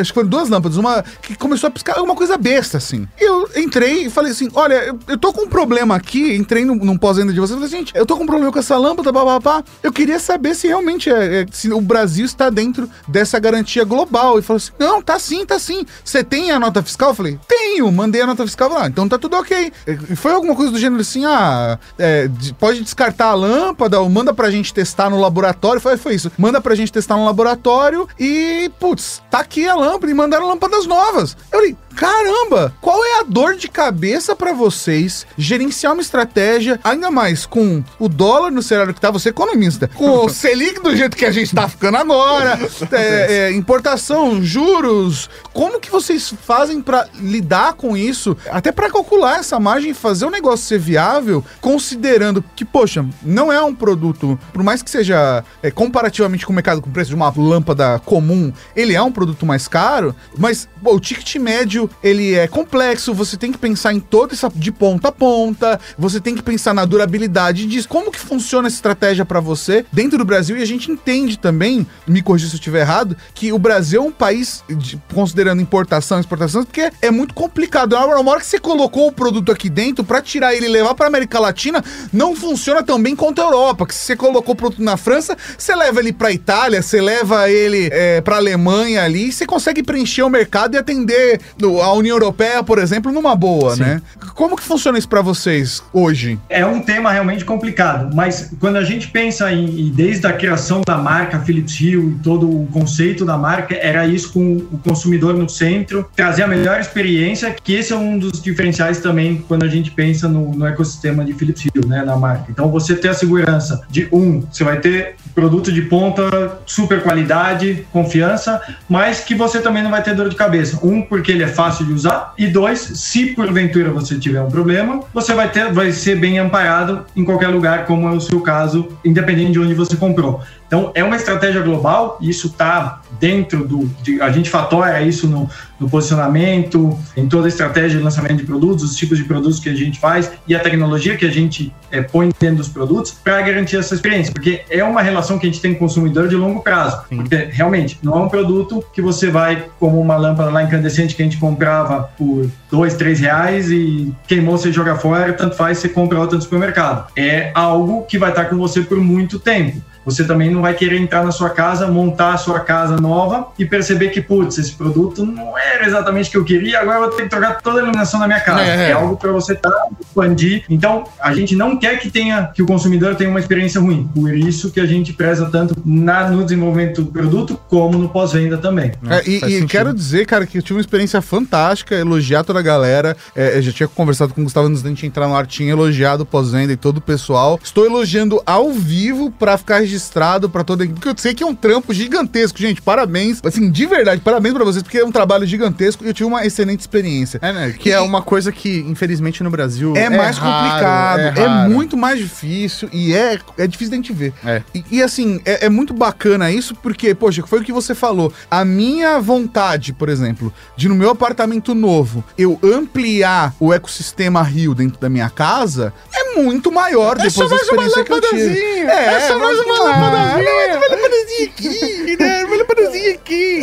acho 0.00 0.10
que 0.10 0.14
foram 0.14 0.28
duas 0.28 0.48
lâmpadas, 0.48 0.76
uma 0.76 1.04
que 1.20 1.34
começou 1.36 1.66
a 1.66 1.70
piscar, 1.70 2.00
uma 2.00 2.14
coisa 2.14 2.38
besta, 2.38 2.78
assim. 2.78 3.06
E 3.20 3.24
eu 3.24 3.50
entrei 3.56 4.06
e 4.06 4.10
falei 4.10 4.30
assim, 4.30 4.48
olha, 4.54 4.94
eu, 5.08 5.18
tô 5.18 5.32
com 5.32 5.42
um 5.42 5.48
problema 5.48 5.96
aqui, 5.96 6.36
entrei 6.36 6.64
num, 6.64 6.76
num 6.76 6.96
pós-venda 6.96 7.32
de 7.32 7.40
vocês, 7.40 7.58
falei, 7.58 7.70
gente, 7.70 7.92
eu 7.96 8.06
tô 8.06 8.16
com 8.16 8.22
um 8.22 8.26
problema 8.26 8.52
com 8.52 8.58
essa 8.58 8.76
lâmpada, 8.76 9.12
papapá, 9.12 9.64
eu 9.82 9.92
queria 9.92 10.20
saber 10.20 10.54
se 10.54 10.68
realmente 10.68 11.10
é, 11.10 11.42
é, 11.42 11.46
se 11.50 11.72
o 11.72 11.80
Brasil 11.80 12.24
está 12.24 12.48
dentro 12.48 12.88
dessa 13.08 13.38
garantia 13.40 13.84
global. 13.84 14.38
E 14.38 14.42
falou 14.42 14.58
assim, 14.58 14.72
não, 14.78 15.02
tá 15.02 15.18
sim, 15.18 15.44
tá 15.44 15.58
sim. 15.58 15.84
Você 16.04 16.22
tem 16.22 16.52
a 16.52 16.60
nota 16.60 16.82
fiscal? 16.82 17.10
Eu 17.10 17.14
falei, 17.14 17.38
tenho, 17.48 17.90
mandei 17.90 18.22
a 18.22 18.26
nota 18.26 18.44
fiscal, 18.44 18.68
lá, 18.70 18.84
ah, 18.84 18.86
então 18.86 19.08
tá 19.08 19.18
tudo 19.18 19.36
ok. 19.36 19.72
E 20.10 20.14
foi 20.14 20.32
alguma 20.32 20.54
coisa 20.54 20.70
do 20.70 20.78
gênero 20.78 21.00
assim, 21.00 21.24
ah, 21.24 21.78
é, 21.98 22.30
pode 22.58 22.82
descartar 22.82 23.26
a 23.26 23.34
lâmpada, 23.34 24.00
ou 24.00 24.08
manda 24.08 24.32
pra 24.32 24.50
gente 24.50 24.72
testar 24.76 25.08
no 25.08 25.18
laboratório. 25.18 25.80
Foi, 25.80 25.96
foi 25.96 26.14
isso. 26.14 26.30
Manda 26.36 26.60
pra 26.60 26.74
gente 26.74 26.92
testar 26.92 27.16
no 27.16 27.24
laboratório 27.24 28.06
e, 28.20 28.70
putz, 28.78 29.22
tá 29.30 29.38
aqui 29.38 29.66
a 29.66 29.74
lâmpada 29.74 30.10
e 30.10 30.14
mandaram 30.14 30.46
lâmpadas 30.46 30.86
novas. 30.86 31.34
Eu 31.50 31.58
falei, 31.60 31.76
caramba, 31.96 32.74
qual 32.80 33.02
é 33.02 33.20
a 33.20 33.22
dor 33.22 33.56
de 33.56 33.68
cabeça 33.68 34.36
para 34.36 34.52
vocês 34.52 35.26
gerenciar 35.36 35.94
uma 35.94 36.02
estratégia, 36.02 36.78
ainda 36.84 37.10
mais 37.10 37.46
com 37.46 37.82
o 37.98 38.06
dólar 38.06 38.50
no 38.50 38.62
cenário 38.62 38.92
que 38.92 39.00
tá, 39.00 39.10
você 39.10 39.30
é 39.30 39.30
economista, 39.30 39.88
com 39.94 40.26
o 40.26 40.28
Selic 40.30 40.80
do 40.80 40.94
jeito 40.94 41.16
que 41.16 41.24
a 41.24 41.30
gente 41.30 41.54
tá 41.54 41.66
ficando 41.66 41.96
agora, 41.96 42.58
é, 42.92 43.48
é, 43.48 43.52
importação, 43.52 44.42
juros, 44.42 45.30
como 45.54 45.80
que 45.80 45.90
vocês 45.90 46.34
fazem 46.42 46.82
para 46.82 47.08
lidar 47.14 47.72
com 47.72 47.96
isso, 47.96 48.36
até 48.50 48.70
para 48.70 48.90
calcular 48.90 49.38
essa 49.38 49.58
margem 49.58 49.92
e 49.92 49.94
fazer 49.94 50.26
o 50.26 50.30
negócio 50.30 50.66
ser 50.66 50.78
viável, 50.78 51.42
considerando 51.62 52.44
que, 52.54 52.64
poxa, 52.64 53.06
não 53.22 53.50
é 53.50 53.62
um 53.62 53.74
produto, 53.74 54.38
por 54.52 54.62
mais 54.62 54.82
que 54.82 54.90
seja 54.90 55.42
é, 55.62 55.70
comparativamente 55.70 56.44
com 56.44 56.52
o 56.52 56.54
mercado 56.54 56.82
com 56.82 56.90
o 56.90 56.92
preço 56.92 57.08
de 57.08 57.16
uma 57.16 57.32
lâmpada 57.34 57.98
comum, 58.00 58.52
ele 58.74 58.94
é 58.94 59.02
um 59.02 59.10
produto 59.10 59.46
mais 59.46 59.66
caro, 59.66 60.14
mas 60.36 60.68
pô, 60.82 60.94
o 60.94 61.00
ticket 61.00 61.36
médio 61.36 61.85
ele 62.02 62.34
é 62.34 62.46
complexo, 62.46 63.14
você 63.14 63.36
tem 63.36 63.52
que 63.52 63.58
pensar 63.58 63.92
em 63.92 64.00
toda 64.00 64.34
essa 64.34 64.50
de 64.54 64.72
ponta 64.72 65.08
a 65.08 65.12
ponta, 65.12 65.80
você 65.98 66.20
tem 66.20 66.34
que 66.34 66.42
pensar 66.42 66.74
na 66.74 66.84
durabilidade 66.84 67.66
disso, 67.66 67.88
como 67.88 68.10
que 68.10 68.18
funciona 68.18 68.68
essa 68.68 68.76
estratégia 68.76 69.24
para 69.24 69.40
você 69.40 69.84
dentro 69.92 70.18
do 70.18 70.24
Brasil 70.24 70.56
e 70.56 70.62
a 70.62 70.66
gente 70.66 70.90
entende 70.90 71.38
também, 71.38 71.86
me 72.06 72.22
corrija 72.22 72.46
se 72.46 72.54
eu 72.54 72.58
estiver 72.58 72.80
errado, 72.80 73.16
que 73.34 73.52
o 73.52 73.58
Brasil 73.58 74.02
é 74.02 74.04
um 74.04 74.12
país 74.12 74.62
de, 74.68 75.00
considerando 75.14 75.62
importação 75.62 76.18
e 76.18 76.20
exportação, 76.20 76.64
porque 76.64 76.90
é 77.00 77.10
muito 77.10 77.34
complicado. 77.34 77.94
Na 77.94 78.04
hora 78.04 78.40
que 78.40 78.46
você 78.46 78.58
colocou 78.58 79.08
o 79.08 79.12
produto 79.12 79.52
aqui 79.52 79.68
dentro 79.68 80.04
para 80.04 80.20
tirar 80.20 80.54
ele 80.54 80.66
e 80.66 80.68
levar 80.68 80.94
para 80.94 81.06
América 81.06 81.38
Latina, 81.38 81.82
não 82.12 82.34
funciona 82.34 82.82
tão 82.82 83.00
bem 83.00 83.14
quanto 83.14 83.40
a 83.40 83.44
Europa, 83.44 83.86
que 83.86 83.94
se 83.94 84.00
você 84.00 84.16
colocou 84.16 84.54
o 84.54 84.56
produto 84.56 84.82
na 84.82 84.96
França, 84.96 85.36
você 85.56 85.74
leva 85.74 86.00
ele 86.00 86.12
para 86.12 86.32
Itália, 86.32 86.82
você 86.82 87.00
leva 87.00 87.50
ele 87.50 87.88
é, 87.92 88.20
para 88.20 88.36
Alemanha 88.36 89.04
ali, 89.04 89.32
você 89.32 89.46
consegue 89.46 89.82
preencher 89.82 90.22
o 90.22 90.30
mercado 90.30 90.74
e 90.74 90.78
atender 90.78 91.40
a 91.82 91.92
União 91.92 92.14
Europeia, 92.16 92.62
por 92.62 92.78
exemplo, 92.78 93.12
numa 93.12 93.34
boa, 93.34 93.74
Sim. 93.74 93.82
né? 93.82 94.02
Como 94.34 94.56
que 94.56 94.62
funciona 94.62 94.98
isso 94.98 95.08
para 95.08 95.22
vocês 95.22 95.82
hoje? 95.92 96.38
É 96.48 96.64
um 96.64 96.80
tema 96.80 97.12
realmente 97.12 97.44
complicado, 97.44 98.14
mas 98.14 98.52
quando 98.60 98.76
a 98.76 98.84
gente 98.84 99.08
pensa 99.08 99.52
em, 99.52 99.90
desde 99.94 100.26
a 100.26 100.32
criação 100.32 100.82
da 100.86 100.96
marca 100.96 101.40
Philips 101.40 101.80
Hue 101.80 101.96
e 101.96 102.14
todo 102.22 102.48
o 102.48 102.66
conceito 102.66 103.24
da 103.24 103.36
marca, 103.36 103.74
era 103.74 104.06
isso 104.06 104.32
com 104.32 104.56
o 104.56 104.78
consumidor 104.78 105.34
no 105.34 105.48
centro, 105.48 106.08
trazer 106.14 106.42
a 106.42 106.46
melhor 106.46 106.80
experiência, 106.80 107.54
que 107.62 107.74
esse 107.74 107.92
é 107.92 107.96
um 107.96 108.18
dos 108.18 108.40
diferenciais 108.40 109.00
também 109.00 109.44
quando 109.48 109.64
a 109.64 109.68
gente 109.68 109.90
pensa 109.90 110.28
no, 110.28 110.52
no 110.52 110.66
ecossistema 110.66 111.24
de 111.24 111.32
Philips 111.32 111.64
Hue, 111.64 111.86
né, 111.86 112.02
na 112.04 112.16
marca. 112.16 112.46
Então 112.50 112.70
você 112.70 112.94
ter 112.94 113.08
a 113.08 113.14
segurança 113.14 113.82
de 113.88 114.08
um, 114.12 114.40
você 114.40 114.64
vai 114.64 114.80
ter 114.80 115.16
produto 115.36 115.70
de 115.70 115.82
ponta, 115.82 116.58
super 116.64 117.02
qualidade, 117.02 117.86
confiança, 117.92 118.58
mas 118.88 119.20
que 119.20 119.34
você 119.34 119.60
também 119.60 119.82
não 119.82 119.90
vai 119.90 120.02
ter 120.02 120.14
dor 120.14 120.30
de 120.30 120.34
cabeça. 120.34 120.80
Um, 120.82 121.02
porque 121.02 121.30
ele 121.30 121.42
é 121.42 121.46
fácil 121.46 121.84
de 121.84 121.92
usar, 121.92 122.32
e 122.38 122.46
dois, 122.46 122.80
se 122.80 123.26
porventura 123.34 123.90
você 123.90 124.18
tiver 124.18 124.40
um 124.40 124.50
problema, 124.50 125.02
você 125.12 125.34
vai 125.34 125.50
ter, 125.50 125.70
vai 125.70 125.92
ser 125.92 126.18
bem 126.18 126.38
amparado 126.38 127.04
em 127.14 127.22
qualquer 127.22 127.48
lugar, 127.48 127.84
como 127.84 128.08
é 128.08 128.12
o 128.12 128.20
seu 128.20 128.40
caso, 128.40 128.88
independente 129.04 129.52
de 129.52 129.60
onde 129.60 129.74
você 129.74 129.94
comprou. 129.94 130.40
Então, 130.66 130.90
é 130.94 131.04
uma 131.04 131.16
estratégia 131.16 131.60
global, 131.62 132.18
isso 132.20 132.48
está 132.48 133.00
dentro 133.20 133.66
do. 133.66 133.86
De, 134.02 134.20
a 134.20 134.30
gente 134.30 134.50
fatora 134.50 135.00
isso 135.00 135.28
no, 135.28 135.48
no, 135.78 135.88
posicionamento, 135.88 136.98
em 137.16 137.28
toda 137.28 137.46
a 137.46 137.48
estratégia 137.48 137.98
de 137.98 138.04
lançamento 138.04 138.38
de 138.38 138.44
produtos, 138.44 138.84
os 138.84 138.96
tipos 138.96 139.16
de 139.16 139.24
produtos 139.24 139.60
que 139.60 139.68
a 139.68 139.74
gente 139.74 139.98
faz 139.98 140.30
e 140.46 140.54
a 140.54 140.58
tecnologia 140.58 141.16
que 141.16 141.24
a 141.24 141.30
gente 141.30 141.72
é, 141.90 142.02
põe 142.02 142.30
dentro 142.38 142.56
dos 142.56 142.68
produtos 142.68 143.12
para 143.12 143.40
garantir 143.42 143.76
essa 143.76 143.94
experiência, 143.94 144.32
porque 144.32 144.62
é 144.68 144.82
uma 144.82 145.02
relação 145.02 145.38
que 145.38 145.46
a 145.46 145.50
gente 145.50 145.60
tem 145.60 145.72
com 145.72 145.84
o 145.84 145.88
consumidor 145.88 146.28
de 146.28 146.34
longo 146.34 146.60
prazo. 146.62 147.00
Sim. 147.08 147.16
Porque 147.16 147.48
realmente 147.50 147.98
não 148.02 148.14
é 148.14 148.22
um 148.22 148.28
produto 148.28 148.84
que 148.92 149.00
você 149.00 149.30
vai, 149.30 149.66
como 149.78 150.00
uma 150.00 150.16
lâmpada 150.16 150.50
lá 150.50 150.62
incandescente 150.62 151.14
que 151.14 151.22
a 151.22 151.24
gente 151.24 151.38
comprava 151.38 152.10
por 152.18 152.50
dois, 152.70 152.94
três 152.94 153.20
reais 153.20 153.70
e 153.70 154.12
queimou, 154.26 154.58
você 154.58 154.72
joga 154.72 154.96
fora, 154.96 155.32
tanto 155.32 155.54
faz, 155.54 155.78
você 155.78 155.88
compra 155.88 156.18
outra 156.18 156.36
no 156.36 156.42
supermercado. 156.42 157.08
É 157.16 157.52
algo 157.54 158.02
que 158.02 158.18
vai 158.18 158.30
estar 158.30 158.46
com 158.46 158.56
você 158.56 158.80
por 158.80 158.98
muito 158.98 159.38
tempo 159.38 159.80
você 160.06 160.24
também 160.24 160.48
não 160.48 160.62
vai 160.62 160.72
querer 160.72 160.98
entrar 160.98 161.24
na 161.24 161.32
sua 161.32 161.50
casa, 161.50 161.88
montar 161.88 162.34
a 162.34 162.36
sua 162.36 162.60
casa 162.60 162.96
nova 162.96 163.48
e 163.58 163.64
perceber 163.64 164.10
que, 164.10 164.20
putz, 164.20 164.56
esse 164.56 164.72
produto 164.72 165.26
não 165.26 165.58
era 165.58 165.84
exatamente 165.84 166.28
o 166.28 166.30
que 166.30 166.36
eu 166.36 166.44
queria, 166.44 166.80
agora 166.80 166.98
eu 166.98 167.02
vou 167.02 167.10
ter 167.10 167.24
que 167.24 167.28
trocar 167.28 167.60
toda 167.60 167.80
a 167.80 167.82
iluminação 167.82 168.20
da 168.20 168.28
minha 168.28 168.38
casa. 168.38 168.60
É, 168.62 168.90
é 168.90 168.92
algo 168.92 169.16
para 169.16 169.32
você 169.32 169.54
estar 169.54 169.68
tá, 169.68 169.88
expandir. 170.00 170.64
Então, 170.70 171.04
a 171.20 171.34
gente 171.34 171.56
não 171.56 171.76
quer 171.76 171.98
que 171.98 172.08
tenha 172.08 172.52
que 172.54 172.62
o 172.62 172.66
consumidor 172.66 173.16
tenha 173.16 173.28
uma 173.28 173.40
experiência 173.40 173.80
ruim. 173.80 174.08
Por 174.14 174.32
isso 174.32 174.70
que 174.70 174.78
a 174.78 174.86
gente 174.86 175.12
preza 175.12 175.46
tanto 175.50 175.76
na, 175.84 176.30
no 176.30 176.44
desenvolvimento 176.44 177.02
do 177.02 177.10
produto 177.10 177.58
como 177.68 177.98
no 177.98 178.08
pós-venda 178.08 178.56
também. 178.56 178.92
É, 179.10 179.28
e, 179.28 179.58
e 179.58 179.66
quero 179.66 179.92
dizer, 179.92 180.24
cara, 180.24 180.46
que 180.46 180.58
eu 180.58 180.62
tive 180.62 180.74
uma 180.74 180.80
experiência 180.80 181.20
fantástica, 181.20 181.96
elogiar 181.96 182.44
toda 182.44 182.60
a 182.60 182.62
galera. 182.62 183.16
É, 183.34 183.58
eu 183.58 183.62
já 183.62 183.72
tinha 183.72 183.88
conversado 183.88 184.32
com 184.32 184.40
o 184.40 184.44
Gustavo 184.44 184.68
antes 184.68 184.82
da 184.82 184.88
gente 184.88 185.04
entrar 185.04 185.26
no 185.26 185.34
ar, 185.34 185.46
tinha 185.46 185.72
elogiado 185.72 186.22
o 186.22 186.26
pós-venda 186.26 186.72
e 186.72 186.76
todo 186.76 186.98
o 186.98 187.00
pessoal. 187.00 187.58
Estou 187.60 187.84
elogiando 187.84 188.40
ao 188.46 188.70
vivo 188.70 189.32
para 189.32 189.58
ficar 189.58 189.80
registrado 189.80 189.95
registrado 189.96 190.48
para 190.48 190.62
toda 190.62 190.86
porque 190.86 191.08
eu 191.08 191.14
sei 191.16 191.34
que 191.34 191.42
é 191.42 191.46
um 191.46 191.54
trampo 191.54 191.92
gigantesco, 191.92 192.58
gente. 192.58 192.82
Parabéns. 192.82 193.40
Assim, 193.44 193.70
de 193.70 193.86
verdade, 193.86 194.20
parabéns 194.20 194.54
para 194.54 194.64
vocês, 194.64 194.82
porque 194.82 194.98
é 194.98 195.04
um 195.04 195.10
trabalho 195.10 195.46
gigantesco 195.46 196.04
e 196.04 196.08
eu 196.08 196.14
tive 196.14 196.28
uma 196.28 196.44
excelente 196.44 196.80
experiência. 196.80 197.38
É, 197.42 197.52
né? 197.52 197.74
Que 197.76 197.88
e, 197.88 197.92
é 197.92 198.00
uma 198.00 198.22
coisa 198.22 198.52
que, 198.52 198.80
infelizmente, 198.80 199.42
no 199.42 199.50
Brasil 199.50 199.96
é, 199.96 200.04
é 200.04 200.10
mais 200.10 200.36
raro, 200.36 200.68
complicado, 200.68 201.20
é, 201.38 201.42
é, 201.42 201.68
muito 201.68 201.96
mais 201.96 202.18
difícil 202.18 202.88
e 202.92 203.14
é, 203.14 203.38
é 203.58 203.66
difícil 203.66 203.90
da 203.90 203.96
gente 203.96 204.12
ver. 204.12 204.32
É. 204.44 204.62
E, 204.74 204.84
e 204.92 205.02
assim, 205.02 205.40
é, 205.44 205.66
é 205.66 205.68
muito 205.68 205.94
bacana 205.94 206.50
isso, 206.50 206.74
porque, 206.74 207.14
poxa, 207.14 207.42
foi 207.46 207.60
o 207.60 207.64
que 207.64 207.72
você 207.72 207.94
falou. 207.94 208.32
A 208.50 208.64
minha 208.64 209.18
vontade, 209.18 209.92
por 209.92 210.08
exemplo, 210.08 210.52
de 210.76 210.88
no 210.88 210.94
meu 210.94 211.10
apartamento 211.10 211.74
novo 211.74 212.24
eu 212.36 212.58
ampliar 212.62 213.54
o 213.58 213.72
ecossistema 213.72 214.42
Rio 214.42 214.74
dentro 214.74 215.00
da 215.00 215.08
minha 215.08 215.30
casa 215.30 215.92
é 216.12 216.34
muito 216.34 216.70
maior 216.70 217.18
é 217.18 217.24
depois 217.24 217.50
da 217.50 217.56
experiência 217.56 218.04
que 218.04 218.12
eu 218.12 218.20
tive. 218.20 218.58
É, 218.86 219.14
é 219.14 219.20
só 219.20 219.38
mais 219.38 219.58
uma 219.60 219.85
lâmpadazinha. 219.86 220.50
É 220.50 220.76
uma 220.76 220.88
lâmpadazinha 220.88 221.46
aqui, 221.46 222.16
né? 222.18 222.44
Uma 222.44 222.56
lâmpadazinha 222.56 223.14
aqui. 223.14 223.60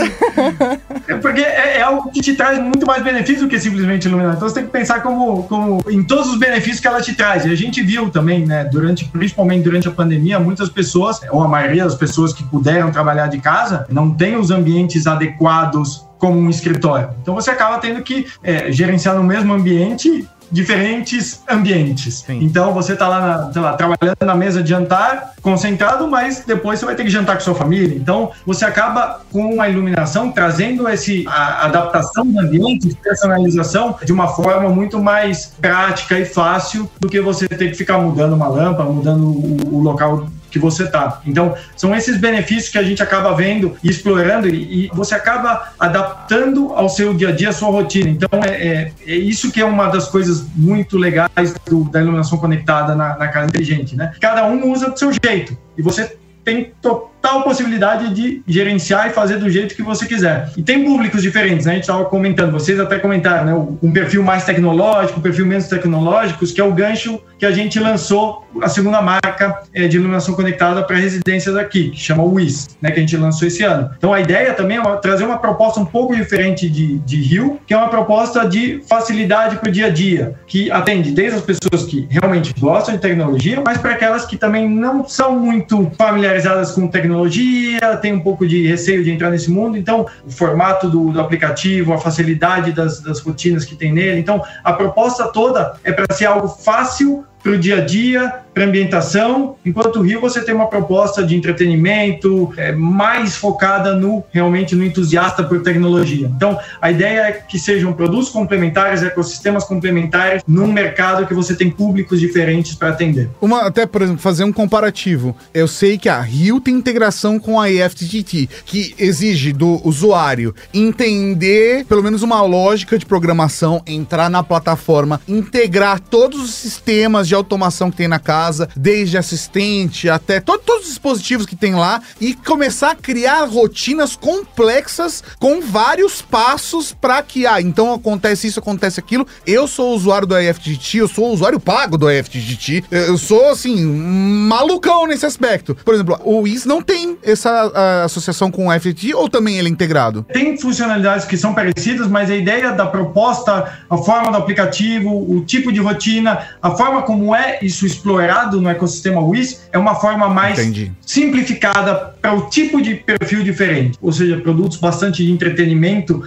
É 1.07 1.15
porque 1.15 1.41
é, 1.41 1.77
é, 1.77 1.81
algo 1.81 2.11
que 2.11 2.21
te 2.21 2.33
traz 2.33 2.59
muito 2.59 2.85
mais 2.85 3.03
benefício 3.03 3.43
do 3.43 3.49
que 3.49 3.59
simplesmente 3.59 4.07
iluminar. 4.07 4.35
Então 4.35 4.47
você 4.47 4.55
tem 4.55 4.65
que 4.65 4.71
pensar 4.71 5.01
como, 5.01 5.43
como 5.43 5.83
em 5.89 6.03
todos 6.03 6.29
os 6.29 6.39
benefícios 6.39 6.79
que 6.79 6.87
ela 6.87 7.01
te 7.01 7.13
traz. 7.13 7.45
E 7.45 7.51
a 7.51 7.55
gente 7.55 7.81
viu 7.81 8.09
também, 8.09 8.45
né, 8.45 8.63
durante, 8.65 9.05
principalmente 9.05 9.63
durante 9.63 9.87
a 9.87 9.91
pandemia, 9.91 10.39
muitas 10.39 10.69
pessoas, 10.69 11.21
ou 11.29 11.43
a 11.43 11.47
maioria 11.47 11.83
das 11.83 11.95
pessoas 11.95 12.33
que 12.33 12.43
puderam 12.43 12.91
trabalhar 12.91 13.27
de 13.27 13.39
casa, 13.39 13.85
não 13.89 14.11
tem 14.11 14.35
os 14.35 14.51
ambientes 14.51 15.07
adequados 15.07 16.05
como 16.17 16.39
um 16.39 16.49
escritório. 16.49 17.09
Então 17.21 17.35
você 17.35 17.51
acaba 17.51 17.77
tendo 17.79 18.01
que 18.01 18.25
é, 18.41 18.71
gerenciar 18.71 19.15
no 19.15 19.23
mesmo 19.23 19.53
ambiente 19.53 20.25
diferentes 20.53 21.41
ambientes. 21.49 22.23
Sim. 22.25 22.39
Então 22.43 22.71
você 22.71 22.93
está 22.93 23.07
lá, 23.07 23.51
na, 23.53 23.61
lá, 23.61 23.73
trabalhando 23.73 24.23
na 24.23 24.35
mesa 24.35 24.61
de 24.61 24.69
jantar, 24.69 25.33
concentrado, 25.41 26.07
mas 26.07 26.43
depois 26.45 26.79
você 26.79 26.85
vai 26.85 26.95
ter 26.95 27.03
que 27.03 27.09
jantar 27.09 27.35
com 27.35 27.41
sua 27.41 27.55
família. 27.55 27.97
Então 27.97 28.31
você 28.45 28.63
acaba 28.63 29.21
com 29.31 29.59
a 29.59 29.67
iluminação 29.67 30.31
trazendo 30.31 30.87
esse 30.87 31.25
a 31.27 31.65
adaptação 31.65 32.25
do 32.25 32.39
ambiente, 32.39 32.95
personalização 33.01 33.97
de 34.05 34.13
uma 34.13 34.27
forma 34.27 34.69
muito 34.69 35.01
mais 35.01 35.47
prática 35.59 36.19
e 36.19 36.25
fácil 36.25 36.89
do 36.99 37.09
que 37.09 37.19
você 37.19 37.47
ter 37.47 37.71
que 37.71 37.75
ficar 37.75 37.97
mudando 37.97 38.33
uma 38.33 38.47
lâmpada, 38.47 38.89
mudando 38.89 39.23
o, 39.25 39.77
o 39.77 39.81
local 39.81 40.27
que 40.53 40.59
você 40.59 40.85
tá. 40.85 41.19
Então, 41.25 41.55
são 41.75 41.95
esses 41.95 42.15
benefícios 42.17 42.69
que 42.69 42.77
a 42.77 42.83
gente 42.83 43.01
acaba 43.01 43.33
vendo 43.33 43.75
e 43.83 43.89
explorando 43.89 44.47
e, 44.47 44.85
e 44.85 44.87
você 44.93 45.15
acaba 45.15 45.73
adaptando 45.79 46.71
ao 46.73 46.87
seu 46.87 47.11
dia 47.11 47.29
a 47.29 47.31
dia, 47.31 47.49
a 47.49 47.53
sua 47.53 47.71
rotina. 47.71 48.07
Então, 48.07 48.29
é, 48.43 48.67
é, 48.67 48.91
é 49.07 49.15
isso 49.15 49.51
que 49.51 49.59
é 49.59 49.65
uma 49.65 49.87
das 49.87 50.07
coisas 50.07 50.45
muito 50.55 50.95
legais 50.95 51.55
do, 51.65 51.85
da 51.85 51.99
iluminação 51.99 52.37
conectada 52.37 52.93
na, 52.93 53.17
na 53.17 53.27
casa 53.29 53.47
inteligente, 53.47 53.95
né? 53.95 54.13
Cada 54.21 54.45
um 54.45 54.71
usa 54.71 54.91
do 54.91 54.99
seu 54.99 55.11
jeito 55.11 55.57
e 55.75 55.81
você 55.81 56.15
tem 56.45 56.71
total 56.79 57.12
possibilidade 57.41 58.13
de 58.13 58.43
gerenciar 58.45 59.07
e 59.07 59.11
fazer 59.11 59.37
do 59.37 59.49
jeito 59.49 59.75
que 59.75 59.81
você 59.81 60.05
quiser. 60.05 60.51
E 60.57 60.61
tem 60.61 60.83
públicos 60.83 61.21
diferentes, 61.21 61.65
né? 61.65 61.71
A 61.71 61.75
gente 61.75 61.83
estava 61.83 62.05
comentando, 62.05 62.51
vocês 62.51 62.79
até 62.79 62.99
comentaram, 62.99 63.45
né? 63.45 63.77
Um 63.81 63.91
perfil 63.93 64.21
mais 64.21 64.43
tecnológico, 64.43 65.19
um 65.19 65.23
perfil 65.23 65.45
menos 65.45 65.67
tecnológicos, 65.67 66.51
que 66.51 66.59
é 66.59 66.63
o 66.63 66.73
gancho 66.73 67.19
que 67.39 67.45
a 67.45 67.51
gente 67.51 67.79
lançou 67.79 68.45
a 68.61 68.69
segunda 68.69 69.01
marca 69.01 69.63
é, 69.73 69.87
de 69.87 69.97
iluminação 69.97 70.35
conectada 70.35 70.83
para 70.83 70.97
residências 70.97 71.55
aqui, 71.55 71.89
que 71.89 71.99
chama 71.99 72.23
WIS, 72.23 72.77
né? 72.81 72.91
Que 72.91 72.99
a 72.99 73.01
gente 73.01 73.15
lançou 73.15 73.47
esse 73.47 73.63
ano. 73.63 73.89
Então 73.97 74.13
a 74.13 74.19
ideia 74.19 74.53
também 74.53 74.77
é 74.77 74.95
trazer 74.97 75.25
uma 75.25 75.37
proposta 75.37 75.79
um 75.79 75.85
pouco 75.85 76.15
diferente 76.15 76.69
de, 76.69 76.99
de 76.99 77.21
Rio, 77.21 77.59
que 77.65 77.73
é 77.73 77.77
uma 77.77 77.89
proposta 77.89 78.47
de 78.47 78.81
facilidade 78.87 79.57
para 79.57 79.69
o 79.69 79.71
dia 79.71 79.87
a 79.87 79.89
dia, 79.89 80.35
que 80.45 80.69
atende 80.69 81.11
desde 81.11 81.37
as 81.37 81.43
pessoas 81.43 81.85
que 81.89 82.07
realmente 82.09 82.53
gostam 82.59 82.95
de 82.95 83.01
tecnologia, 83.01 83.61
mas 83.65 83.77
para 83.77 83.91
aquelas 83.91 84.25
que 84.25 84.37
também 84.37 84.69
não 84.69 85.07
são 85.07 85.39
muito 85.39 85.89
familiarizadas 85.97 86.71
com 86.71 86.87
tecnologia 86.87 87.12
tecnologia, 87.13 87.97
tem 88.01 88.13
um 88.13 88.19
pouco 88.19 88.47
de 88.47 88.67
receio 88.67 89.03
de 89.03 89.11
entrar 89.11 89.29
nesse 89.29 89.51
mundo, 89.51 89.77
então 89.77 90.07
o 90.25 90.31
formato 90.31 90.89
do, 90.89 91.11
do 91.11 91.21
aplicativo, 91.21 91.93
a 91.93 91.99
facilidade 91.99 92.71
das, 92.71 92.99
das 92.99 93.19
rotinas 93.19 93.63
que 93.63 93.75
tem 93.75 93.93
nele. 93.93 94.19
Então, 94.19 94.43
a 94.63 94.73
proposta 94.73 95.27
toda 95.27 95.75
é 95.83 95.91
para 95.91 96.13
ser 96.13 96.25
algo 96.25 96.47
fácil 96.47 97.23
para 97.43 97.51
o 97.51 97.57
dia 97.57 97.79
a 97.79 97.81
dia, 97.81 98.33
para 98.53 98.63
ambientação, 98.65 99.55
enquanto 99.65 99.97
o 99.97 100.01
Rio 100.01 100.21
você 100.21 100.41
tem 100.41 100.53
uma 100.53 100.67
proposta 100.67 101.23
de 101.23 101.35
entretenimento 101.35 102.53
é, 102.55 102.71
mais 102.71 103.35
focada 103.35 103.95
no 103.95 104.23
realmente 104.31 104.75
no 104.75 104.85
entusiasta 104.85 105.43
por 105.43 105.61
tecnologia. 105.61 106.31
Então, 106.33 106.57
a 106.79 106.91
ideia 106.91 107.21
é 107.21 107.31
que 107.31 107.57
sejam 107.59 107.91
produtos 107.91 108.29
complementares, 108.29 109.01
ecossistemas 109.01 109.65
complementares 109.65 110.43
num 110.47 110.71
mercado 110.71 111.25
que 111.25 111.33
você 111.33 111.55
tem 111.55 111.69
públicos 111.69 112.19
diferentes 112.19 112.75
para 112.75 112.89
atender. 112.89 113.29
Uma 113.41 113.63
até 113.63 113.85
por 113.85 114.01
exemplo 114.01 114.21
fazer 114.21 114.43
um 114.43 114.53
comparativo. 114.53 115.35
Eu 115.53 115.67
sei 115.67 115.97
que 115.97 116.07
a 116.07 116.21
Rio 116.21 116.61
tem 116.61 116.75
integração 116.75 117.39
com 117.39 117.59
a 117.59 117.69
IFTTT, 117.69 118.49
que 118.65 118.93
exige 118.97 119.51
do 119.51 119.81
usuário 119.85 120.53
entender 120.73 121.85
pelo 121.85 122.03
menos 122.03 122.21
uma 122.21 122.41
lógica 122.43 122.97
de 122.97 123.05
programação, 123.05 123.81
entrar 123.87 124.29
na 124.29 124.43
plataforma, 124.43 125.19
integrar 125.27 125.99
todos 125.99 126.41
os 126.41 126.53
sistemas 126.53 127.27
de 127.27 127.32
automação 127.35 127.91
que 127.91 127.97
tem 127.97 128.07
na 128.07 128.19
casa 128.19 128.69
desde 128.75 129.17
assistente 129.17 130.09
até 130.09 130.39
to 130.39 130.57
todos 130.57 130.83
os 130.83 130.89
dispositivos 130.89 131.45
que 131.45 131.55
tem 131.55 131.75
lá 131.75 132.01
e 132.19 132.33
começar 132.33 132.91
a 132.91 132.95
criar 132.95 133.43
rotinas 133.45 134.15
complexas 134.15 135.23
com 135.39 135.61
vários 135.61 136.21
passos 136.21 136.93
para 136.93 137.21
que, 137.21 137.45
ah, 137.45 137.61
então 137.61 137.93
acontece 137.93 138.47
isso, 138.47 138.59
acontece 138.59 138.99
aquilo. 138.99 139.25
Eu 139.45 139.67
sou 139.67 139.93
usuário 139.95 140.27
do 140.27 140.39
IFTT, 140.39 140.97
eu 140.97 141.07
sou 141.07 141.31
usuário 141.31 141.59
pago 141.59 141.97
do 141.97 142.09
IFTT, 142.09 142.85
eu 142.91 143.17
sou, 143.17 143.49
assim, 143.49 143.83
malucão 143.83 145.07
nesse 145.07 145.25
aspecto. 145.25 145.75
Por 145.75 145.93
exemplo, 145.93 146.19
o 146.23 146.41
WIS 146.41 146.65
não 146.65 146.81
tem 146.81 147.17
essa 147.23 148.03
associação 148.03 148.51
com 148.51 148.67
o 148.67 148.73
IFTT 148.73 149.13
ou 149.13 149.29
também 149.29 149.57
ele 149.57 149.69
é 149.69 149.71
integrado? 149.71 150.25
Tem 150.31 150.57
funcionalidades 150.57 151.25
que 151.25 151.37
são 151.37 151.53
parecidas, 151.53 152.07
mas 152.07 152.29
a 152.29 152.35
ideia 152.35 152.71
da 152.71 152.85
proposta, 152.85 153.79
a 153.89 153.97
forma 153.97 154.31
do 154.31 154.37
aplicativo, 154.37 155.09
o 155.09 155.43
tipo 155.45 155.71
de 155.71 155.79
rotina, 155.79 156.47
a 156.61 156.71
forma 156.71 157.01
como 157.01 157.22
é 157.35 157.59
isso 157.61 157.85
explorado 157.85 158.59
no 158.59 158.67
ecossistema 158.67 159.21
WIS 159.21 159.69
é 159.71 159.77
uma 159.77 159.93
forma 159.93 160.27
mais 160.27 160.57
Entendi. 160.57 160.91
simplificada 161.05 161.93
para 162.19 162.33
o 162.33 162.49
tipo 162.49 162.81
de 162.81 162.95
perfil 162.95 163.43
diferente, 163.43 163.99
ou 164.01 164.11
seja, 164.11 164.37
produtos 164.37 164.77
bastante 164.77 165.23
de 165.23 165.31
entretenimento 165.31 166.23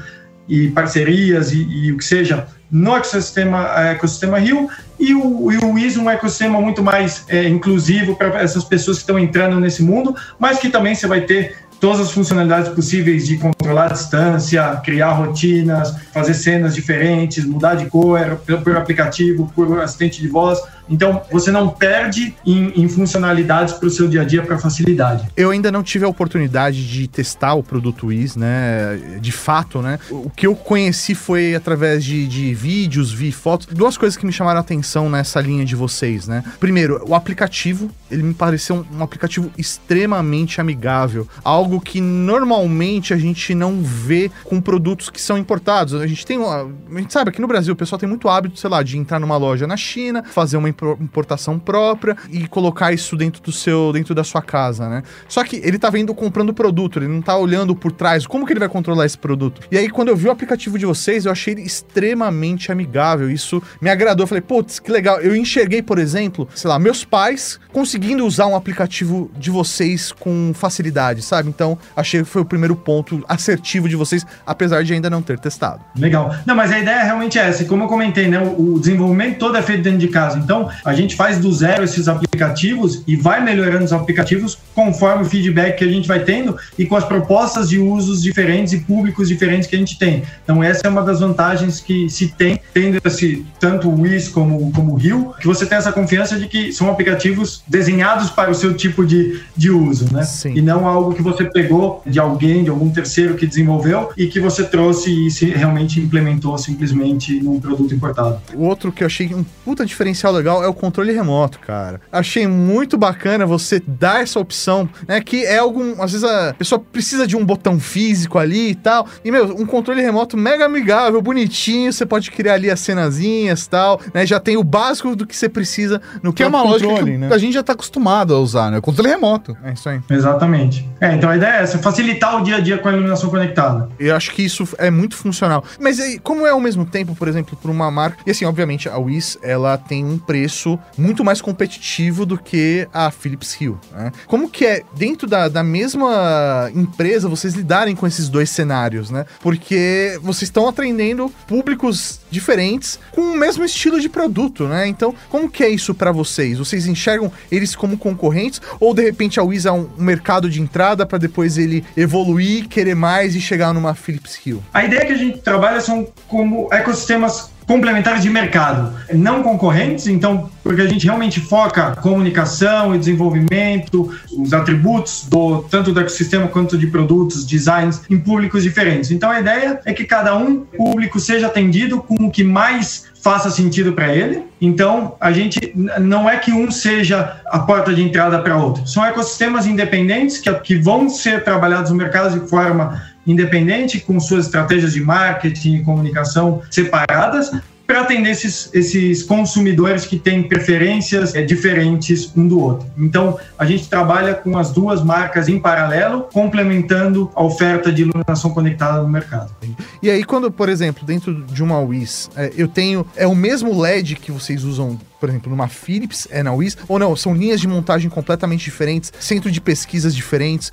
e 0.49 0.69
parcerias 0.69 1.53
e, 1.53 1.63
e 1.63 1.91
o 1.93 1.97
que 1.97 2.05
seja 2.05 2.47
no 2.71 2.97
ecossistema, 2.97 3.71
é, 3.77 3.93
ecossistema 3.93 4.39
Rio 4.39 4.69
e 4.99 5.15
o, 5.15 5.53
e 5.53 5.59
o 5.59 5.73
WIS 5.73 5.97
um 5.97 6.11
ecossistema 6.11 6.61
muito 6.61 6.83
mais 6.83 7.25
é, 7.29 7.49
inclusivo 7.49 8.17
para 8.17 8.41
essas 8.41 8.65
pessoas 8.65 8.99
que 8.99 9.03
estão 9.03 9.19
entrando 9.19 9.61
nesse 9.61 9.83
mundo, 9.83 10.15
mas 10.39 10.59
que 10.59 10.69
também 10.69 10.95
você 10.95 11.07
vai 11.07 11.21
ter 11.21 11.57
todas 11.81 12.01
as 12.01 12.11
funcionalidades 12.11 12.71
possíveis 12.71 13.27
de 13.27 13.37
controlar 13.37 13.87
a 13.87 13.93
distância, 13.93 14.81
criar 14.85 15.13
rotinas, 15.13 15.95
fazer 16.13 16.35
cenas 16.35 16.75
diferentes, 16.75 17.45
mudar 17.45 17.75
de 17.75 17.87
cor 17.87 18.41
por 18.63 18.77
aplicativo, 18.77 19.51
por 19.55 19.81
assistente 19.81 20.21
de 20.21 20.29
voz. 20.29 20.59
Então, 20.89 21.23
você 21.31 21.51
não 21.51 21.69
perde 21.69 22.35
em, 22.47 22.81
em 22.81 22.89
funcionalidades 22.89 23.75
para 23.75 23.89
o 23.89 23.91
seu 23.91 24.07
dia 24.07 24.23
a 24.23 24.25
dia, 24.25 24.43
para 24.43 24.57
facilidade. 24.59 25.27
Eu 25.37 25.51
ainda 25.51 25.73
não 25.73 25.83
tive 25.83 26.05
a 26.05 26.09
oportunidade 26.09 26.87
de 26.87 27.09
testar 27.09 27.55
o 27.55 27.63
produto 27.63 28.07
WIS, 28.07 28.37
né? 28.37 29.19
De 29.21 29.33
fato, 29.33 29.83
né? 29.83 29.99
O 30.11 30.31
que 30.31 30.47
eu 30.47 30.55
conheci 30.55 31.15
foi 31.15 31.55
através 31.55 32.05
de, 32.05 32.27
de 32.27 32.55
vídeos, 32.55 33.13
vi 33.13 33.33
fotos. 33.33 33.67
Duas 33.67 33.97
coisas 33.97 34.17
que 34.17 34.25
me 34.25 34.33
chamaram 34.33 34.59
a 34.59 34.61
atenção 34.61 35.11
nessa 35.11 35.41
linha 35.41 35.65
de 35.65 35.75
vocês, 35.75 36.29
né? 36.29 36.45
Primeiro, 36.61 37.05
o 37.07 37.15
aplicativo, 37.15 37.91
ele 38.11 38.23
me 38.23 38.35
pareceu 38.35 38.77
um, 38.77 38.99
um 38.99 39.03
aplicativo 39.03 39.51
extremamente 39.59 40.61
amigável. 40.61 41.27
Algo 41.43 41.66
que 41.81 42.01
normalmente 42.01 43.13
a 43.13 43.17
gente 43.17 43.55
não 43.55 43.83
vê 43.83 44.31
com 44.45 44.61
produtos 44.61 45.11
que 45.11 45.21
são 45.21 45.37
importados. 45.37 45.95
A 45.95 46.07
gente 46.07 46.25
tem. 46.25 46.39
A 46.43 46.99
gente 46.99 47.13
sabe, 47.13 47.31
aqui 47.31 47.41
no 47.41 47.47
Brasil, 47.47 47.75
o 47.75 47.77
pessoal 47.77 47.99
tem 47.99 48.09
muito 48.09 48.29
hábito, 48.29 48.59
sei 48.59 48.71
lá, 48.71 48.83
de 48.83 48.97
entrar 48.97 49.19
numa 49.19 49.37
loja 49.37 49.67
na 49.67 49.77
China, 49.77 50.23
fazer 50.25 50.57
uma 50.57 50.69
importação 50.69 51.59
própria 51.59 52.17
e 52.31 52.47
colocar 52.47 52.93
isso 52.93 53.17
dentro 53.17 53.43
do 53.43 53.53
seu, 53.53 53.93
dentro 53.93 54.15
da 54.15 54.25
sua 54.25 54.43
casa, 54.43 54.89
né? 54.89 55.03
Só 55.29 55.43
que 55.45 55.57
ele 55.57 55.79
tá 55.79 55.91
vendo 55.91 56.15
comprando 56.15 56.55
produto, 56.55 56.99
ele 56.99 57.09
não 57.09 57.21
tá 57.21 57.37
olhando 57.37 57.75
por 57.75 57.93
trás, 57.93 58.27
como 58.27 58.47
que 58.47 58.53
ele 58.53 58.61
vai 58.61 58.69
controlar 58.69 59.07
esse 59.07 59.19
produto? 59.19 59.61
E 59.71 59.77
aí 59.77 59.89
quando 59.89 60.09
eu 60.09 60.17
vi 60.17 60.29
o 60.29 60.31
aplicativo 60.31 60.79
de 60.79 60.87
vocês, 60.87 61.27
eu 61.27 61.33
achei 61.33 61.55
ele 61.55 61.63
extremamente 61.63 62.71
amigável, 62.71 63.31
isso 63.31 63.63
me 63.81 63.91
agradou, 63.91 64.25
eu 64.25 64.29
falei, 64.29 64.43
putz, 64.43 64.79
que 64.79 64.91
legal. 64.91 65.21
Eu 65.21 65.35
enxerguei, 65.35 65.83
por 65.83 65.99
exemplo, 65.99 66.49
sei 66.55 66.69
lá, 66.69 66.79
meus 66.79 67.05
pais 67.05 67.59
conseguindo 67.73 68.25
usar 68.25 68.47
um 68.47 68.57
aplicativo 68.57 69.31
de 69.37 69.51
vocês 69.51 70.13
com 70.13 70.53
facilidade, 70.55 71.23
sabe? 71.23 71.49
Então, 71.57 71.79
achei 71.97 72.23
que 72.23 72.29
foi 72.29 72.43
o 72.43 72.45
primeiro 72.45 72.77
ponto 72.77 73.25
assertivo 73.27 73.89
de 73.89 73.97
vocês, 73.97 74.27
apesar 74.47 74.85
de 74.85 74.93
ainda 74.93 75.09
não 75.09 75.23
ter 75.23 75.39
testado. 75.39 75.81
Legal. 75.97 76.37
Não, 76.45 76.55
mas 76.55 76.71
a 76.71 76.79
ideia 76.79 77.03
realmente 77.03 77.39
é 77.39 77.49
essa. 77.49 77.65
Como 77.65 77.85
eu 77.85 77.89
comentei, 77.89 78.29
né? 78.29 78.39
O 78.59 78.79
desenvolvimento 78.79 79.39
todo 79.39 79.57
é 79.57 79.63
feito 79.63 79.83
dentro 79.83 79.99
de 79.99 80.09
casa. 80.09 80.39
Então, 80.39 80.69
a 80.85 80.93
gente 80.93 81.17
faz 81.17 81.39
do 81.39 81.51
zero 81.51 81.83
esses 81.83 82.09
aplicativos 82.09 83.03
e 83.07 83.17
vai 83.17 83.43
melhorando 83.43 83.85
os 83.85 83.93
aplicativos 83.93 84.59
conforme 84.75 85.23
o 85.23 85.27
feedback 85.27 85.79
que 85.79 85.85
a 85.85 85.89
gente 85.89 86.07
vai 86.07 86.21
tendo 86.21 86.57
e 86.79 86.85
com 86.85 86.95
as 86.95 87.05
propostas 87.05 87.71
de 87.71 87.79
usos 87.79 88.23
diferentes 88.23 88.75
e 88.75 88.81
públicos 88.81 89.29
diferentes 89.29 89.67
que 89.67 89.75
a 89.75 89.79
gente 89.79 89.99
tem. 89.99 90.23
Então, 90.45 90.63
essa 90.63 90.87
é 90.87 90.91
uma 90.91 91.03
das 91.03 91.21
vantagens 91.21 91.81
que 91.81 92.11
se 92.11 92.29
tem, 92.29 92.61
tendo 92.75 93.01
esse, 93.03 93.47
tanto 93.59 93.89
o 93.89 94.03
Wiz 94.03 94.29
como, 94.29 94.71
como 94.73 94.93
o 94.93 94.97
Rio, 94.97 95.35
que 95.41 95.47
você 95.47 95.65
tem 95.65 95.79
essa 95.79 95.93
confiança 95.93 96.39
de 96.39 96.47
que 96.47 96.71
são 96.73 96.91
aplicativos 96.91 97.63
desenhados 97.67 98.31
para 98.31 98.51
o 98.51 98.55
seu 98.55 98.75
tipo 98.75 99.07
de, 99.07 99.41
de 99.57 99.71
uso, 99.71 100.13
né? 100.13 100.23
Sim. 100.25 100.53
E 100.55 100.61
não 100.61 100.87
algo 100.87 101.15
que 101.15 101.23
você 101.23 101.46
pegou 101.47 102.03
de 102.07 102.19
alguém, 102.19 102.65
de 102.65 102.71
algum 102.71 102.91
terceiro 102.91 103.35
que 103.35 103.47
desenvolveu 103.47 104.11
e 104.17 104.27
que 104.27 104.41
você 104.41 104.65
trouxe 104.65 105.27
e 105.27 105.31
se 105.31 105.47
realmente 105.47 106.01
implementou 106.01 106.57
simplesmente 106.59 107.41
num 107.41 107.61
produto 107.61 107.95
importado. 107.95 108.41
O 108.55 108.65
outro 108.65 108.93
que 108.93 109.03
eu 109.03 109.07
achei 109.07 109.35
um 109.35 109.45
puta 109.65 109.85
diferencial 109.85 110.33
legal 110.33 110.63
é 110.63 110.69
o 110.69 110.75
controle 110.75 111.13
remoto, 111.13 111.59
cara. 111.59 112.01
Achei 112.11 112.47
muito 112.47 112.97
bacana 112.97 113.47
você 113.47 113.83
dar 113.87 114.23
essa 114.23 114.39
opção, 114.39 114.89
né? 115.07 115.21
Que 115.21 115.45
é 115.45 115.59
algum. 115.59 116.03
Às 116.03 116.13
vezes 116.13 116.25
a 116.25 116.55
pessoa 116.55 116.79
precisa 116.79 117.27
de 117.27 117.37
um 117.37 117.45
botão 117.45 117.79
físico 117.79 118.39
ali 118.39 118.71
e 118.71 118.75
tal. 118.75 119.07
E, 119.25 119.31
meu, 119.31 119.57
um 119.57 119.67
controle 119.67 120.03
remoto 120.03 120.37
mega 120.37 120.65
amigável, 120.65 121.21
bonitinho. 121.21 121.93
Você 121.93 122.07
pode 122.07 122.31
criar 122.31 122.55
ali 122.55 122.71
as 122.71 122.81
cenazinhas 122.81 123.65
e 123.65 123.71
tal, 123.71 124.01
né? 124.13 124.27
Já 124.27 124.41
tem 124.41 124.57
o 124.57 124.65
básico 124.65 125.15
do 125.15 125.27
que 125.27 125.37
você 125.37 125.49
precisa 125.49 126.01
no 126.23 126.33
que 126.33 126.43
é 126.43 126.47
uma 126.47 126.63
controle, 126.63 126.87
lógica 126.87 127.05
que 127.11 127.19
né? 127.19 127.29
a 127.33 127.39
gente 127.39 127.55
já 127.55 127.63
tá 127.63 127.73
acostumado 127.73 128.35
a 128.35 128.39
usar, 128.39 128.71
né? 128.71 128.79
O 128.79 128.83
controle 128.83 129.09
remoto. 129.09 129.57
É 129.65 129.73
isso 129.73 129.89
aí. 129.89 130.01
Exatamente. 130.11 130.89
É, 131.01 131.15
então 131.15 131.31
a 131.37 131.39
ideia 131.39 131.59
é 131.59 131.63
essa, 131.63 131.79
facilitar 131.79 132.41
o 132.41 132.43
dia 132.43 132.57
a 132.57 132.61
dia 132.61 132.79
com 132.79 132.89
a 132.89 132.93
iluminação 132.93 133.29
conectada. 133.29 133.89
Eu 133.99 134.17
acho 134.17 134.33
que 134.33 134.43
isso 134.43 134.67
é 134.79 134.91
muito 134.91 135.15
funcional. 135.17 135.63
Mas 135.79 136.01
aí, 136.01 136.19
como 136.19 136.47
é 136.47 136.51
ao 136.51 136.61
mesmo 136.61 136.85
tempo, 136.85 137.15
por 137.15 137.29
exemplo, 137.29 137.57
para 137.57 137.71
uma 137.71 137.91
marca. 137.91 138.19
E 138.27 138.31
assim, 138.31 138.45
obviamente, 138.45 138.89
a 138.89 138.97
Wiz 138.97 139.39
ela 139.43 139.77
tem 139.77 140.05
um 140.05 140.19
preço 140.19 140.79
muito 140.97 141.23
mais 141.25 141.41
competitivo 141.41 142.25
do 142.25 142.39
que 142.39 142.89
a 142.93 143.11
Philips 143.11 143.57
Hue. 143.61 143.77
Né? 143.93 144.13
Como 144.27 144.49
que 144.49 144.65
é, 144.65 144.83
dentro 144.97 145.29
da, 145.29 145.49
da 145.49 145.63
mesma 145.63 146.71
empresa, 146.75 147.29
vocês 147.29 147.55
lidarem 147.55 147.95
com 147.95 148.07
esses 148.07 148.29
dois 148.29 148.51
cenários, 148.51 149.11
né? 149.11 149.27
Porque 149.41 150.19
vocês 150.23 150.43
estão 150.43 150.69
atendendo 150.69 151.31
públicos 151.47 152.21
diferentes 152.31 152.99
com 153.13 153.21
o 153.21 153.37
mesmo 153.37 153.65
estilo 153.65 154.01
de 154.01 154.09
produto, 154.09 154.67
né? 154.67 154.87
Então, 154.87 155.15
como 155.29 155.51
que 155.51 155.63
é 155.63 155.69
isso 155.69 155.95
para 155.95 156.13
vocês? 156.13 156.59
Vocês 156.59 156.87
enxergam 156.87 157.31
eles 157.51 157.77
como 157.77 157.99
concorrentes 157.99 158.61
ou 158.81 158.95
de 158.95 159.03
repente 159.03 159.39
a 159.39 159.43
Wiz 159.43 159.67
é 159.67 159.73
um, 159.73 159.89
mercado 159.99 160.49
de 160.49 160.61
entrada 160.61 161.05
para 161.05 161.19
depois 161.27 161.59
ele 161.59 161.85
evoluir, 161.97 162.69
querer 162.69 162.95
mais 162.95 163.35
e 163.35 163.41
chegar 163.41 163.73
numa 163.73 163.95
Philips 163.95 164.39
Hue? 164.45 164.61
A 164.73 164.85
ideia 164.85 165.05
que 165.05 165.13
a 165.13 165.17
gente 165.17 165.39
trabalha 165.39 165.81
são 165.81 166.07
como 166.29 166.69
ecossistemas 166.73 167.51
complementares 167.67 168.23
de 168.23 168.31
mercado, 168.31 168.95
não 169.13 169.43
concorrentes, 169.43 170.07
então, 170.07 170.49
porque 170.63 170.81
a 170.81 170.87
gente 170.87 171.05
realmente 171.05 171.41
foca 171.41 171.97
comunicação 171.97 172.95
e 172.95 172.99
desenvolvimento, 172.99 174.11
os 174.37 174.53
atributos 174.53 175.27
do 175.29 175.63
tanto 175.65 175.93
do 175.93 176.01
ecossistema 176.01 176.47
quanto 176.47 176.79
de 176.79 176.87
produtos, 176.87 177.45
designs 177.45 178.03
em 178.09 178.19
públicos 178.19 178.63
diferentes. 178.63 179.11
Então 179.11 179.31
a 179.31 179.41
ideia 179.41 179.81
é 179.85 179.93
que 179.93 180.05
cada 180.05 180.37
um 180.37 180.61
público 180.61 181.19
seja 181.19 181.49
atendido 181.49 181.99
com 181.99 182.27
o 182.27 182.31
que 182.31 182.45
mais 182.45 183.07
faça 183.27 183.51
sentido 183.51 183.93
para 183.93 184.15
ele. 184.15 184.45
Então, 184.61 185.17
a 185.21 185.33
gente 185.33 185.59
não 185.99 186.31
é 186.31 186.37
que 186.37 186.53
um 186.53 186.71
seja 186.71 187.41
a 187.47 187.59
porta 187.59 187.93
de 187.93 188.01
entrada 188.01 188.39
para 188.39 188.57
outro. 188.57 188.87
São 188.87 189.05
ecossistemas 189.05 189.67
independentes 189.67 190.39
que, 190.39 190.53
que 190.61 190.77
vão 190.77 191.09
ser 191.09 191.43
trabalhados 191.43 191.91
no 191.91 191.97
mercado 191.97 192.39
de 192.39 192.49
forma 192.49 193.03
independente, 193.27 194.01
com 194.01 194.19
suas 194.21 194.47
estratégias 194.47 194.93
de 194.93 195.01
marketing 195.01 195.77
e 195.77 195.83
comunicação 195.83 196.63
separadas, 196.71 197.51
para 197.87 198.01
atender 198.01 198.31
esses, 198.31 198.69
esses 198.75 199.23
consumidores 199.23 200.05
que 200.05 200.19
têm 200.19 200.43
preferências 200.43 201.35
é, 201.35 201.43
diferentes 201.43 202.33
um 202.37 202.47
do 202.49 202.61
outro. 202.61 202.87
Então, 202.99 203.39
a 203.57 203.65
gente 203.65 203.89
trabalha 203.89 204.35
com 204.35 204.59
as 204.59 204.73
duas 204.73 205.03
marcas 205.03 205.49
em 205.49 205.59
paralelo, 205.59 206.23
complementando 206.33 207.31
a 207.35 207.45
oferta 207.45 207.93
de 207.93 208.03
iluminação 208.03 208.51
conectada 208.51 209.01
no 209.01 209.09
mercado. 209.09 209.55
E 210.03 210.11
aí, 210.11 210.25
quando, 210.25 210.51
por 210.51 210.69
exemplo, 210.69 211.07
dentro 211.07 211.45
de 211.45 211.63
uma 211.63 211.79
WIS, 211.79 212.29
é, 212.37 212.53
eu 212.57 212.67
tenho. 212.67 213.07
É 213.15 213.27
o 213.27 213.37
mesmo 213.37 213.79
LED 213.81 214.17
que 214.17 214.33
vocês 214.33 214.65
usam 214.65 214.99
por 215.19 215.29
exemplo, 215.29 215.51
numa 215.51 215.69
Philips, 215.69 216.27
é 216.31 216.43
na 216.43 216.53
WIS, 216.53 216.77
ou 216.89 216.99
não, 216.99 217.15
são 217.17 217.35
linhas 217.35 217.61
de 217.61 217.69
montagem 217.69 218.09
completamente 218.09 218.65
diferentes, 218.65 219.13
centro 219.19 219.51
de 219.51 219.61
pesquisas 219.61 220.15
diferentes, 220.15 220.73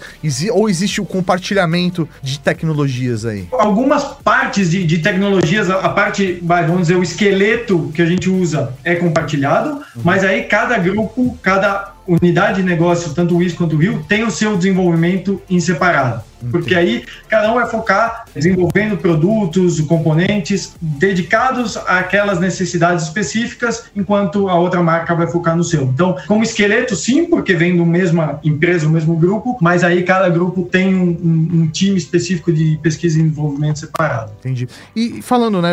ou 0.51 0.69
existe 0.69 1.01
o 1.01 1.05
compartilhamento 1.05 2.07
de 2.21 2.39
tecnologias 2.39 3.25
aí? 3.25 3.47
Algumas 3.51 4.03
partes 4.03 4.71
de, 4.71 4.83
de 4.83 4.99
tecnologias, 4.99 5.69
a, 5.69 5.89
parte, 5.89 6.41
vamos 6.41 6.81
dizer, 6.81 6.95
o 6.95 7.03
esqueleto 7.03 7.91
que 7.93 8.01
a 8.01 8.05
gente 8.05 8.29
usa 8.29 8.73
é 8.83 8.95
compartilhado, 8.95 9.69
uhum. 9.69 10.01
mas 10.03 10.23
aí 10.23 10.43
cada 10.43 10.77
grupo, 10.77 11.37
cada 11.41 11.93
unidade 12.07 12.61
de 12.61 12.63
negócio, 12.63 13.13
tanto 13.13 13.35
o 13.35 13.37
WIS 13.37 13.53
quanto 13.53 13.75
o 13.75 13.79
Rio, 13.79 14.03
tem 14.07 14.23
o 14.23 14.31
seu 14.31 14.57
desenvolvimento 14.57 15.41
em 15.49 15.59
separado. 15.59 16.21
Porque 16.51 16.75
aí 16.75 17.05
cada 17.29 17.51
um 17.51 17.55
vai 17.55 17.67
focar 17.67 18.25
desenvolvendo 18.33 18.97
produtos, 18.97 19.79
componentes 19.81 20.75
dedicados 20.81 21.77
àquelas 21.77 22.39
necessidades 22.39 23.05
específicas, 23.05 23.85
enquanto 23.95 24.49
a 24.49 24.55
outra 24.55 24.81
marca 24.81 25.15
vai 25.15 25.27
focar 25.27 25.55
no 25.55 25.63
seu. 25.63 25.83
Então, 25.83 26.15
como 26.27 26.43
esqueleto, 26.43 26.95
sim, 26.95 27.25
porque 27.25 27.53
vem 27.53 27.75
do 27.77 27.85
mesma 27.85 28.39
empresa, 28.43 28.87
o 28.87 28.89
mesmo 28.89 29.15
grupo, 29.15 29.57
mas 29.61 29.83
aí 29.83 30.03
cada 30.03 30.29
grupo 30.29 30.63
tem 30.63 30.95
um, 30.95 31.09
um, 31.09 31.61
um 31.61 31.67
time 31.67 31.97
específico 31.97 32.51
de 32.51 32.77
pesquisa 32.81 33.19
e 33.19 33.23
desenvolvimento 33.23 33.79
separado. 33.79 34.31
Entendi. 34.39 34.67
E 34.95 35.21
falando, 35.21 35.61
né, 35.61 35.71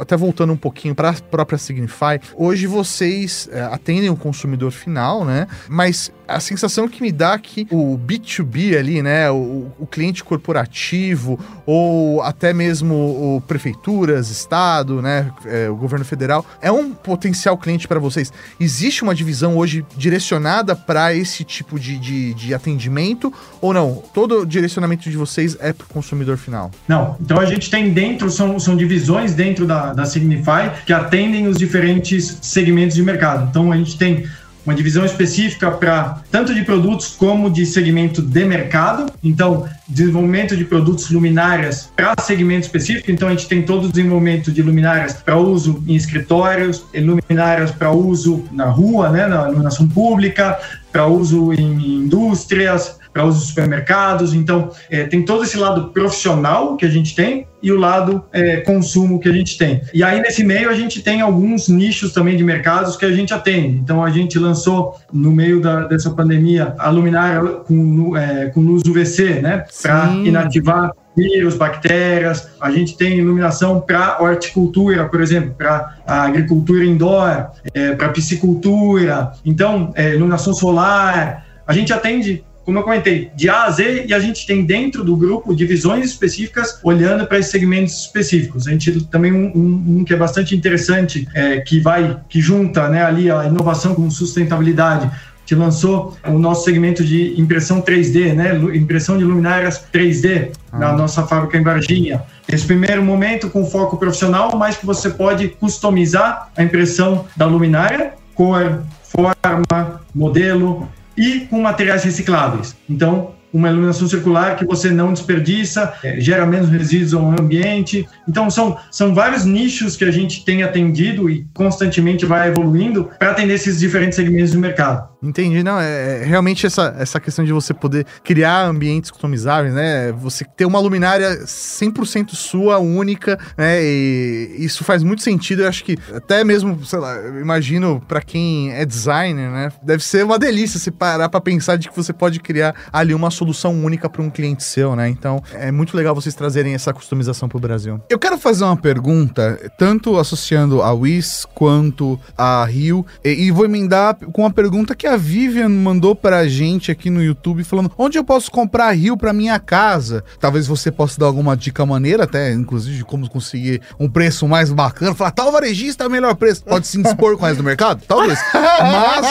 até 0.00 0.16
voltando 0.16 0.52
um 0.52 0.56
pouquinho 0.56 0.94
para 0.94 1.10
a 1.10 1.14
própria 1.14 1.58
Signify, 1.58 2.20
hoje 2.34 2.66
vocês 2.66 3.48
é, 3.52 3.62
atendem 3.62 4.10
o 4.10 4.16
consumidor 4.16 4.70
final, 4.70 5.24
né? 5.24 5.46
Mas 5.68 6.12
a 6.30 6.40
sensação 6.40 6.88
que 6.88 7.02
me 7.02 7.12
dá 7.12 7.34
é 7.34 7.38
que 7.38 7.66
o 7.70 7.98
B2B 7.98 8.78
ali, 8.78 9.02
né, 9.02 9.30
o, 9.30 9.72
o 9.78 9.86
cliente 9.86 10.22
corporativo 10.22 11.38
ou 11.66 12.22
até 12.22 12.52
mesmo 12.52 12.94
o 12.94 13.42
prefeituras, 13.46 14.30
estado, 14.30 15.02
né, 15.02 15.30
é, 15.46 15.68
o 15.68 15.76
governo 15.76 16.04
federal, 16.04 16.44
é 16.60 16.70
um 16.70 16.92
potencial 16.92 17.56
cliente 17.58 17.86
para 17.86 17.98
vocês. 17.98 18.32
Existe 18.58 19.02
uma 19.02 19.14
divisão 19.14 19.56
hoje 19.56 19.84
direcionada 19.96 20.74
para 20.74 21.14
esse 21.14 21.44
tipo 21.44 21.78
de, 21.78 21.98
de, 21.98 22.34
de, 22.34 22.54
atendimento 22.54 23.32
ou 23.60 23.72
não? 23.72 24.02
Todo 24.14 24.40
o 24.40 24.46
direcionamento 24.46 25.10
de 25.10 25.16
vocês 25.16 25.56
é 25.60 25.72
para 25.72 25.84
o 25.84 25.88
consumidor 25.88 26.36
final? 26.36 26.70
Não. 26.86 27.16
Então 27.20 27.38
a 27.38 27.46
gente 27.46 27.70
tem 27.70 27.92
dentro, 27.92 28.30
são, 28.30 28.58
são 28.58 28.76
divisões 28.76 29.34
dentro 29.34 29.66
da, 29.66 29.92
da 29.92 30.04
Signify 30.04 30.70
que 30.86 30.92
atendem 30.92 31.46
os 31.46 31.58
diferentes 31.58 32.38
segmentos 32.42 32.94
de 32.94 33.02
mercado. 33.02 33.48
Então 33.48 33.72
a 33.72 33.76
gente 33.76 33.96
tem 33.98 34.26
uma 34.64 34.74
divisão 34.74 35.04
específica 35.04 35.70
para 35.70 36.22
tanto 36.30 36.54
de 36.54 36.62
produtos 36.62 37.08
como 37.08 37.50
de 37.50 37.64
segmento 37.66 38.20
de 38.22 38.44
mercado. 38.44 39.10
Então, 39.22 39.68
desenvolvimento 39.88 40.56
de 40.56 40.64
produtos 40.64 41.10
luminárias 41.10 41.90
para 41.96 42.14
segmento 42.20 42.66
específico. 42.66 43.10
Então, 43.10 43.28
a 43.28 43.30
gente 43.32 43.48
tem 43.48 43.62
todo 43.62 43.86
o 43.86 43.88
desenvolvimento 43.88 44.52
de 44.52 44.62
luminárias 44.62 45.14
para 45.14 45.36
uso 45.36 45.82
em 45.86 45.94
escritórios, 45.94 46.84
luminárias 46.94 47.70
para 47.70 47.90
uso 47.90 48.44
na 48.52 48.66
rua, 48.66 49.10
né, 49.10 49.26
na 49.26 49.48
iluminação 49.48 49.88
pública, 49.88 50.58
para 50.92 51.06
uso 51.06 51.52
em 51.52 52.04
indústrias, 52.04 52.99
para 53.12 53.24
os 53.24 53.48
supermercados. 53.48 54.34
Então, 54.34 54.70
é, 54.90 55.04
tem 55.04 55.24
todo 55.24 55.44
esse 55.44 55.56
lado 55.56 55.90
profissional 55.90 56.76
que 56.76 56.86
a 56.86 56.88
gente 56.88 57.14
tem 57.14 57.46
e 57.62 57.70
o 57.70 57.78
lado 57.78 58.24
é, 58.32 58.58
consumo 58.58 59.20
que 59.20 59.28
a 59.28 59.32
gente 59.32 59.58
tem. 59.58 59.82
E 59.92 60.02
aí, 60.02 60.20
nesse 60.20 60.42
meio, 60.42 60.70
a 60.70 60.74
gente 60.74 61.02
tem 61.02 61.20
alguns 61.20 61.68
nichos 61.68 62.12
também 62.12 62.36
de 62.36 62.42
mercados 62.42 62.96
que 62.96 63.04
a 63.04 63.12
gente 63.12 63.34
atende. 63.34 63.76
Então, 63.76 64.02
a 64.02 64.10
gente 64.10 64.38
lançou, 64.38 64.96
no 65.12 65.30
meio 65.30 65.60
da, 65.60 65.86
dessa 65.86 66.10
pandemia, 66.10 66.74
a 66.78 66.88
luminária 66.90 67.40
com, 67.66 68.16
é, 68.16 68.46
com 68.46 68.60
luz 68.60 68.82
UVC, 68.86 69.40
né? 69.40 69.64
Para 69.82 70.12
inativar 70.24 70.92
vírus, 71.16 71.56
bactérias. 71.56 72.48
A 72.60 72.70
gente 72.70 72.96
tem 72.96 73.18
iluminação 73.18 73.80
para 73.80 74.20
horticultura, 74.20 75.06
por 75.08 75.20
exemplo, 75.20 75.54
para 75.56 75.96
a 76.06 76.22
agricultura 76.22 76.84
indoor, 76.84 77.50
é, 77.74 77.92
para 77.94 78.08
piscicultura. 78.08 79.32
Então, 79.44 79.92
é, 79.94 80.14
iluminação 80.14 80.54
solar. 80.54 81.44
A 81.66 81.72
gente 81.72 81.92
atende 81.92 82.44
como 82.70 82.78
eu 82.78 82.84
comentei, 82.84 83.32
de 83.34 83.50
A 83.50 83.64
a 83.64 83.70
Z, 83.70 84.04
e 84.06 84.14
a 84.14 84.20
gente 84.20 84.46
tem 84.46 84.64
dentro 84.64 85.02
do 85.02 85.16
grupo 85.16 85.52
divisões 85.52 86.06
específicas 86.06 86.78
olhando 86.84 87.26
para 87.26 87.36
esses 87.36 87.50
segmentos 87.50 88.00
específicos. 88.02 88.68
A 88.68 88.70
gente 88.70 89.06
também 89.06 89.32
um, 89.32 89.50
um, 89.56 89.98
um 89.98 90.04
que 90.04 90.14
é 90.14 90.16
bastante 90.16 90.54
interessante, 90.54 91.26
é, 91.34 91.58
que 91.60 91.80
vai, 91.80 92.20
que 92.28 92.40
junta 92.40 92.88
né, 92.88 93.02
ali 93.02 93.28
a 93.28 93.44
inovação 93.44 93.92
com 93.92 94.08
sustentabilidade 94.08 95.10
que 95.44 95.54
lançou 95.56 96.16
o 96.24 96.38
nosso 96.38 96.64
segmento 96.64 97.02
de 97.02 97.34
impressão 97.40 97.82
3D, 97.82 98.34
né? 98.34 98.54
Impressão 98.72 99.18
de 99.18 99.24
luminárias 99.24 99.84
3D 99.92 100.52
ah. 100.70 100.78
na 100.78 100.92
nossa 100.92 101.26
fábrica 101.26 101.58
em 101.58 101.64
Varginha. 101.64 102.22
Esse 102.46 102.64
primeiro 102.64 103.02
momento 103.02 103.50
com 103.50 103.66
foco 103.66 103.96
profissional, 103.96 104.56
mas 104.56 104.76
que 104.76 104.86
você 104.86 105.10
pode 105.10 105.48
customizar 105.48 106.50
a 106.56 106.62
impressão 106.62 107.24
da 107.36 107.46
luminária, 107.46 108.12
cor, 108.32 108.84
forma, 109.02 110.00
modelo, 110.14 110.88
e 111.16 111.40
com 111.46 111.60
materiais 111.60 112.04
recicláveis. 112.04 112.76
Então, 112.88 113.34
uma 113.52 113.68
iluminação 113.68 114.08
circular 114.08 114.56
que 114.56 114.64
você 114.64 114.90
não 114.90 115.12
desperdiça, 115.12 115.92
é, 116.02 116.20
gera 116.20 116.46
menos 116.46 116.68
resíduos 116.68 117.14
ao 117.14 117.30
ambiente. 117.30 118.06
Então, 118.28 118.50
são, 118.50 118.76
são 118.90 119.14
vários 119.14 119.44
nichos 119.44 119.96
que 119.96 120.04
a 120.04 120.10
gente 120.10 120.44
tem 120.44 120.62
atendido 120.62 121.28
e 121.28 121.46
constantemente 121.54 122.24
vai 122.24 122.48
evoluindo 122.48 123.10
para 123.18 123.30
atender 123.30 123.54
esses 123.54 123.78
diferentes 123.78 124.16
segmentos 124.16 124.52
do 124.52 124.58
mercado. 124.58 125.10
Entendi, 125.22 125.62
não, 125.62 125.78
é, 125.78 126.22
é 126.22 126.24
realmente 126.24 126.66
essa, 126.66 126.94
essa 126.98 127.20
questão 127.20 127.44
de 127.44 127.52
você 127.52 127.74
poder 127.74 128.06
criar 128.24 128.64
ambientes 128.64 129.10
customizáveis, 129.10 129.74
né, 129.74 130.12
você 130.12 130.44
ter 130.44 130.64
uma 130.64 130.80
luminária 130.80 131.44
100% 131.44 132.30
sua, 132.30 132.78
única, 132.78 133.38
né, 133.56 133.84
e 133.84 134.56
isso 134.58 134.82
faz 134.82 135.02
muito 135.02 135.22
sentido, 135.22 135.62
eu 135.62 135.68
acho 135.68 135.84
que 135.84 135.98
até 136.14 136.42
mesmo, 136.42 136.82
sei 136.86 136.98
lá, 136.98 137.16
eu 137.16 137.38
imagino 137.38 138.02
para 138.08 138.22
quem 138.22 138.72
é 138.72 138.86
designer, 138.86 139.50
né, 139.50 139.72
deve 139.82 140.02
ser 140.02 140.24
uma 140.24 140.38
delícia 140.38 140.80
se 140.80 140.90
parar 140.90 141.28
para 141.28 141.40
pensar 141.40 141.76
de 141.76 141.90
que 141.90 141.96
você 141.96 142.14
pode 142.14 142.40
criar 142.40 142.74
ali 142.90 143.12
uma 143.12 143.30
solução 143.40 143.72
única 143.84 144.08
para 144.08 144.22
um 144.22 144.30
cliente 144.30 144.62
seu, 144.62 144.94
né, 144.94 145.08
então 145.08 145.42
é 145.54 145.72
muito 145.72 145.96
legal 145.96 146.14
vocês 146.14 146.34
trazerem 146.34 146.74
essa 146.74 146.92
customização 146.92 147.48
para 147.48 147.56
o 147.56 147.60
Brasil. 147.60 148.00
Eu 148.08 148.18
quero 148.18 148.38
fazer 148.38 148.64
uma 148.64 148.76
pergunta, 148.76 149.58
tanto 149.78 150.18
associando 150.18 150.82
a 150.82 150.92
Wiz 150.92 151.46
quanto 151.54 152.20
a 152.36 152.64
Rio, 152.64 153.04
e, 153.24 153.46
e 153.46 153.50
vou 153.50 153.64
emendar 153.64 154.16
com 154.32 154.42
uma 154.42 154.52
pergunta 154.52 154.94
que 154.94 155.06
a 155.06 155.16
Vivian 155.16 155.68
mandou 155.68 156.14
pra 156.14 156.46
gente 156.46 156.90
aqui 156.90 157.08
no 157.08 157.22
YouTube 157.22 157.64
falando 157.64 157.90
onde 157.96 158.18
eu 158.18 158.24
posso 158.24 158.50
comprar 158.50 158.90
rio 158.92 159.16
pra 159.16 159.32
minha 159.32 159.58
casa. 159.58 160.22
Talvez 160.38 160.66
você 160.66 160.90
possa 160.90 161.18
dar 161.18 161.26
alguma 161.26 161.56
dica 161.56 161.84
maneira, 161.86 162.24
até 162.24 162.52
inclusive 162.52 162.98
de 162.98 163.04
como 163.04 163.28
conseguir 163.28 163.80
um 163.98 164.08
preço 164.08 164.46
mais 164.46 164.70
bacana. 164.70 165.14
Falar, 165.14 165.30
tal 165.30 165.50
varejista 165.50 166.04
é 166.04 166.06
o 166.06 166.10
melhor 166.10 166.34
preço. 166.34 166.64
Pode 166.64 166.86
se 166.86 167.02
dispor 167.02 167.36
com 167.36 167.44
o 167.44 167.46
resto 167.46 167.58
do 167.58 167.64
mercado? 167.64 168.02
Talvez. 168.06 168.38
Mas, 168.52 169.26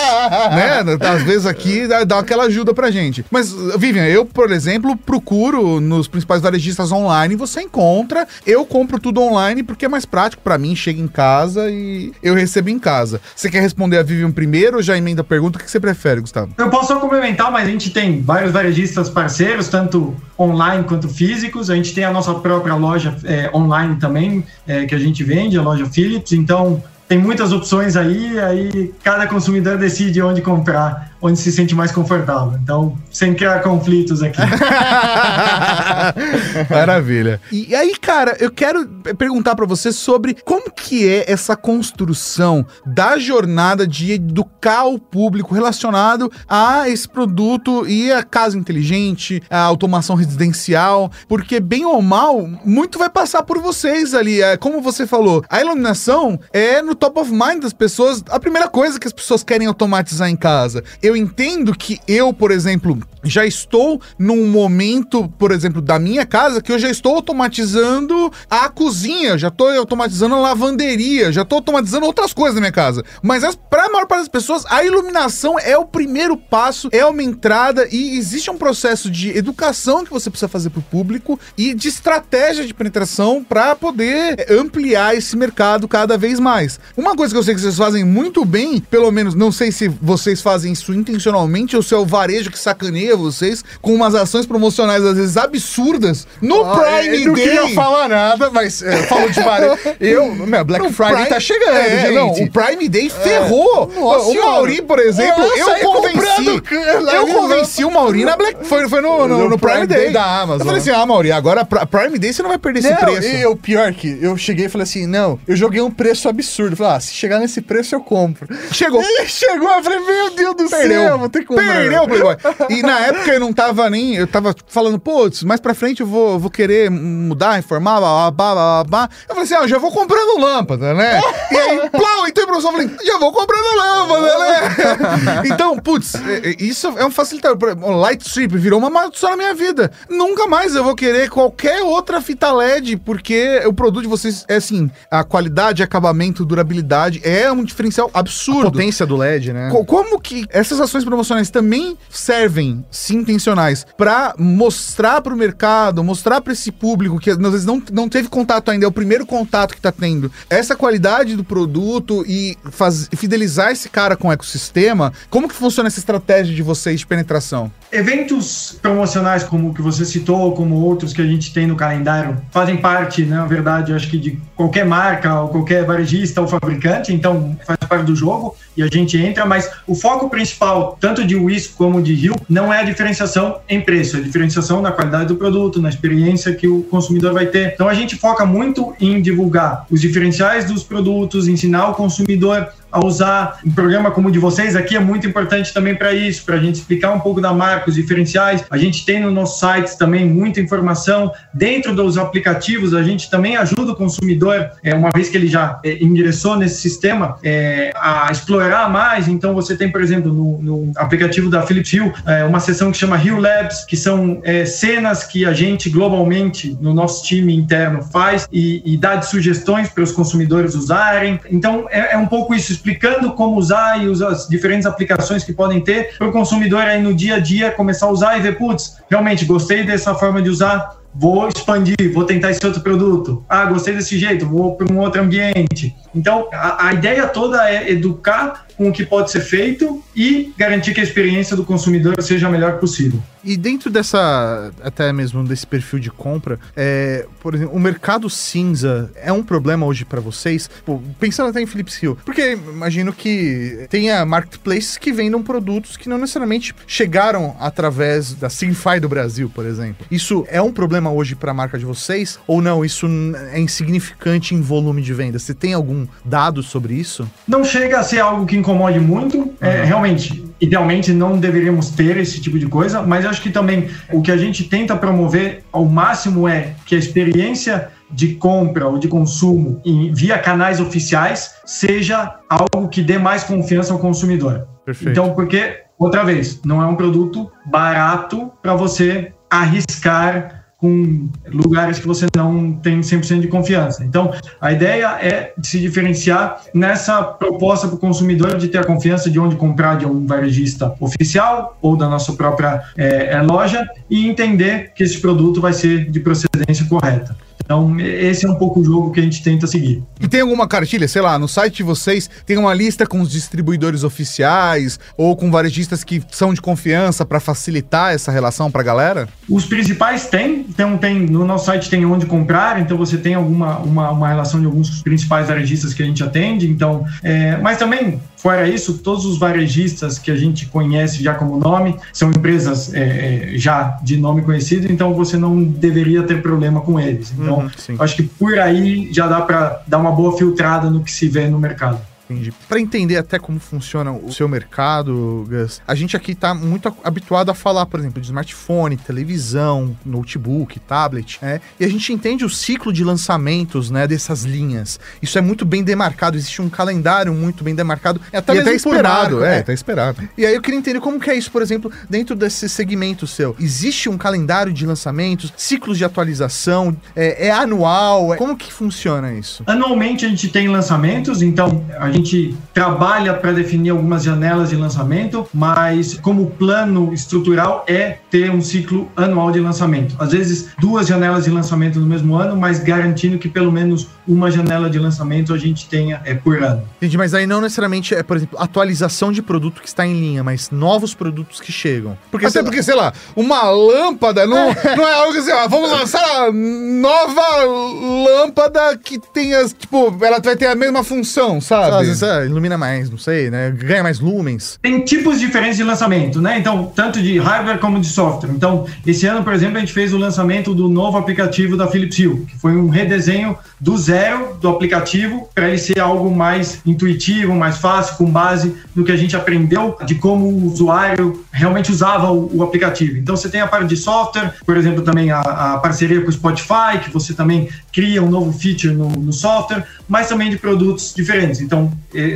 né, 0.55 0.97
às 1.09 1.23
vezes 1.23 1.45
aqui 1.45 1.87
dá, 1.87 2.03
dá 2.03 2.19
aquela 2.19 2.45
ajuda 2.45 2.73
pra 2.73 2.91
gente. 2.91 3.25
Mas, 3.29 3.51
Vivian, 3.77 3.98
eu, 4.07 4.25
por 4.25 4.51
exemplo, 4.51 4.95
procuro 4.95 5.79
nos 5.79 6.07
principais 6.07 6.41
varejistas 6.41 6.91
online, 6.91 7.35
você 7.35 7.61
encontra. 7.61 8.27
Eu 8.45 8.65
compro 8.65 8.99
tudo 8.99 9.21
online 9.21 9.63
porque 9.63 9.85
é 9.85 9.89
mais 9.89 10.05
prático 10.05 10.41
para 10.43 10.57
mim, 10.57 10.75
chega 10.75 11.01
em 11.01 11.07
casa 11.07 11.69
e 11.69 12.11
eu 12.21 12.35
recebo 12.35 12.69
em 12.69 12.79
casa. 12.79 13.21
Você 13.35 13.49
quer 13.49 13.61
responder 13.61 13.97
a 13.97 14.03
Vivian 14.03 14.31
primeiro 14.31 14.77
ou 14.77 14.83
já 14.83 14.97
emenda 14.97 15.21
a 15.21 15.23
pergunta? 15.23 15.57
O 15.57 15.61
que 15.61 15.69
você 15.69 15.79
prefere, 15.79 16.21
Gustavo? 16.21 16.53
Eu 16.57 16.69
posso 16.69 16.87
só 16.87 16.99
complementar, 16.99 17.51
mas 17.51 17.67
a 17.67 17.71
gente 17.71 17.89
tem 17.91 18.21
vários 18.21 18.51
varejistas 18.51 19.09
parceiros, 19.09 19.67
tanto 19.67 20.15
online 20.37 20.83
quanto 20.83 21.07
físicos. 21.09 21.69
A 21.69 21.75
gente 21.75 21.93
tem 21.93 22.03
a 22.03 22.11
nossa 22.11 22.33
própria 22.35 22.75
loja 22.75 23.15
é, 23.23 23.49
online 23.53 23.97
também, 23.97 24.45
é, 24.67 24.85
que 24.85 24.95
a 24.95 24.99
gente 24.99 25.23
vende, 25.23 25.57
a 25.57 25.61
loja 25.61 25.85
Philips. 25.85 26.31
Então, 26.31 26.81
tem 27.09 27.17
muitas 27.17 27.51
opções 27.51 27.95
aí, 27.95 28.39
aí 28.39 28.93
cada 29.03 29.25
consumidor 29.25 29.79
decide 29.79 30.21
onde 30.21 30.41
comprar 30.41 31.11
onde 31.21 31.39
se 31.39 31.51
sente 31.51 31.75
mais 31.75 31.91
confortável. 31.91 32.57
Então, 32.61 32.97
sem 33.11 33.33
criar 33.33 33.59
conflitos 33.59 34.23
aqui. 34.23 34.39
Maravilha. 36.69 37.41
E 37.51 37.75
aí, 37.75 37.95
cara, 37.97 38.37
eu 38.39 38.51
quero 38.51 38.87
perguntar 39.17 39.55
para 39.55 39.65
você 39.65 39.91
sobre 39.91 40.35
como 40.45 40.71
que 40.71 41.07
é 41.07 41.31
essa 41.31 41.55
construção 41.55 42.65
da 42.85 43.17
jornada 43.17 43.85
de 43.85 44.13
educar 44.13 44.85
o 44.85 44.99
público 44.99 45.53
relacionado 45.53 46.31
a 46.47 46.89
esse 46.89 47.07
produto 47.07 47.87
e 47.87 48.11
a 48.11 48.23
casa 48.23 48.57
inteligente, 48.57 49.41
a 49.49 49.61
automação 49.61 50.15
residencial, 50.15 51.11
porque 51.27 51.59
bem 51.59 51.85
ou 51.85 52.01
mal, 52.01 52.47
muito 52.63 52.97
vai 52.97 53.09
passar 53.09 53.43
por 53.43 53.59
vocês 53.59 54.13
ali. 54.13 54.41
É, 54.41 54.57
como 54.57 54.81
você 54.81 55.05
falou, 55.05 55.43
a 55.49 55.59
iluminação 55.59 56.39
é 56.53 56.81
no 56.81 56.95
top 56.95 57.19
of 57.19 57.31
mind 57.31 57.63
das 57.63 57.73
pessoas, 57.73 58.23
a 58.29 58.39
primeira 58.39 58.67
coisa 58.67 58.99
que 58.99 59.07
as 59.07 59.13
pessoas 59.13 59.43
querem 59.43 59.67
automatizar 59.67 60.29
em 60.29 60.35
casa. 60.35 60.83
Eu 61.01 61.08
entendo 61.15 61.75
que 61.75 61.99
eu, 62.07 62.33
por 62.33 62.51
exemplo, 62.51 62.97
já 63.23 63.45
estou 63.45 64.01
num 64.17 64.47
momento, 64.47 65.27
por 65.37 65.51
exemplo, 65.51 65.81
da 65.81 65.99
minha 65.99 66.25
casa, 66.25 66.61
que 66.61 66.71
eu 66.71 66.79
já 66.79 66.89
estou 66.89 67.15
automatizando 67.15 68.31
a 68.49 68.69
cozinha, 68.69 69.37
já 69.37 69.49
estou 69.49 69.69
automatizando 69.69 70.35
a 70.35 70.39
lavanderia, 70.39 71.31
já 71.31 71.41
estou 71.41 71.57
automatizando 71.57 72.05
outras 72.05 72.33
coisas 72.33 72.55
na 72.55 72.61
minha 72.61 72.71
casa. 72.71 73.03
Mas 73.21 73.43
para 73.69 73.85
a 73.85 73.89
maior 73.89 74.05
parte 74.05 74.21
das 74.21 74.29
pessoas, 74.29 74.65
a 74.69 74.83
iluminação 74.83 75.59
é 75.59 75.77
o 75.77 75.85
primeiro 75.85 76.37
passo, 76.37 76.89
é 76.91 77.05
uma 77.05 77.23
entrada 77.23 77.87
e 77.91 78.17
existe 78.17 78.49
um 78.49 78.57
processo 78.57 79.09
de 79.09 79.37
educação 79.37 80.03
que 80.03 80.11
você 80.11 80.29
precisa 80.29 80.47
fazer 80.47 80.69
para 80.69 80.79
o 80.79 80.83
público 80.83 81.39
e 81.57 81.73
de 81.73 81.87
estratégia 81.87 82.65
de 82.65 82.73
penetração 82.73 83.43
para 83.43 83.75
poder 83.75 84.45
ampliar 84.49 85.15
esse 85.15 85.35
mercado 85.35 85.87
cada 85.87 86.17
vez 86.17 86.39
mais. 86.39 86.79
Uma 86.95 87.15
coisa 87.15 87.33
que 87.33 87.37
eu 87.37 87.43
sei 87.43 87.53
que 87.53 87.61
vocês 87.61 87.77
fazem 87.77 88.03
muito 88.03 88.45
bem, 88.45 88.79
pelo 88.79 89.11
menos 89.11 89.35
não 89.35 89.51
sei 89.51 89.71
se 89.71 89.87
vocês 89.87 90.41
fazem 90.41 90.73
isso 90.73 90.93
intencionalmente 90.99 91.75
ou 91.75 91.81
se 91.81 91.93
é 91.93 91.97
o 91.97 92.05
varejo 92.05 92.51
que 92.51 92.59
sacaneia 92.59 93.15
vocês 93.15 93.63
com 93.81 93.93
umas 93.93 94.15
ações 94.15 94.45
promocionais 94.45 95.03
às 95.03 95.17
vezes 95.17 95.37
absurdas 95.37 96.27
no 96.41 96.63
ah, 96.63 96.77
Prime 96.77 97.07
eu 97.07 97.11
Day. 97.11 97.21
Eu 97.21 97.27
não 97.27 97.35
queria 97.35 97.75
falar 97.75 98.07
nada, 98.07 98.49
mas 98.49 98.81
é, 98.81 99.03
falou 99.03 99.29
de 99.29 99.41
varejo. 99.41 99.77
Eu, 99.99 100.33
meu, 100.33 100.65
Black 100.65 100.83
no 100.83 100.91
Friday 100.91 101.15
Prime, 101.15 101.29
tá 101.29 101.39
chegando, 101.39 101.75
é, 101.75 102.01
gente. 102.01 102.13
Não, 102.13 102.31
o 102.31 102.51
Prime 102.51 102.89
Day 102.89 103.09
ferrou. 103.09 103.91
É. 103.95 103.99
Nossa, 103.99 104.29
o 104.29 104.35
Mauri, 104.35 104.81
por 104.81 104.99
exemplo, 104.99 105.43
eu, 105.43 105.69
eu 105.69 105.91
convenci. 105.91 106.63
Eu 107.13 107.27
convenci 107.27 107.83
o 107.83 107.91
Mauri 107.91 108.23
na 108.23 108.35
Black 108.35 108.65
foi, 108.65 108.87
foi 108.87 109.01
no, 109.01 109.27
no, 109.27 109.37
no, 109.37 109.49
no 109.49 109.59
Prime, 109.59 109.73
Prime 109.73 109.87
Day. 109.87 110.03
Day. 110.05 110.11
da 110.11 110.41
Amazon. 110.41 110.61
Eu 110.61 110.65
falei 110.65 110.81
assim: 110.81 110.91
"Ah, 110.91 111.05
Mauri, 111.05 111.31
agora 111.31 111.65
Prime 111.65 112.17
Day 112.17 112.33
você 112.33 112.41
não 112.41 112.49
vai 112.49 112.57
perder 112.57 112.81
não, 112.81 112.89
esse 112.89 112.99
preço". 112.99 113.27
E 113.27 113.45
o 113.45 113.55
pior 113.55 113.93
que 113.93 114.17
eu 114.21 114.37
cheguei 114.37 114.65
e 114.65 114.69
falei 114.69 114.83
assim: 114.83 115.05
"Não, 115.05 115.39
eu 115.47 115.55
joguei 115.55 115.81
um 115.81 115.91
preço 115.91 116.29
absurdo". 116.29 116.75
Falei: 116.75 116.93
"Ah, 116.95 116.99
se 116.99 117.13
chegar 117.13 117.39
nesse 117.39 117.61
preço 117.61 117.95
eu 117.95 118.01
compro". 118.01 118.47
Chegou. 118.71 119.01
E 119.19 119.27
chegou, 119.27 119.69
eu 119.69 119.83
falei: 119.83 119.99
"Meu 119.99 120.29
Deus 120.31 120.55
do 120.55 120.69
céu, 120.69 120.79
vou 121.17 121.29
ter 121.29 121.39
que 121.39 121.45
comprar". 121.45 121.75
Perdeu, 121.75 122.07
Playboy. 122.07 122.37
E 122.69 122.81
na 122.81 122.99
época 122.99 123.33
eu 123.33 123.39
não 123.39 123.53
tava 123.53 123.89
nem. 123.89 124.15
Eu 124.15 124.27
tava 124.27 124.55
falando, 124.67 124.99
putz, 124.99 125.43
mais 125.43 125.59
pra 125.59 125.73
frente 125.73 126.01
eu 126.01 126.07
vou, 126.07 126.39
vou 126.39 126.49
querer 126.49 126.89
mudar, 126.89 127.53
reformar, 127.53 127.99
blá, 127.99 128.31
blá, 128.31 128.53
blá, 128.53 128.83
blá. 128.83 129.09
Eu 129.27 129.35
falei 129.35 129.43
assim, 129.43 129.55
ah, 129.55 129.67
já 129.67 129.77
vou 129.77 129.91
comprando 129.91 130.39
lâmpada, 130.39 130.93
né? 130.93 131.21
e 131.51 131.55
aí, 131.55 131.89
plau, 131.89 132.27
então 132.27 132.45
promoção, 132.45 132.71
eu 132.71 132.77
falei, 132.77 132.97
já 133.05 133.17
vou 133.17 133.31
comprando 133.31 133.77
lâmpada, 133.77 134.37
né? 134.39 135.43
então, 135.45 135.77
putz, 135.77 136.13
isso 136.59 136.87
é 136.97 137.05
um 137.05 137.11
facilitador. 137.11 137.77
O 137.81 137.91
Light 137.91 138.25
Strip 138.25 138.57
virou 138.57 138.79
uma 138.79 138.89
maldição 138.89 139.31
na 139.31 139.37
minha 139.37 139.53
vida. 139.53 139.91
Nunca 140.09 140.47
mais 140.47 140.75
eu 140.75 140.83
vou 140.83 140.95
querer 140.95 141.29
qualquer 141.29 141.81
outra 141.83 142.21
fita 142.21 142.51
LED, 142.51 142.97
porque 142.97 143.61
o 143.65 143.73
produto 143.73 144.03
de 144.03 144.09
vocês 144.09 144.45
é 144.47 144.55
assim, 144.55 144.89
a 145.09 145.23
qualidade, 145.23 145.83
acabamento, 145.83 146.45
durabilidade 146.45 147.21
é 147.23 147.51
um 147.51 147.63
diferencial 147.63 148.09
absurdo. 148.13 148.67
A 148.67 148.71
potência 148.71 149.05
do 149.05 149.15
LED, 149.15 149.53
né? 149.53 149.69
Como 149.87 150.19
que 150.19 150.45
essas 150.49 150.78
ações 150.79 151.03
promocionais 151.03 151.49
também 151.49 151.97
servem, 152.09 152.85
sim, 152.91 153.17
intencionais, 153.17 153.85
para 153.97 154.33
mostrar 154.37 155.21
para 155.21 155.33
o 155.33 155.37
mercado, 155.37 156.03
mostrar 156.03 156.41
para 156.41 156.53
esse 156.53 156.71
público 156.71 157.19
que 157.19 157.29
às 157.29 157.37
vezes 157.37 157.65
não, 157.65 157.81
não 157.91 158.09
teve 158.09 158.27
contato 158.27 158.71
ainda, 158.71 158.85
é 158.85 158.87
o 158.87 158.91
primeiro 158.91 159.25
contato 159.25 159.71
que 159.71 159.79
está 159.79 159.91
tendo, 159.91 160.31
essa 160.49 160.75
qualidade 160.75 161.35
do 161.35 161.43
produto 161.43 162.23
e 162.27 162.57
faz, 162.71 163.09
fidelizar 163.15 163.71
esse 163.71 163.89
cara 163.89 164.15
com 164.15 164.29
o 164.29 164.31
ecossistema, 164.31 165.11
como 165.29 165.47
que 165.47 165.55
funciona 165.55 165.87
essa 165.87 165.99
estratégia 165.99 166.55
de 166.55 166.63
vocês 166.63 166.99
de 166.99 167.07
penetração? 167.07 167.71
Eventos 167.91 168.77
promocionais 168.81 169.43
como 169.43 169.69
o 169.69 169.73
que 169.73 169.81
você 169.81 170.05
citou, 170.05 170.53
como 170.53 170.75
outros 170.75 171.11
que 171.11 171.21
a 171.21 171.25
gente 171.25 171.53
tem 171.53 171.65
no 171.65 171.75
calendário, 171.75 172.37
fazem 172.51 172.77
parte, 172.77 173.23
né, 173.23 173.37
na 173.37 173.45
verdade, 173.45 173.93
acho 173.93 174.09
que 174.09 174.17
de 174.17 174.39
qualquer 174.55 174.85
marca 174.85 175.41
ou 175.41 175.49
qualquer 175.49 175.85
varejista 175.85 176.41
ou 176.41 176.47
fabricante, 176.47 177.13
então 177.13 177.57
faz 177.65 177.79
parte 177.79 178.05
do 178.05 178.15
jogo 178.15 178.55
e 178.79 178.83
a 178.83 178.87
gente 178.87 179.17
entra, 179.17 179.45
mas 179.45 179.69
o 179.85 179.93
foco 179.93 180.29
principal, 180.29 180.97
tanto 181.01 181.25
de 181.25 181.35
Whisky 181.35 181.73
como 181.73 182.01
de 182.01 182.13
Rio, 182.13 182.33
não 182.47 182.73
é 182.73 182.79
a 182.79 182.83
diferenciação 182.83 183.59
em 183.67 183.81
preço, 183.81 184.15
é 184.15 184.19
a 184.21 184.23
diferenciação 184.23 184.81
na 184.81 184.89
qualidade 184.89 185.27
do 185.27 185.35
produto, 185.35 185.81
na 185.81 185.89
experiência 185.89 186.55
que 186.55 186.65
o 186.65 186.83
consumidor 186.83 187.33
vai 187.33 187.47
ter. 187.47 187.73
Então 187.73 187.89
a 187.89 187.93
gente 187.93 188.15
foca 188.15 188.45
muito 188.45 188.95
em 188.97 189.21
divulgar 189.21 189.85
os 189.91 189.99
diferenciais 189.99 190.63
dos 190.63 190.81
produtos, 190.81 191.49
ensinar 191.49 191.89
o 191.89 191.93
consumidor 191.93 192.69
a 192.91 193.05
usar 193.05 193.59
um 193.65 193.71
programa 193.71 194.11
como 194.11 194.29
o 194.29 194.31
de 194.31 194.39
vocês 194.39 194.75
aqui 194.75 194.95
é 194.95 194.99
muito 194.99 195.27
importante 195.27 195.73
também 195.73 195.95
para 195.95 196.13
isso, 196.13 196.43
para 196.43 196.55
a 196.55 196.59
gente 196.59 196.75
explicar 196.75 197.11
um 197.11 197.19
pouco 197.19 197.39
da 197.41 197.53
marca, 197.53 197.89
os 197.89 197.95
diferenciais. 197.95 198.63
A 198.69 198.77
gente 198.77 199.05
tem 199.05 199.19
no 199.21 199.31
nosso 199.31 199.59
site 199.59 199.97
também 199.97 200.25
muita 200.25 200.59
informação. 200.59 201.31
Dentro 201.53 201.93
dos 201.95 202.17
aplicativos, 202.17 202.93
a 202.93 203.03
gente 203.03 203.29
também 203.29 203.57
ajuda 203.57 203.91
o 203.91 203.95
consumidor, 203.95 204.71
é, 204.83 204.93
uma 204.93 205.09
vez 205.13 205.29
que 205.29 205.37
ele 205.37 205.47
já 205.47 205.79
é, 205.83 206.03
ingressou 206.03 206.55
nesse 206.55 206.81
sistema, 206.81 207.37
é, 207.43 207.91
a 207.95 208.29
explorar 208.31 208.89
mais. 208.89 209.27
Então, 209.27 209.53
você 209.53 209.75
tem, 209.75 209.91
por 209.91 210.01
exemplo, 210.01 210.33
no, 210.33 210.61
no 210.61 210.91
aplicativo 210.95 211.49
da 211.49 211.61
Philips 211.61 211.93
Hue, 211.93 212.11
é, 212.25 212.43
uma 212.43 212.59
seção 212.59 212.91
que 212.91 212.97
chama 212.97 213.17
Hue 213.17 213.39
Labs, 213.39 213.85
que 213.85 213.97
são 213.97 214.41
é, 214.43 214.65
cenas 214.65 215.23
que 215.23 215.45
a 215.45 215.53
gente 215.53 215.89
globalmente, 215.89 216.77
no 216.81 216.93
nosso 216.93 217.23
time 217.23 217.55
interno, 217.55 218.01
faz 218.03 218.47
e, 218.51 218.81
e 218.85 218.97
dá 218.97 219.15
de 219.15 219.27
sugestões 219.27 219.89
para 219.89 220.03
os 220.03 220.11
consumidores 220.11 220.75
usarem. 220.75 221.39
Então, 221.49 221.87
é, 221.89 222.13
é 222.13 222.17
um 222.17 222.25
pouco 222.25 222.53
isso 222.53 222.78
explicando 222.79 223.33
como 223.33 223.57
usar 223.57 224.01
e 224.01 224.23
as 224.23 224.47
diferentes 224.47 224.85
aplicações 224.85 225.43
que 225.43 225.51
podem 225.51 225.81
ter 225.81 226.17
para 226.17 226.27
o 226.27 226.31
consumidor 226.31 226.81
aí 226.81 227.01
no 227.01 227.13
dia 227.13 227.35
a 227.35 227.39
dia 227.39 227.71
começar 227.71 228.05
a 228.05 228.11
usar 228.11 228.37
e 228.37 228.41
ver, 228.41 228.57
putz, 228.57 228.97
realmente 229.09 229.43
gostei 229.43 229.83
dessa 229.83 230.15
forma 230.15 230.41
de 230.41 230.49
usar, 230.49 230.97
vou 231.19 231.49
expandir, 231.49 232.13
vou 232.13 232.23
tentar 232.23 232.51
esse 232.51 232.65
outro 232.65 232.81
produto. 232.81 233.43
Ah, 233.49 233.65
gostei 233.65 233.93
desse 233.93 234.17
jeito, 234.17 234.47
vou 234.47 234.77
para 234.77 234.91
um 234.91 234.99
outro 234.99 235.21
ambiente. 235.21 235.93
Então, 236.15 236.47
a, 236.53 236.87
a 236.87 236.93
ideia 236.93 237.27
toda 237.27 237.69
é 237.69 237.91
educar 237.91 238.65
com 238.79 238.87
o 238.87 238.93
que 238.93 239.05
pode 239.05 239.29
ser 239.29 239.41
feito 239.41 240.01
e 240.15 240.53
garantir 240.57 240.93
que 240.93 241.01
a 241.01 241.03
experiência 241.03 241.53
do 241.53 241.65
consumidor 241.65 242.21
seja 242.21 242.47
a 242.47 242.49
melhor 242.49 242.79
possível. 242.79 243.21
E 243.43 243.57
dentro 243.57 243.89
dessa, 243.89 244.71
até 244.81 245.11
mesmo 245.11 245.43
desse 245.43 245.67
perfil 245.67 245.99
de 245.99 246.09
compra, 246.09 246.59
é, 246.75 247.25
por 247.41 247.55
exemplo, 247.55 247.75
o 247.75 247.79
mercado 247.79 248.29
cinza 248.29 249.11
é 249.15 249.31
um 249.31 249.43
problema 249.43 249.85
hoje 249.85 250.05
para 250.05 250.21
vocês? 250.21 250.69
Pô, 250.85 251.01
pensando 251.19 251.49
até 251.49 251.61
em 251.61 251.65
Philips 251.65 252.01
Hill, 252.01 252.17
porque 252.23 252.53
imagino 252.53 253.11
que 253.11 253.85
tenha 253.89 254.25
marketplaces 254.25 254.97
que 254.97 255.11
vendam 255.11 255.43
produtos 255.43 255.97
que 255.97 256.07
não 256.07 256.17
necessariamente 256.17 256.73
chegaram 256.87 257.55
através 257.59 258.33
da 258.33 258.49
Sinfy 258.49 258.99
do 259.01 259.09
Brasil, 259.09 259.51
por 259.53 259.65
exemplo. 259.65 260.05
Isso 260.09 260.45
é 260.49 260.61
um 260.61 260.71
problema 260.71 261.08
hoje 261.09 261.35
para 261.35 261.51
a 261.51 261.53
marca 261.53 261.77
de 261.77 261.85
vocês 261.85 262.39
ou 262.47 262.61
não? 262.61 262.83
Isso 262.83 263.07
é 263.51 263.59
insignificante 263.59 264.55
em 264.55 264.61
volume 264.61 265.01
de 265.01 265.13
venda? 265.13 265.39
Você 265.39 265.53
tem 265.53 265.73
algum 265.73 266.07
dado 266.23 266.61
sobre 266.63 266.93
isso? 266.93 267.29
Não 267.47 267.63
chega 267.63 267.99
a 267.99 268.03
ser 268.03 268.19
algo 268.19 268.45
que 268.45 268.55
incomode 268.55 268.99
muito. 268.99 269.37
Uhum. 269.37 269.53
É, 269.61 269.83
realmente, 269.83 270.45
idealmente 270.59 271.11
não 271.13 271.37
deveríamos 271.37 271.89
ter 271.89 272.17
esse 272.17 272.39
tipo 272.41 272.59
de 272.59 272.67
coisa, 272.67 273.01
mas 273.01 273.25
acho 273.25 273.41
que 273.41 273.49
também 273.49 273.89
o 274.11 274.21
que 274.21 274.31
a 274.31 274.37
gente 274.37 274.63
tenta 274.63 274.95
promover 274.95 275.63
ao 275.71 275.85
máximo 275.85 276.47
é 276.47 276.75
que 276.85 276.95
a 276.95 276.97
experiência 276.97 277.89
de 278.11 278.35
compra 278.35 278.87
ou 278.87 278.97
de 278.97 279.07
consumo 279.07 279.81
em, 279.85 280.11
via 280.11 280.37
canais 280.37 280.79
oficiais 280.79 281.55
seja 281.65 282.39
algo 282.49 282.89
que 282.89 283.01
dê 283.01 283.17
mais 283.17 283.43
confiança 283.43 283.93
ao 283.93 283.99
consumidor. 283.99 284.67
Perfeito. 284.85 285.11
Então, 285.11 285.33
porque, 285.33 285.81
outra 285.97 286.23
vez, 286.23 286.59
não 286.65 286.81
é 286.81 286.85
um 286.85 286.95
produto 286.95 287.51
barato 287.65 288.51
para 288.61 288.73
você 288.75 289.31
arriscar 289.49 290.58
com 290.79 291.27
lugares 291.51 291.99
que 291.99 292.07
você 292.07 292.25
não 292.35 292.71
tem 292.73 293.01
100% 293.01 293.41
de 293.41 293.47
confiança. 293.47 294.03
Então, 294.03 294.33
a 294.61 294.71
ideia 294.71 295.17
é 295.21 295.53
se 295.61 295.79
diferenciar 295.79 296.61
nessa 296.73 297.21
proposta 297.21 297.87
para 297.87 297.95
o 297.95 297.99
consumidor 297.99 298.57
de 298.57 298.69
ter 298.69 298.77
a 298.77 298.83
confiança 298.83 299.29
de 299.29 299.39
onde 299.39 299.57
comprar 299.57 299.97
de 299.97 300.05
um 300.05 300.25
varejista 300.25 300.95
oficial 300.99 301.77
ou 301.81 301.97
da 301.97 302.07
nossa 302.07 302.31
própria 302.33 302.81
é, 302.97 303.41
loja 303.41 303.87
e 304.09 304.27
entender 304.27 304.93
que 304.95 305.03
esse 305.03 305.19
produto 305.19 305.59
vai 305.59 305.73
ser 305.73 306.09
de 306.09 306.19
procedência 306.19 306.85
correta. 306.85 307.35
Então, 307.69 307.99
esse 307.99 308.47
é 308.47 308.49
um 308.49 308.55
pouco 308.55 308.79
o 308.79 308.83
jogo 308.83 309.11
que 309.11 309.19
a 309.19 309.23
gente 309.23 309.43
tenta 309.43 309.67
seguir. 309.67 310.01
E 310.19 310.27
tem 310.27 310.41
alguma 310.41 310.67
cartilha, 310.67 311.07
sei 311.07 311.21
lá, 311.21 311.37
no 311.37 311.47
site 311.47 311.77
de 311.77 311.83
vocês 311.83 312.27
tem 312.43 312.57
uma 312.57 312.73
lista 312.73 313.05
com 313.05 313.21
os 313.21 313.29
distribuidores 313.29 314.03
oficiais 314.03 314.99
ou 315.15 315.35
com 315.35 315.51
varejistas 315.51 316.03
que 316.03 316.19
são 316.31 316.51
de 316.51 316.61
confiança 316.61 317.23
para 317.23 317.39
facilitar 317.39 318.11
essa 318.11 318.31
relação 318.31 318.71
para 318.71 318.81
a 318.81 318.83
galera? 318.83 319.29
Os 319.47 319.65
principais 319.65 320.25
tem, 320.25 320.65
então 320.69 320.97
tem 320.97 321.19
no 321.19 321.43
nosso 321.45 321.65
site 321.65 321.89
tem 321.89 322.05
onde 322.05 322.25
comprar, 322.25 322.79
então 322.79 322.97
você 322.97 323.17
tem 323.17 323.33
alguma 323.33 323.79
uma, 323.79 324.11
uma 324.11 324.27
relação 324.27 324.59
de 324.59 324.65
alguns 324.65 325.01
principais 325.01 325.47
varejistas 325.47 325.93
que 325.93 326.03
a 326.03 326.05
gente 326.05 326.23
atende, 326.23 326.69
então, 326.69 327.05
é, 327.23 327.57
mas 327.57 327.77
também 327.77 328.19
Fora 328.39 328.69
isso, 328.69 328.99
todos 328.99 329.25
os 329.25 329.37
varejistas 329.37 330.17
que 330.17 330.31
a 330.31 330.35
gente 330.35 330.65
conhece 330.67 331.21
já 331.21 331.35
como 331.35 331.57
nome 331.57 331.97
são 332.13 332.29
empresas 332.29 332.93
é, 332.93 333.53
é 333.53 333.57
já 333.57 333.99
de 334.01 334.15
nome 334.15 334.43
conhecido, 334.43 334.89
então 334.89 335.13
você 335.13 335.35
não 335.35 335.61
deveria 335.61 336.23
ter 336.23 336.41
problema 336.41 336.79
com 336.79 336.97
eles. 336.97 337.33
Então, 337.37 337.59
uhum, 337.59 337.95
acho 337.99 338.15
que 338.15 338.23
por 338.23 338.57
aí 338.57 339.09
já 339.11 339.27
dá 339.27 339.41
para 339.41 339.81
dar 339.85 339.97
uma 339.97 340.11
boa 340.11 340.37
filtrada 340.37 340.89
no 340.89 341.03
que 341.03 341.11
se 341.11 341.27
vê 341.27 341.49
no 341.49 341.59
mercado. 341.59 341.99
Entendi. 342.29 342.53
Para 342.67 342.79
entender 342.79 343.17
até 343.17 343.39
como 343.39 343.59
funciona 343.59 344.11
o 344.11 344.31
seu 344.31 344.47
mercado, 344.47 345.47
Gus, 345.49 345.81
a 345.87 345.95
gente 345.95 346.15
aqui 346.15 346.35
tá 346.35 346.53
muito 346.53 346.95
habituado 347.03 347.49
a 347.49 347.55
falar, 347.55 347.87
por 347.87 347.99
exemplo, 347.99 348.21
de 348.21 348.27
smartphone, 348.27 348.95
televisão, 348.97 349.97
notebook, 350.05 350.79
tablet, 350.79 351.39
né? 351.41 351.59
E 351.79 351.83
a 351.83 351.87
gente 351.87 352.13
entende 352.13 352.45
o 352.45 352.49
ciclo 352.49 352.93
de 352.93 353.03
lançamentos, 353.03 353.89
né, 353.89 354.05
dessas 354.05 354.43
linhas. 354.43 354.99
Isso 355.21 355.39
é 355.39 355.41
muito 355.41 355.65
bem 355.65 355.83
demarcado, 355.83 356.37
existe 356.37 356.61
um 356.61 356.69
calendário 356.69 357.33
muito 357.33 357.63
bem 357.63 357.73
demarcado, 357.73 358.21
é 358.31 358.37
até, 358.37 358.55
e 358.55 358.59
até 358.59 358.75
esperado, 358.75 359.37
marca, 359.37 359.55
é, 359.55 359.57
é, 359.57 359.63
tá 359.63 359.73
esperado. 359.73 360.29
E 360.37 360.45
aí 360.45 360.53
eu 360.53 360.61
queria 360.61 360.77
entender 360.77 360.99
como 360.99 361.19
que 361.19 361.31
é 361.31 361.35
isso, 361.35 361.51
por 361.51 361.63
exemplo, 361.63 361.91
dentro 362.07 362.35
desse 362.35 362.69
segmento 362.69 363.25
seu. 363.25 363.55
Existe 363.59 364.07
um 364.07 364.17
calendário 364.17 364.71
de 364.71 364.85
lançamentos, 364.85 365.51
ciclos 365.57 365.97
de 365.97 366.05
atualização, 366.05 366.95
é, 367.15 367.47
é 367.47 367.51
anual, 367.51 368.35
é... 368.35 368.37
como 368.37 368.55
que 368.55 368.71
funciona 368.71 369.33
isso? 369.33 369.63
Anualmente 369.65 370.25
a 370.25 370.29
gente 370.29 370.47
tem 370.49 370.67
lançamentos, 370.67 371.41
então 371.41 371.83
a 371.97 372.11
gente 372.11 372.18
gente 372.19 372.55
trabalha 372.73 373.33
para 373.33 373.51
definir 373.51 373.89
algumas 373.89 374.23
janelas 374.23 374.69
de 374.69 374.75
lançamento, 374.75 375.47
mas 375.53 376.15
como 376.15 376.51
plano 376.51 377.13
estrutural 377.13 377.85
é 377.87 378.17
ter 378.29 378.51
um 378.51 378.61
ciclo 378.61 379.09
anual 379.15 379.51
de 379.51 379.59
lançamento. 379.59 380.15
Às 380.19 380.31
vezes, 380.31 380.69
duas 380.79 381.07
janelas 381.07 381.45
de 381.45 381.49
lançamento 381.49 381.99
no 381.99 382.05
mesmo 382.05 382.35
ano, 382.35 382.55
mas 382.55 382.79
garantindo 382.79 383.37
que 383.37 383.49
pelo 383.49 383.71
menos 383.71 384.07
uma 384.29 384.51
janela 384.51 384.89
de 384.89 384.99
lançamento 384.99 385.53
a 385.53 385.57
gente 385.57 385.87
tenha 385.87 386.21
é, 386.23 386.35
por 386.35 386.61
ano. 386.61 386.83
Entendi, 386.97 387.17
mas 387.17 387.33
aí 387.33 387.47
não 387.47 387.59
necessariamente 387.61 388.13
é, 388.13 388.21
por 388.21 388.37
exemplo, 388.37 388.59
atualização 388.59 389.31
de 389.31 389.41
produto 389.41 389.81
que 389.81 389.87
está 389.87 390.05
em 390.05 390.13
linha, 390.13 390.43
mas 390.43 390.69
novos 390.69 391.13
produtos 391.15 391.59
que 391.59 391.71
chegam. 391.71 392.17
Porque, 392.29 392.45
Até 392.45 392.61
porque, 392.61 392.83
sei 392.83 392.95
lá, 392.95 393.11
uma 393.35 393.69
lâmpada 393.69 394.45
não, 394.45 394.69
é. 394.71 394.95
não 394.95 395.07
é 395.07 395.13
algo 395.13 395.37
assim, 395.37 395.51
ó, 395.51 395.67
vamos 395.67 395.91
lançar 395.91 396.51
nova 396.51 397.65
lâmpada 397.65 398.95
que 398.97 399.19
tenha, 399.33 399.65
tipo, 399.67 400.15
ela 400.21 400.39
vai 400.39 400.55
ter 400.55 400.67
a 400.67 400.75
mesma 400.75 401.03
função, 401.03 401.59
sabe? 401.59 402.05
vezes 402.05 402.21
é, 402.21 402.45
ilumina 402.45 402.77
mais, 402.77 403.09
não 403.09 403.17
sei, 403.17 403.49
né? 403.49 403.71
Ganha 403.71 404.03
mais 404.03 404.19
lumens. 404.19 404.77
Tem 404.81 405.03
tipos 405.03 405.39
diferentes 405.39 405.77
de 405.77 405.83
lançamento, 405.83 406.41
né? 406.41 406.59
Então, 406.59 406.91
tanto 406.95 407.21
de 407.21 407.39
hardware 407.39 407.79
como 407.79 407.99
de 407.99 408.07
software. 408.07 408.51
Então, 408.51 408.85
esse 409.05 409.25
ano, 409.25 409.43
por 409.43 409.53
exemplo, 409.53 409.77
a 409.77 409.79
gente 409.79 409.93
fez 409.93 410.13
o 410.13 410.17
lançamento 410.17 410.75
do 410.75 410.87
novo 410.87 411.17
aplicativo 411.17 411.75
da 411.75 411.87
Philips 411.87 412.19
Hue, 412.19 412.45
que 412.45 412.57
foi 412.57 412.75
um 412.75 412.89
redesenho 412.89 413.57
do 413.79 413.97
zero 413.97 414.18
do 414.59 414.69
aplicativo 414.69 415.49
para 415.53 415.69
ele 415.69 415.77
ser 415.77 415.99
algo 415.99 416.33
mais 416.33 416.81
intuitivo, 416.85 417.53
mais 417.53 417.77
fácil, 417.77 418.17
com 418.17 418.25
base 418.25 418.75
no 418.95 419.03
que 419.03 419.11
a 419.11 419.15
gente 419.15 419.35
aprendeu 419.35 419.97
de 420.05 420.15
como 420.15 420.47
o 420.47 420.65
usuário 420.65 421.43
realmente 421.51 421.91
usava 421.91 422.31
o, 422.31 422.57
o 422.57 422.63
aplicativo. 422.63 423.17
Então, 423.17 423.35
você 423.35 423.49
tem 423.49 423.61
a 423.61 423.67
parte 423.67 423.87
de 423.87 423.97
software, 423.97 424.53
por 424.65 424.77
exemplo, 424.77 425.01
também 425.01 425.31
a, 425.31 425.39
a, 425.39 425.77
parceria 425.77 426.21
com 426.21 426.29
o 426.29 426.31
Spotify, 426.31 426.99
que 427.03 427.09
você 427.11 427.33
também 427.33 427.69
cria 427.91 428.21
um 428.23 428.29
novo 428.29 428.51
feature 428.57 428.93
no, 428.93 429.09
no 429.09 429.33
software, 429.33 429.85
mas 430.07 430.27
também 430.27 430.49
de 430.49 430.57
produtos 430.57 431.13
diferentes. 431.15 431.61
Então, 431.61 431.91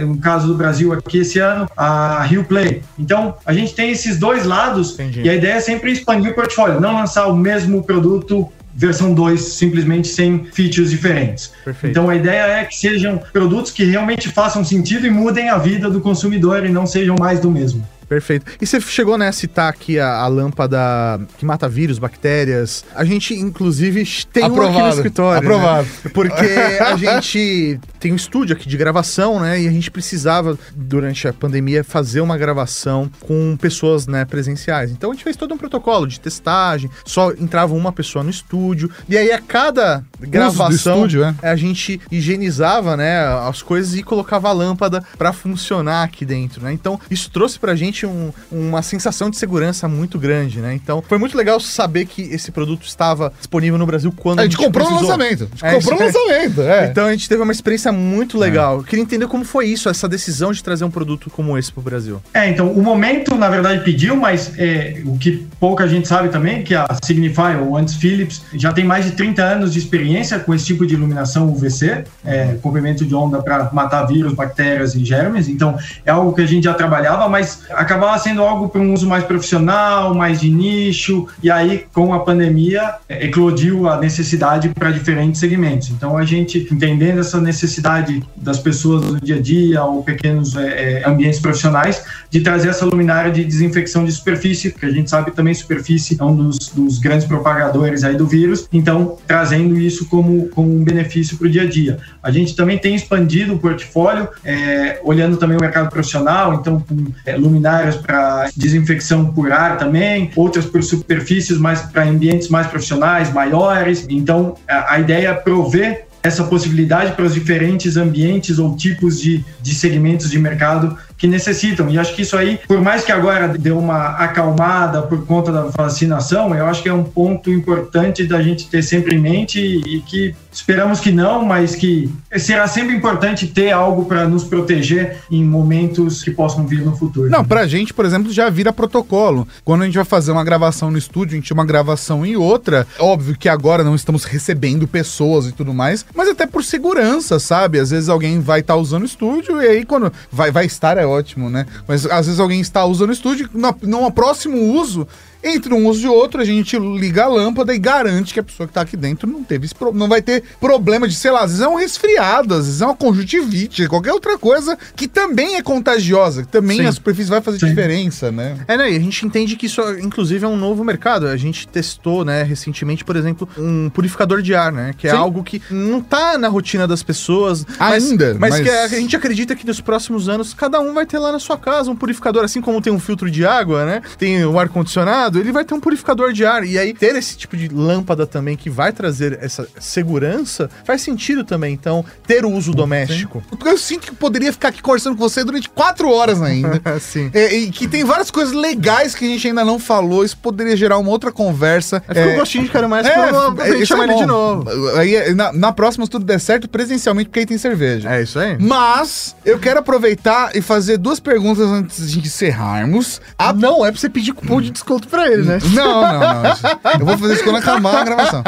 no 0.07 0.17
caso 0.17 0.47
do 0.47 0.55
Brasil 0.55 0.93
aqui 0.93 1.19
esse 1.19 1.39
ano, 1.39 1.69
a 1.75 2.23
Rio 2.23 2.43
Play. 2.43 2.81
Então, 2.97 3.35
a 3.45 3.53
gente 3.53 3.73
tem 3.73 3.91
esses 3.91 4.17
dois 4.17 4.45
lados 4.45 4.93
Entendi. 4.93 5.21
e 5.21 5.29
a 5.29 5.33
ideia 5.33 5.53
é 5.53 5.59
sempre 5.59 5.91
expandir 5.91 6.31
o 6.31 6.35
portfólio, 6.35 6.79
não 6.79 6.93
lançar 6.93 7.27
o 7.27 7.35
mesmo 7.35 7.83
produto 7.83 8.51
versão 8.75 9.13
2 9.13 9.39
simplesmente 9.39 10.07
sem 10.07 10.45
features 10.45 10.89
diferentes. 10.89 11.51
Perfeito. 11.63 11.91
Então 11.91 12.09
a 12.09 12.15
ideia 12.15 12.59
é 12.59 12.65
que 12.65 12.75
sejam 12.75 13.21
produtos 13.31 13.71
que 13.71 13.83
realmente 13.83 14.29
façam 14.29 14.63
sentido 14.63 15.05
e 15.05 15.09
mudem 15.09 15.49
a 15.49 15.57
vida 15.57 15.89
do 15.89 16.01
consumidor 16.01 16.65
e 16.65 16.69
não 16.69 16.85
sejam 16.85 17.15
mais 17.19 17.39
do 17.39 17.51
mesmo. 17.51 17.85
Perfeito. 18.13 18.45
E 18.61 18.67
você 18.67 18.79
chegou 18.79 19.17
né, 19.17 19.27
a 19.27 19.31
citar 19.31 19.69
aqui 19.69 19.97
a, 19.97 20.17
a, 20.17 20.27
lâmpada 20.27 21.19
que 21.35 21.43
mata 21.43 21.67
vírus, 21.67 21.97
bactérias. 21.97 22.85
A 22.93 23.03
gente, 23.03 23.33
inclusive, 23.33 24.07
tem 24.31 24.43
Aprovado. 24.43 24.67
um 24.67 24.77
aqui 24.77 24.81
no 24.81 24.93
escritório. 24.93 25.41
Né? 25.41 25.55
Aprovado. 25.55 25.87
Né? 26.03 26.11
Porque 26.13 26.45
a 26.79 26.95
gente 26.95 27.79
tem 27.99 28.13
um 28.13 28.15
estúdio 28.15 28.55
aqui 28.55 28.69
de 28.69 28.77
gravação, 28.77 29.39
né? 29.39 29.61
E 29.61 29.67
a 29.67 29.71
gente 29.71 29.89
precisava, 29.89 30.59
durante 30.75 31.27
a 31.27 31.33
pandemia, 31.33 31.83
fazer 31.83 32.21
uma 32.21 32.37
gravação 32.37 33.09
com 33.21 33.57
pessoas 33.57 34.05
né, 34.05 34.25
presenciais. 34.25 34.91
Então 34.91 35.09
a 35.09 35.13
gente 35.15 35.23
fez 35.23 35.35
todo 35.35 35.53
um 35.55 35.57
protocolo 35.57 36.05
de 36.05 36.19
testagem, 36.19 36.91
só 37.03 37.31
entrava 37.31 37.73
uma 37.73 37.91
pessoa 37.91 38.23
no 38.23 38.29
estúdio. 38.29 38.91
E 39.09 39.17
aí, 39.17 39.31
a 39.31 39.39
cada 39.39 40.03
gravação, 40.19 40.97
estúdio, 40.97 41.23
é. 41.23 41.35
a 41.41 41.55
gente 41.55 41.99
higienizava 42.11 42.95
né, 42.95 43.25
as 43.47 43.63
coisas 43.63 43.95
e 43.95 44.03
colocava 44.03 44.49
a 44.49 44.51
lâmpada 44.51 45.03
para 45.17 45.33
funcionar 45.33 46.03
aqui 46.03 46.25
dentro, 46.25 46.61
né? 46.61 46.71
Então, 46.73 46.99
isso 47.09 47.31
trouxe 47.31 47.57
pra 47.57 47.75
gente 47.75 48.02
um, 48.05 48.31
uma 48.51 48.81
sensação 48.81 49.29
de 49.29 49.37
segurança 49.37 49.87
muito 49.87 50.19
grande, 50.19 50.59
né? 50.59 50.73
Então, 50.73 51.03
foi 51.07 51.17
muito 51.17 51.37
legal 51.37 51.59
saber 51.59 52.05
que 52.05 52.21
esse 52.23 52.51
produto 52.51 52.85
estava 52.85 53.31
disponível 53.37 53.77
no 53.77 53.85
Brasil 53.85 54.13
quando 54.15 54.39
a 54.39 54.43
gente, 54.43 54.55
a 54.55 54.57
gente 54.57 54.65
comprou 54.65 54.87
precisou. 54.87 55.17
no 55.17 55.23
lançamento. 55.23 55.43
A 55.43 55.55
gente 55.55 55.65
é, 55.65 55.73
comprou 55.73 55.99
no 55.99 56.05
lançamento, 56.05 56.61
é. 56.61 56.85
Então, 56.87 57.05
a 57.05 57.11
gente 57.11 57.29
teve 57.29 57.41
uma 57.41 57.51
experiência 57.51 57.91
muito 57.91 58.37
legal. 58.37 58.81
É. 58.81 58.83
Queria 58.83 59.03
entender 59.03 59.27
como 59.27 59.43
foi 59.43 59.67
isso, 59.67 59.89
essa 59.89 60.07
decisão 60.07 60.51
de 60.51 60.63
trazer 60.63 60.85
um 60.85 60.91
produto 60.91 61.29
como 61.29 61.57
esse 61.57 61.71
para 61.71 61.81
o 61.81 61.83
Brasil. 61.83 62.21
É, 62.33 62.49
então, 62.49 62.71
o 62.71 62.81
momento, 62.81 63.35
na 63.35 63.49
verdade, 63.49 63.83
pediu, 63.83 64.15
mas 64.15 64.53
é, 64.57 65.01
o 65.05 65.17
que 65.17 65.47
pouca 65.59 65.87
gente 65.87 66.07
sabe 66.07 66.29
também, 66.29 66.59
é 66.59 66.61
que 66.61 66.75
a 66.75 66.87
Signify, 67.03 67.57
ou 67.61 67.77
antes 67.77 67.95
Philips, 67.95 68.41
já 68.53 68.71
tem 68.71 68.83
mais 68.83 69.05
de 69.05 69.11
30 69.11 69.43
anos 69.43 69.73
de 69.73 69.79
experiência 69.79 70.39
com 70.39 70.53
esse 70.53 70.65
tipo 70.65 70.85
de 70.85 70.93
iluminação 70.93 71.49
UVC, 71.49 72.03
é, 72.25 72.57
comprimento 72.61 73.05
de 73.05 73.15
onda 73.15 73.41
para 73.41 73.69
matar 73.71 74.05
vírus, 74.05 74.33
bactérias 74.33 74.95
e 74.95 75.03
germes. 75.03 75.47
Então, 75.47 75.77
é 76.05 76.11
algo 76.11 76.33
que 76.33 76.41
a 76.41 76.45
gente 76.45 76.63
já 76.63 76.73
trabalhava, 76.73 77.27
mas 77.29 77.61
a 77.69 77.82
acabava 77.83 78.17
sendo 78.17 78.41
algo 78.41 78.69
para 78.69 78.81
um 78.81 78.93
uso 78.93 79.07
mais 79.07 79.23
profissional, 79.23 80.13
mais 80.13 80.39
de 80.41 80.49
nicho, 80.49 81.27
e 81.41 81.51
aí 81.51 81.85
com 81.93 82.13
a 82.13 82.19
pandemia 82.19 82.95
é, 83.07 83.25
eclodiu 83.25 83.87
a 83.87 83.99
necessidade 83.99 84.69
para 84.69 84.91
diferentes 84.91 85.39
segmentos. 85.39 85.89
Então 85.89 86.17
a 86.17 86.25
gente 86.25 86.67
entendendo 86.71 87.19
essa 87.19 87.39
necessidade 87.39 88.23
das 88.35 88.59
pessoas 88.59 89.05
do 89.05 89.21
dia 89.21 89.35
a 89.35 89.41
dia 89.41 89.83
ou 89.83 90.03
pequenos 90.03 90.55
é, 90.55 91.01
é, 91.01 91.07
ambientes 91.07 91.39
profissionais 91.39 92.03
de 92.29 92.41
trazer 92.41 92.69
essa 92.69 92.85
luminária 92.85 93.31
de 93.31 93.43
desinfecção 93.43 94.05
de 94.05 94.11
superfície, 94.11 94.71
que 94.71 94.85
a 94.85 94.89
gente 94.89 95.09
sabe 95.09 95.31
também 95.31 95.53
superfície 95.53 96.17
é 96.19 96.23
um 96.23 96.35
dos, 96.35 96.69
dos 96.69 96.99
grandes 96.99 97.27
propagadores 97.27 98.03
aí 98.03 98.15
do 98.15 98.25
vírus, 98.25 98.67
então 98.71 99.17
trazendo 99.27 99.77
isso 99.79 100.05
como, 100.07 100.47
como 100.49 100.73
um 100.73 100.83
benefício 100.83 101.37
para 101.37 101.47
o 101.47 101.49
dia 101.49 101.63
a 101.63 101.69
dia. 101.69 101.99
A 102.21 102.31
gente 102.31 102.55
também 102.55 102.77
tem 102.77 102.95
expandido 102.95 103.53
o 103.53 103.59
portfólio, 103.59 104.27
é, 104.43 104.99
olhando 105.03 105.37
também 105.37 105.57
o 105.57 105.61
mercado 105.61 105.89
profissional, 105.89 106.55
então 106.55 106.79
com 106.79 107.07
é, 107.25 107.37
luminárias 107.73 107.95
para 107.95 108.49
desinfecção 108.55 109.25
por 109.33 109.51
ar 109.51 109.77
também, 109.77 110.31
outras 110.35 110.65
por 110.65 110.83
superfícies 110.83 111.57
mais 111.57 111.81
para 111.81 112.03
ambientes 112.03 112.49
mais 112.49 112.67
profissionais, 112.67 113.33
maiores. 113.33 114.05
Então 114.09 114.55
a, 114.67 114.93
a 114.93 114.99
ideia 114.99 115.29
é 115.29 115.33
prover 115.33 116.05
essa 116.21 116.45
possibilidade 116.45 117.11
para 117.13 117.25
os 117.25 117.33
diferentes 117.33 117.97
ambientes 117.97 118.57
ou 118.57 118.77
tipos 118.77 119.19
de, 119.19 119.43
de 119.61 119.75
segmentos 119.75 120.31
de 120.31 120.39
mercado 120.39 120.97
que 121.23 121.27
necessitam. 121.27 121.89
E 121.89 121.97
acho 121.97 122.13
que 122.13 122.21
isso 122.21 122.35
aí, 122.35 122.59
por 122.67 122.81
mais 122.81 123.05
que 123.05 123.11
agora 123.11 123.47
deu 123.47 123.79
uma 123.79 124.09
acalmada 124.09 125.03
por 125.03 125.25
conta 125.25 125.53
da 125.53 125.61
vacinação, 125.61 126.53
eu 126.53 126.65
acho 126.65 126.83
que 126.83 126.89
é 126.89 126.93
um 126.93 127.05
ponto 127.05 127.49
importante 127.49 128.27
da 128.27 128.41
gente 128.41 128.67
ter 128.67 128.83
sempre 128.83 129.15
em 129.15 129.19
mente 129.19 129.57
e 129.57 130.01
que 130.01 130.35
esperamos 130.51 130.99
que 130.99 131.13
não, 131.13 131.45
mas 131.45 131.75
que 131.75 132.11
será 132.37 132.67
sempre 132.67 132.93
importante 132.93 133.47
ter 133.47 133.71
algo 133.71 134.03
para 134.03 134.27
nos 134.27 134.43
proteger 134.43 135.19
em 135.31 135.45
momentos 135.45 136.21
que 136.21 136.29
possam 136.29 136.67
vir 136.67 136.81
no 136.81 136.95
futuro. 136.95 137.29
Não, 137.29 137.43
pra 137.43 137.65
gente, 137.65 137.93
por 137.93 138.03
exemplo, 138.03 138.31
já 138.31 138.49
vira 138.49 138.73
protocolo. 138.73 139.47
Quando 139.63 139.83
a 139.83 139.85
gente 139.85 139.95
vai 139.95 140.05
fazer 140.05 140.31
uma 140.33 140.43
gravação 140.43 140.91
no 140.91 140.97
estúdio, 140.97 141.33
a 141.33 141.39
gente 141.39 141.53
uma 141.53 141.65
gravação 141.65 142.25
e 142.25 142.35
outra. 142.35 142.85
Óbvio 142.99 143.37
que 143.37 143.47
agora 143.47 143.81
não 143.81 143.95
estamos 143.95 144.25
recebendo 144.25 144.87
pessoas 144.87 145.47
e 145.47 145.53
tudo 145.53 145.73
mais, 145.73 146.05
mas 146.13 146.27
até 146.27 146.45
por 146.45 146.65
segurança, 146.65 147.39
sabe? 147.39 147.79
Às 147.79 147.91
vezes 147.91 148.09
alguém 148.09 148.41
vai 148.41 148.59
estar 148.59 148.73
tá 148.73 148.79
usando 148.79 149.03
o 149.03 149.05
estúdio 149.05 149.61
e 149.61 149.67
aí 149.67 149.85
quando 149.85 150.11
vai, 150.29 150.51
vai 150.51 150.65
estar 150.65 150.97
é 150.97 151.12
ótimo, 151.13 151.49
né? 151.49 151.65
Mas 151.87 152.05
às 152.05 152.25
vezes 152.25 152.39
alguém 152.39 152.59
está 152.59 152.85
usando 152.85 153.09
o 153.09 153.13
estúdio, 153.13 153.49
no, 153.53 153.75
no 153.81 154.11
próximo 154.11 154.57
uso, 154.73 155.07
entre 155.43 155.73
um 155.73 155.87
uso 155.87 156.05
e 156.05 156.09
outro, 156.09 156.41
a 156.41 156.45
gente 156.45 156.77
liga 156.77 157.25
a 157.25 157.27
lâmpada 157.27 157.73
e 157.73 157.79
garante 157.79 158.33
que 158.33 158.39
a 158.39 158.43
pessoa 158.43 158.67
que 158.67 158.73
tá 158.73 158.81
aqui 158.81 158.95
dentro 158.95 159.27
não 159.27 159.43
teve 159.43 159.65
esse 159.65 159.75
não 159.93 160.07
vai 160.07 160.21
ter 160.21 160.43
problema 160.59 161.07
de, 161.07 161.15
sei 161.15 161.31
lá, 161.31 161.41
às 161.41 161.51
vezes 161.51 161.61
é 161.65 161.67
um 161.67 161.75
resfriado, 161.75 162.53
às 162.53 162.65
vezes 162.65 162.81
é 162.81 162.85
uma 162.85 162.95
conjuntivite, 162.95 163.87
qualquer 163.87 164.13
outra 164.13 164.37
coisa 164.37 164.77
que 164.95 165.07
também 165.07 165.55
é 165.55 165.61
contagiosa, 165.61 166.43
que 166.43 166.47
também 166.47 166.77
Sim. 166.77 166.85
a 166.85 166.91
superfície 166.91 167.29
vai 167.29 167.41
fazer 167.41 167.59
Sim. 167.59 167.67
diferença, 167.67 168.31
né? 168.31 168.57
É, 168.67 168.77
né? 168.77 168.91
E 168.91 168.95
a 168.95 168.99
gente 168.99 169.25
entende 169.25 169.55
que 169.55 169.65
isso, 169.65 169.81
inclusive, 169.99 170.45
é 170.45 170.47
um 170.47 170.55
novo 170.55 170.83
mercado. 170.83 171.27
A 171.27 171.37
gente 171.37 171.67
testou, 171.67 172.23
né, 172.23 172.43
recentemente, 172.43 173.03
por 173.03 173.15
exemplo, 173.15 173.47
um 173.57 173.89
purificador 173.89 174.41
de 174.41 174.55
ar, 174.55 174.71
né? 174.71 174.93
Que 174.97 175.07
é 175.07 175.11
Sim. 175.11 175.17
algo 175.17 175.43
que 175.43 175.61
não 175.69 176.01
tá 176.01 176.37
na 176.37 176.47
rotina 176.47 176.87
das 176.87 177.03
pessoas. 177.03 177.65
Ainda. 177.79 178.35
Mas, 178.35 178.39
mas, 178.39 178.49
mas... 178.51 178.61
que 178.61 178.69
a, 178.69 178.83
a 178.83 178.87
gente 178.87 179.15
acredita 179.15 179.55
que 179.55 179.65
nos 179.65 179.81
próximos 179.81 180.29
anos 180.29 180.53
cada 180.53 180.79
um 180.79 180.93
vai 180.93 181.05
ter 181.05 181.19
lá 181.19 181.31
na 181.31 181.39
sua 181.39 181.57
casa 181.57 181.91
um 181.91 181.95
purificador, 181.95 182.43
assim 182.43 182.61
como 182.61 182.81
tem 182.81 182.93
um 182.93 182.99
filtro 182.99 183.29
de 183.29 183.45
água, 183.45 183.85
né? 183.85 184.01
Tem 184.17 184.45
o 184.45 184.57
ar-condicionado 184.57 185.32
ele 185.39 185.51
vai 185.51 185.63
ter 185.63 185.73
um 185.73 185.79
purificador 185.79 186.33
de 186.33 186.45
ar. 186.45 186.65
E 186.65 186.77
aí, 186.77 186.93
ter 186.93 187.15
esse 187.15 187.37
tipo 187.37 187.55
de 187.55 187.67
lâmpada 187.67 188.25
também 188.25 188.55
que 188.55 188.69
vai 188.69 188.91
trazer 188.91 189.37
essa 189.41 189.67
segurança 189.79 190.69
faz 190.85 191.01
sentido 191.01 191.43
também. 191.43 191.73
Então, 191.73 192.05
ter 192.25 192.45
o 192.45 192.51
uso 192.51 192.71
doméstico. 192.71 193.43
Porque 193.49 193.67
eu 193.67 193.77
sinto 193.77 194.07
que 194.07 194.15
poderia 194.15 194.51
ficar 194.51 194.69
aqui 194.69 194.81
conversando 194.81 195.15
com 195.15 195.21
você 195.21 195.43
durante 195.43 195.69
quatro 195.69 196.09
horas 196.09 196.41
ainda. 196.41 196.81
Sim. 196.99 197.29
É, 197.33 197.53
e 197.53 197.71
que 197.71 197.87
tem 197.87 198.03
várias 198.03 198.31
coisas 198.31 198.53
legais 198.53 199.15
que 199.15 199.25
a 199.25 199.27
gente 199.27 199.47
ainda 199.47 199.63
não 199.63 199.79
falou. 199.79 200.23
Isso 200.23 200.37
poderia 200.37 200.75
gerar 200.75 200.97
uma 200.97 201.09
outra 201.09 201.31
conversa. 201.31 202.03
É, 202.07 202.19
é, 202.19 202.35
gostinho 202.35 202.63
de 202.63 202.69
quero 202.69 202.89
mais 202.89 203.05
é, 203.05 203.11
pra, 203.11 203.71
gente 203.71 203.85
chamar 203.85 204.09
é 204.09 204.11
ele 204.11 204.19
de 204.19 204.25
novo. 204.25 204.69
Aí, 204.97 205.33
na, 205.33 205.51
na, 205.53 205.71
próxima, 205.71 206.05
se 206.05 206.11
tudo 206.11 206.25
der 206.25 206.39
certo, 206.39 206.67
presencialmente, 206.67 207.29
porque 207.29 207.39
aí 207.39 207.45
tem 207.45 207.57
cerveja. 207.57 208.09
É 208.09 208.21
isso 208.21 208.39
aí. 208.39 208.57
Mas, 208.59 209.35
eu 209.45 209.59
quero 209.59 209.79
aproveitar 209.79 210.55
e 210.55 210.61
fazer 210.61 210.97
duas 210.97 211.19
perguntas 211.19 211.67
antes 211.67 212.11
de 212.11 212.19
encerrarmos. 212.19 213.21
A... 213.37 213.53
Não 213.53 213.85
é 213.85 213.91
pra 213.91 213.99
você 213.99 214.09
pedir 214.09 214.33
cupom 214.33 214.61
de 214.61 214.71
desconto 214.71 215.07
pra 215.07 215.22
ele, 215.27 215.43
né? 215.43 215.59
Não, 215.73 216.01
não, 216.01 216.19
não. 216.19 216.99
Eu 216.99 217.05
vou 217.05 217.17
fazer 217.17 217.33
isso 217.33 217.43
quando 217.43 217.57
acabar 217.57 218.01
a 218.01 218.03
gravação. 218.03 218.43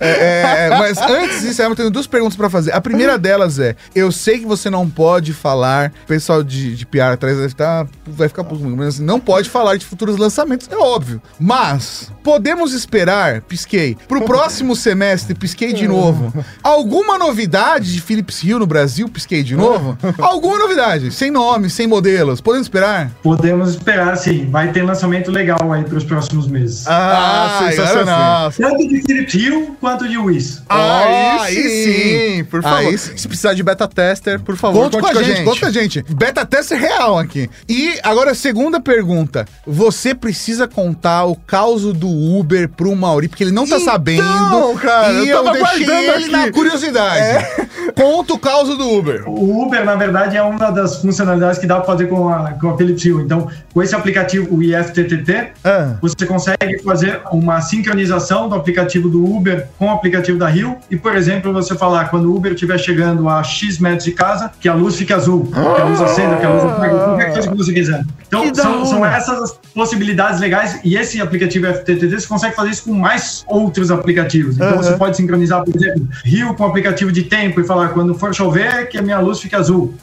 É, 0.00 0.08
é, 0.08 0.66
é, 0.66 0.70
mas 0.70 0.98
antes 0.98 1.42
disso, 1.42 1.62
eu 1.62 1.74
tenho 1.74 1.90
duas 1.90 2.06
perguntas 2.06 2.36
pra 2.36 2.48
fazer. 2.48 2.72
A 2.72 2.80
primeira 2.80 3.18
delas 3.18 3.58
é: 3.58 3.74
eu 3.94 4.12
sei 4.12 4.38
que 4.38 4.46
você 4.46 4.70
não 4.70 4.88
pode 4.88 5.32
falar, 5.32 5.92
o 6.04 6.06
pessoal 6.06 6.42
de, 6.42 6.76
de 6.76 6.86
PR 6.86 7.12
atrás 7.12 7.38
vai 7.38 7.48
ficar, 7.48 7.86
vai 8.06 8.28
ficar 8.28 8.44
comigo, 8.44 8.76
mas 8.76 8.96
assim, 8.96 9.04
não 9.04 9.18
pode 9.18 9.48
falar 9.48 9.76
de 9.76 9.84
futuros 9.84 10.16
lançamentos, 10.16 10.68
é 10.70 10.76
óbvio. 10.76 11.20
Mas, 11.38 12.12
podemos 12.22 12.72
esperar, 12.72 13.40
pisquei, 13.42 13.96
pro 14.06 14.24
próximo 14.24 14.76
semestre, 14.76 15.34
pisquei 15.34 15.72
de 15.72 15.88
novo, 15.88 16.32
alguma 16.62 17.18
novidade 17.18 17.92
de 17.92 18.00
Philips 18.00 18.42
Hill 18.42 18.58
no 18.58 18.66
Brasil, 18.66 19.08
pisquei 19.08 19.42
de 19.42 19.56
novo? 19.56 19.96
Alguma 20.20 20.58
novidade, 20.58 21.10
sem 21.10 21.30
nome, 21.30 21.70
sem 21.70 21.86
modelos, 21.86 22.40
podemos 22.40 22.66
esperar? 22.66 23.10
Podemos 23.22 23.70
esperar, 23.70 24.16
sim. 24.16 24.48
Vai 24.50 24.72
ter 24.72 24.82
lançamento 24.82 25.30
legal 25.30 25.72
aí 25.72 25.84
pros 25.84 26.04
próximos 26.04 26.17
meses. 26.46 26.86
Ah, 26.86 27.60
ah 27.60 27.70
sensacional. 27.70 28.52
Tanto 28.52 28.88
de 28.88 29.02
Philips 29.02 29.34
Hue 29.34 29.72
quanto 29.80 30.08
de 30.08 30.18
Wiz. 30.18 30.62
Ah, 30.68 31.38
aí, 31.42 31.54
sim. 31.54 32.38
sim. 32.38 32.44
Por 32.44 32.62
favor. 32.62 32.78
Aí, 32.78 32.98
se 32.98 33.28
precisar 33.28 33.54
de 33.54 33.62
beta 33.62 33.86
tester, 33.86 34.40
por 34.40 34.56
favor, 34.56 34.84
conte, 34.84 35.00
conte 35.00 35.12
com, 35.12 35.18
a 35.18 35.22
gente, 35.22 35.36
gente. 35.36 35.44
Conta 35.44 35.60
com 35.60 35.66
a 35.66 35.70
gente. 35.70 36.04
Beta 36.08 36.46
tester 36.46 36.78
real 36.78 37.18
aqui. 37.18 37.48
E 37.68 37.98
agora, 38.02 38.34
segunda 38.34 38.80
pergunta. 38.80 39.46
Você 39.66 40.14
precisa 40.14 40.66
contar 40.66 41.24
o 41.24 41.36
caos 41.36 41.82
do 41.92 42.08
Uber 42.08 42.68
pro 42.68 42.94
Mauri, 42.94 43.28
porque 43.28 43.44
ele 43.44 43.52
não 43.52 43.66
tá 43.66 43.76
então, 43.76 43.92
sabendo. 43.92 44.74
cara, 44.80 45.12
e 45.12 45.28
eu, 45.28 45.44
eu 45.44 45.52
deixei 45.52 45.84
ele 45.84 46.10
aqui. 46.10 46.30
na 46.30 46.52
curiosidade. 46.52 47.18
É. 47.18 47.68
Conta 47.94 48.34
o 48.34 48.38
caos 48.38 48.76
do 48.76 48.88
Uber. 48.88 49.28
O 49.28 49.62
Uber, 49.62 49.84
na 49.84 49.94
verdade, 49.94 50.36
é 50.36 50.42
uma 50.42 50.70
das 50.70 51.00
funcionalidades 51.00 51.58
que 51.58 51.66
dá 51.66 51.76
pra 51.76 51.84
fazer 51.84 52.06
com 52.06 52.28
a, 52.28 52.52
com 52.52 52.70
a 52.70 52.76
Philips 52.76 53.04
Hue. 53.04 53.22
Então, 53.22 53.48
com 53.72 53.82
esse 53.82 53.94
aplicativo, 53.94 54.54
o 54.54 54.62
IFTTT, 54.62 55.52
ah. 55.64 55.96
você 56.00 56.07
consegue 56.26 56.82
fazer 56.82 57.20
uma 57.32 57.60
sincronização 57.60 58.48
do 58.48 58.54
aplicativo 58.54 59.08
do 59.08 59.24
Uber 59.24 59.68
com 59.78 59.86
o 59.86 59.90
aplicativo 59.90 60.38
da 60.38 60.48
Rio 60.48 60.76
e, 60.90 60.96
por 60.96 61.14
exemplo, 61.16 61.52
você 61.52 61.74
falar 61.74 62.10
quando 62.10 62.26
o 62.26 62.36
Uber 62.36 62.52
estiver 62.52 62.78
chegando 62.78 63.28
a 63.28 63.42
X 63.42 63.78
metros 63.78 64.04
de 64.04 64.12
casa, 64.12 64.50
que 64.60 64.68
a 64.68 64.74
luz 64.74 64.96
fique 64.96 65.12
azul, 65.12 65.46
que 65.46 65.80
a 65.80 65.84
luz 65.84 66.00
acenda, 66.00 66.36
que 66.36 66.46
a 66.46 66.50
luz 66.50 66.64
apague, 66.64 66.94
qualquer 66.94 67.32
coisa 67.32 67.50
que 67.50 67.56
você 67.56 67.72
quiser. 67.72 68.04
Então, 68.26 68.54
são, 68.54 68.84
são, 68.84 69.06
essas 69.06 69.42
as 69.42 69.52
possibilidades 69.74 70.40
legais 70.40 70.80
e 70.84 70.96
esse 70.96 71.20
aplicativo 71.20 71.66
FTTT 71.66 72.20
você 72.20 72.26
consegue 72.26 72.54
fazer 72.54 72.70
isso 72.70 72.84
com 72.84 72.92
mais 72.92 73.44
outros 73.46 73.90
aplicativos. 73.90 74.56
Então, 74.56 74.76
você 74.76 74.92
pode 74.92 75.16
sincronizar, 75.16 75.64
por 75.64 75.74
exemplo, 75.74 76.06
Rio 76.24 76.54
com 76.54 76.64
o 76.64 76.66
aplicativo 76.66 77.10
de 77.10 77.22
tempo 77.24 77.60
e 77.60 77.64
falar 77.64 77.88
quando 77.88 78.14
for 78.14 78.34
chover 78.34 78.88
que 78.88 78.98
a 78.98 79.02
minha 79.02 79.18
luz 79.18 79.40
fique 79.40 79.54
azul. 79.54 79.94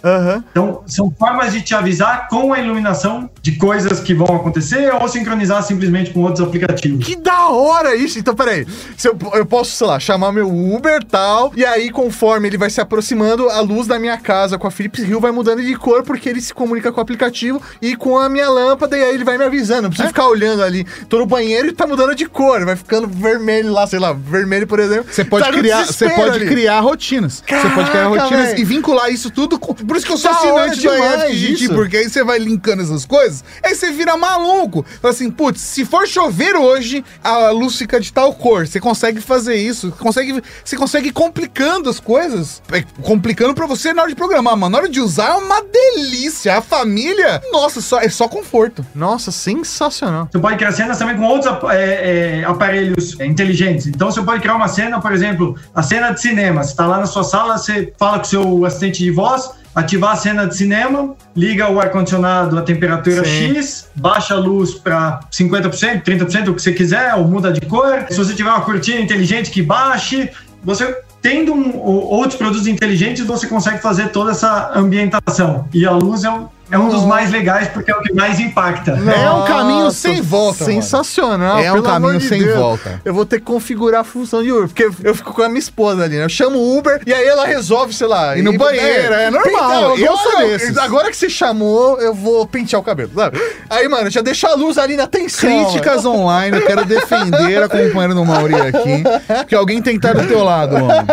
Então, 0.51 0.82
são 0.88 1.12
formas 1.12 1.53
de 1.53 1.62
te 1.62 1.76
avisar 1.76 2.28
com 2.28 2.53
a 2.53 2.60
iluminação 2.60 3.30
de 3.41 3.53
coisas 3.53 3.99
que 3.99 4.14
vão 4.14 4.36
acontecer 4.36 4.93
ou 4.93 5.08
sincronizar 5.08 5.62
simplesmente 5.64 5.85
com 6.14 6.22
outros 6.22 6.42
aplicativos. 6.42 7.06
Que 7.06 7.16
da 7.16 7.48
hora 7.50 7.96
isso! 7.96 8.20
Então, 8.20 8.36
peraí. 8.36 8.66
Se 8.98 9.08
eu, 9.08 9.18
eu 9.34 9.46
posso, 9.46 9.72
sei 9.72 9.88
lá, 9.88 10.00
chamar 10.00 10.32
meu 10.32 10.50
Uber 10.50 11.04
tal, 11.04 11.52
e 11.56 11.66
aí, 11.66 11.90
conforme 11.90 12.48
ele 12.48 12.58
vai 12.58 12.70
se 12.70 12.82
aproximando, 12.82 13.50
a 13.50 13.60
luz 13.62 13.88
da 13.88 14.00
minha 14.00 14.18
casa 14.18 14.58
com 14.58 14.68
a 14.68 14.72
Philips 14.72 15.02
Hue 15.02 15.20
vai 15.20 15.32
mudando 15.32 15.62
de 15.62 15.76
cor, 15.76 16.04
porque 16.04 16.30
ele 16.30 16.42
se 16.42 16.54
comunica 16.54 16.92
com 16.92 17.00
o 17.00 17.02
aplicativo 17.02 17.62
e 17.82 17.96
com 17.96 18.18
a 18.18 18.30
minha 18.30 18.50
lâmpada, 18.50 18.98
e 18.98 19.04
aí 19.04 19.16
ele 19.16 19.24
vai 19.24 19.38
me 19.38 19.44
avisando. 19.44 19.84
Não 19.84 19.90
precisa 19.90 20.08
é? 20.08 20.10
ficar 20.10 20.28
olhando 20.28 20.64
ali. 20.64 20.86
Tô 21.10 21.20
no 21.20 21.26
banheiro 21.26 21.68
e 21.68 21.74
tá 21.74 21.86
mudando 21.88 22.16
de 22.16 22.26
cor, 22.26 22.64
vai 22.66 22.76
ficando 22.76 23.08
vermelho 23.08 23.72
lá, 23.72 23.86
sei 23.88 24.00
lá, 24.00 24.14
vermelho, 24.14 24.68
por 24.68 24.80
exemplo. 24.80 25.12
Você 25.12 25.24
pode 25.24 25.46
tá 25.46 25.52
criar, 25.52 25.86
você 25.86 26.10
pode 26.10 26.38
ali. 26.38 26.48
criar 26.48 26.80
rotinas. 26.80 27.44
Você 27.48 27.70
pode 27.70 27.92
criar 27.92 28.08
rotinas 28.08 28.48
véio. 28.48 28.60
e 28.60 28.64
vincular 28.64 29.10
isso 29.12 29.30
tudo 29.30 29.60
com... 29.60 29.74
Por 29.74 29.96
isso 29.96 30.06
que 30.06 30.12
eu 30.12 30.18
sou 30.18 30.32
assinante 30.32 30.82
do 30.82 30.90
IFGT, 30.94 31.70
porque 31.70 31.98
aí 31.98 32.10
você 32.10 32.24
vai 32.24 32.40
linkando 32.40 32.82
essas 32.82 33.06
coisas, 33.06 33.44
aí 33.64 33.76
você 33.76 33.92
vira 33.92 34.18
maluco. 34.18 34.86
Fala 35.02 35.14
assim, 35.14 35.30
putz, 35.30 35.62
se 35.76 35.84
for 35.84 36.07
chover 36.07 36.55
hoje, 36.55 37.03
a 37.21 37.49
luz 37.49 37.78
fica 37.78 37.99
de 37.99 38.13
tal 38.13 38.34
cor. 38.34 38.65
Você 38.65 38.80
consegue 38.80 39.19
fazer 39.19 39.55
isso. 39.55 39.91
Consegue, 39.91 40.41
você 40.63 40.78
consegue 40.78 41.09
ir 41.09 41.11
complicando 41.11 41.89
as 41.89 41.99
coisas. 41.99 42.61
É, 42.71 42.82
complicando 43.01 43.53
para 43.53 43.65
você 43.65 43.91
na 43.91 44.03
hora 44.03 44.09
de 44.09 44.15
programar, 44.15 44.55
mas 44.55 44.71
na 44.71 44.78
hora 44.78 44.88
de 44.88 45.01
usar 45.01 45.32
é 45.32 45.34
uma 45.34 45.61
delícia. 45.61 46.57
A 46.57 46.61
família, 46.61 47.41
nossa, 47.51 47.82
só, 47.82 47.99
é 47.99 48.07
só 48.07 48.26
conforto. 48.30 48.86
Nossa, 48.95 49.34
sensacional. 49.34 50.30
Você 50.32 50.39
pode 50.39 50.55
criar 50.55 50.71
cenas 50.71 50.97
também 50.97 51.17
com 51.17 51.23
outros 51.23 51.53
é, 51.69 52.39
é, 52.39 52.45
aparelhos 52.45 53.19
é, 53.19 53.26
inteligentes. 53.26 53.88
Então 53.88 54.09
você 54.09 54.21
pode 54.21 54.39
criar 54.39 54.55
uma 54.55 54.69
cena, 54.69 55.01
por 55.01 55.11
exemplo, 55.11 55.57
a 55.73 55.84
cena 55.84 56.11
de 56.11 56.21
cinema. 56.21 56.63
Você 56.63 56.71
está 56.71 56.88
lá 56.88 56.99
na 56.99 57.05
sua 57.05 57.26
sala, 57.26 57.57
você 57.57 57.91
fala 57.99 58.19
com 58.19 58.23
o 58.23 58.28
seu 58.28 58.65
assistente 58.65 59.03
de 59.03 59.11
voz 59.11 59.51
ativar 59.76 60.13
a 60.13 60.15
cena 60.15 60.47
de 60.47 60.55
cinema, 60.55 61.13
liga 61.36 61.69
o 61.69 61.80
ar-condicionado 61.80 62.57
a 62.57 62.61
temperatura 62.61 63.26
Sim. 63.26 63.55
X, 63.55 63.89
baixa 63.93 64.34
a 64.34 64.38
luz 64.38 64.73
para 64.73 65.19
50%, 65.30 66.01
30%, 66.01 66.47
o 66.47 66.55
que 66.55 66.61
você 66.61 66.71
quiser, 66.71 67.13
ou 67.15 67.28
muda 67.28 67.51
de 67.51 67.61
cor. 67.61 68.05
Se 68.09 68.17
você 68.17 68.34
tiver 68.34 68.49
uma 68.49 68.61
cortina 68.61 69.01
inteligente 69.01 69.51
que 69.51 69.61
baixe, 69.61 70.30
você 70.63 70.97
tendo 71.21 71.53
um, 71.53 71.78
outros 71.78 72.36
produtos 72.36 72.67
inteligentes, 72.67 73.26
você 73.26 73.47
consegue 73.47 73.80
fazer 73.80 74.09
toda 74.09 74.32
essa 74.32 74.71
ambientação. 74.76 75.67
E 75.73 75.86
a 75.86 75.91
luz 75.91 76.23
é 76.23 76.30
um, 76.30 76.47
é 76.72 76.78
um 76.80 76.89
dos 76.89 77.03
mais 77.03 77.32
legais 77.32 77.68
porque 77.68 77.91
é 77.91 77.95
o 77.95 78.01
que 78.01 78.13
mais 78.13 78.39
impacta. 78.39 78.91
é 78.91 79.30
um 79.30 79.45
caminho 79.45 79.91
sem 79.91 80.22
volta. 80.22 80.66
Sensacional. 80.66 81.59
É 81.59 81.72
um 81.72 81.82
caminho 81.82 82.20
sem 82.20 82.43
Deus. 82.43 82.57
volta. 82.57 83.01
Eu 83.05 83.13
vou 83.13 83.26
ter 83.26 83.39
que 83.39 83.45
configurar 83.45 84.01
a 84.01 84.03
função 84.03 84.41
de 84.41 84.51
Uber, 84.51 84.68
porque 84.68 84.89
eu 85.03 85.16
fico 85.16 85.34
com 85.34 85.43
a 85.43 85.47
minha 85.47 85.59
esposa 85.59 86.03
ali, 86.03 86.18
né? 86.18 86.26
Eu 86.26 86.30
chamo 86.30 86.57
o 86.57 86.78
Uber 86.78 87.01
e 87.05 87.13
aí 87.13 87.26
ela 87.26 87.45
resolve, 87.45 87.93
sei 87.93 88.07
lá. 88.07 88.38
E 88.38 88.41
no 88.41 88.57
banheiro, 88.57 89.13
é, 89.13 89.30
normal. 89.30 89.95
Então, 89.95 89.97
eu 89.97 90.18
sou 90.18 90.38
desses. 90.39 90.78
Agora 90.78 91.09
que 91.09 91.18
você 91.18 91.30
chamou, 91.30 91.99
eu 91.99 92.13
vou 92.13 92.45
pentear 92.47 92.82
o 92.82 92.84
cabelo, 92.84 93.11
sabe? 93.16 93.39
Aí, 93.70 93.88
mano, 93.88 94.09
já 94.09 94.22
deixa 94.22 94.47
a 94.47 94.55
luz 94.55 94.78
ali 94.78 94.95
na 94.95 95.07
tensão. 95.07 95.49
Críticas 95.49 96.03
mano. 96.03 96.20
online, 96.22 96.57
eu 96.57 96.66
quero 96.66 96.86
defender 96.86 97.61
a 97.61 97.70
companheira 97.70 98.13
do 98.13 98.26
Mauri 98.26 98.55
aqui, 98.55 99.03
que 99.47 99.55
alguém 99.55 99.82
tentar 99.82 100.13
do 100.13 100.28
teu 100.28 100.43
lado, 100.43 100.74
mano. 100.74 101.07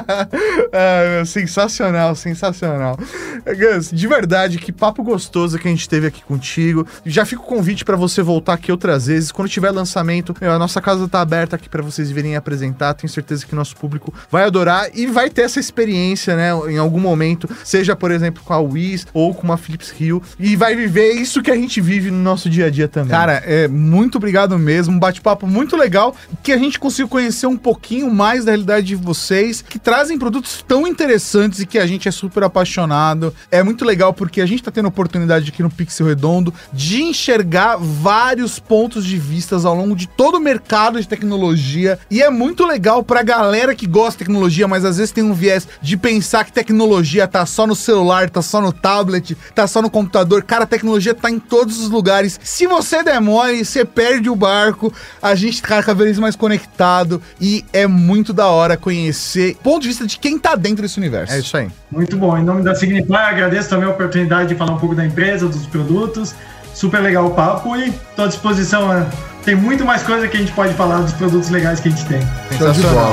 é, 0.72 1.22
sensacional, 1.24 2.14
sensacional. 2.14 2.96
Gus, 3.44 3.90
de 3.90 4.06
verdade, 4.06 4.58
que 4.58 4.67
papo 4.72 5.02
gostoso 5.02 5.58
que 5.58 5.68
a 5.68 5.70
gente 5.70 5.88
teve 5.88 6.06
aqui 6.06 6.22
contigo. 6.22 6.86
Já 7.04 7.24
fica 7.24 7.42
o 7.42 7.44
convite 7.44 7.84
para 7.84 7.96
você 7.96 8.22
voltar 8.22 8.54
aqui 8.54 8.70
outras 8.70 9.06
vezes. 9.06 9.32
Quando 9.32 9.48
tiver 9.48 9.70
lançamento, 9.70 10.34
a 10.40 10.58
nossa 10.58 10.80
casa 10.80 11.08
tá 11.08 11.20
aberta 11.20 11.56
aqui 11.56 11.68
para 11.68 11.82
vocês 11.82 12.10
virem 12.10 12.36
apresentar. 12.36 12.94
Tenho 12.94 13.12
certeza 13.12 13.46
que 13.46 13.54
nosso 13.54 13.76
público 13.76 14.12
vai 14.30 14.44
adorar 14.44 14.88
e 14.94 15.06
vai 15.06 15.30
ter 15.30 15.42
essa 15.42 15.60
experiência, 15.60 16.36
né, 16.36 16.50
em 16.70 16.78
algum 16.78 17.00
momento, 17.00 17.48
seja, 17.64 17.96
por 17.96 18.10
exemplo, 18.10 18.42
com 18.44 18.52
a 18.52 18.58
Wiz 18.58 19.06
ou 19.12 19.34
com 19.34 19.42
uma 19.42 19.56
Philips 19.56 19.92
Hill, 19.98 20.22
e 20.38 20.56
vai 20.56 20.74
viver 20.74 21.12
isso 21.12 21.42
que 21.42 21.50
a 21.50 21.56
gente 21.56 21.80
vive 21.80 22.10
no 22.10 22.18
nosso 22.18 22.48
dia 22.48 22.66
a 22.66 22.70
dia 22.70 22.88
também. 22.88 23.10
Cara, 23.10 23.42
é 23.44 23.68
muito 23.68 24.16
obrigado 24.16 24.58
mesmo, 24.58 24.94
um 24.94 24.98
bate-papo 24.98 25.46
muito 25.46 25.76
legal, 25.76 26.14
que 26.42 26.52
a 26.52 26.58
gente 26.58 26.78
conseguiu 26.78 27.08
conhecer 27.08 27.46
um 27.46 27.56
pouquinho 27.56 28.10
mais 28.10 28.44
da 28.44 28.52
realidade 28.52 28.86
de 28.86 28.94
vocês, 28.94 29.62
que 29.62 29.78
trazem 29.78 30.18
produtos 30.18 30.64
tão 30.66 30.86
interessantes 30.86 31.60
e 31.60 31.66
que 31.66 31.78
a 31.78 31.86
gente 31.86 32.08
é 32.08 32.10
super 32.10 32.42
apaixonado. 32.42 33.34
É 33.50 33.62
muito 33.62 33.84
legal 33.84 34.12
porque 34.12 34.40
a 34.40 34.46
gente 34.46 34.57
tá 34.62 34.70
tendo 34.70 34.88
oportunidade 34.88 35.50
aqui 35.50 35.62
no 35.62 35.70
Pixel 35.70 36.06
Redondo 36.06 36.52
de 36.72 37.02
enxergar 37.02 37.76
vários 37.76 38.58
pontos 38.58 39.04
de 39.04 39.16
vistas 39.18 39.64
ao 39.64 39.74
longo 39.74 39.94
de 39.94 40.06
todo 40.06 40.36
o 40.36 40.40
mercado 40.40 41.00
de 41.00 41.08
tecnologia 41.08 41.98
e 42.10 42.22
é 42.22 42.30
muito 42.30 42.66
legal 42.66 43.02
pra 43.02 43.22
galera 43.22 43.74
que 43.74 43.86
gosta 43.86 44.12
de 44.12 44.18
tecnologia, 44.18 44.68
mas 44.68 44.84
às 44.84 44.96
vezes 44.96 45.12
tem 45.12 45.24
um 45.24 45.34
viés 45.34 45.68
de 45.80 45.96
pensar 45.96 46.44
que 46.44 46.52
tecnologia 46.52 47.26
tá 47.26 47.44
só 47.46 47.66
no 47.66 47.74
celular, 47.74 48.30
tá 48.30 48.42
só 48.42 48.60
no 48.60 48.72
tablet, 48.72 49.36
tá 49.54 49.66
só 49.66 49.82
no 49.82 49.90
computador. 49.90 50.42
Cara, 50.42 50.64
a 50.64 50.66
tecnologia 50.66 51.14
tá 51.14 51.30
em 51.30 51.38
todos 51.38 51.78
os 51.80 51.88
lugares. 51.88 52.38
Se 52.42 52.66
você 52.66 53.02
demore, 53.02 53.64
você 53.64 53.84
perde 53.84 54.28
o 54.28 54.36
barco. 54.36 54.92
A 55.22 55.34
gente 55.34 55.60
tá 55.62 55.82
cada 55.82 56.04
vez 56.04 56.18
mais 56.18 56.36
conectado 56.36 57.20
e 57.40 57.64
é 57.72 57.86
muito 57.86 58.32
da 58.32 58.46
hora 58.48 58.76
conhecer 58.76 59.56
o 59.60 59.62
ponto 59.62 59.82
de 59.82 59.88
vista 59.88 60.06
de 60.06 60.18
quem 60.18 60.38
tá 60.38 60.54
dentro 60.54 60.82
desse 60.82 60.98
universo. 60.98 61.32
É 61.32 61.38
isso 61.38 61.56
aí. 61.56 61.68
Muito 61.90 62.16
bom. 62.16 62.36
Em 62.36 62.44
nome 62.44 62.62
da 62.62 62.74
Signify, 62.74 63.14
agradeço 63.14 63.70
também 63.70 63.86
a 63.86 63.90
oportunidade 63.90 64.47
de 64.48 64.54
falar 64.54 64.72
um 64.72 64.78
pouco 64.78 64.94
da 64.94 65.04
empresa, 65.04 65.48
dos 65.48 65.66
produtos. 65.66 66.34
Super 66.74 67.00
legal 67.00 67.26
o 67.26 67.30
papo 67.30 67.76
e 67.76 67.88
estou 67.88 68.24
à 68.24 68.28
disposição. 68.28 68.88
Né? 68.88 69.06
Tem 69.44 69.54
muito 69.54 69.84
mais 69.84 70.02
coisa 70.02 70.28
que 70.28 70.36
a 70.36 70.40
gente 70.40 70.52
pode 70.52 70.74
falar 70.74 71.00
dos 71.00 71.12
produtos 71.12 71.50
legais 71.50 71.80
que 71.80 71.88
a 71.88 71.90
gente 71.90 72.06
tem. 72.06 72.20
Sensacional. 72.50 73.12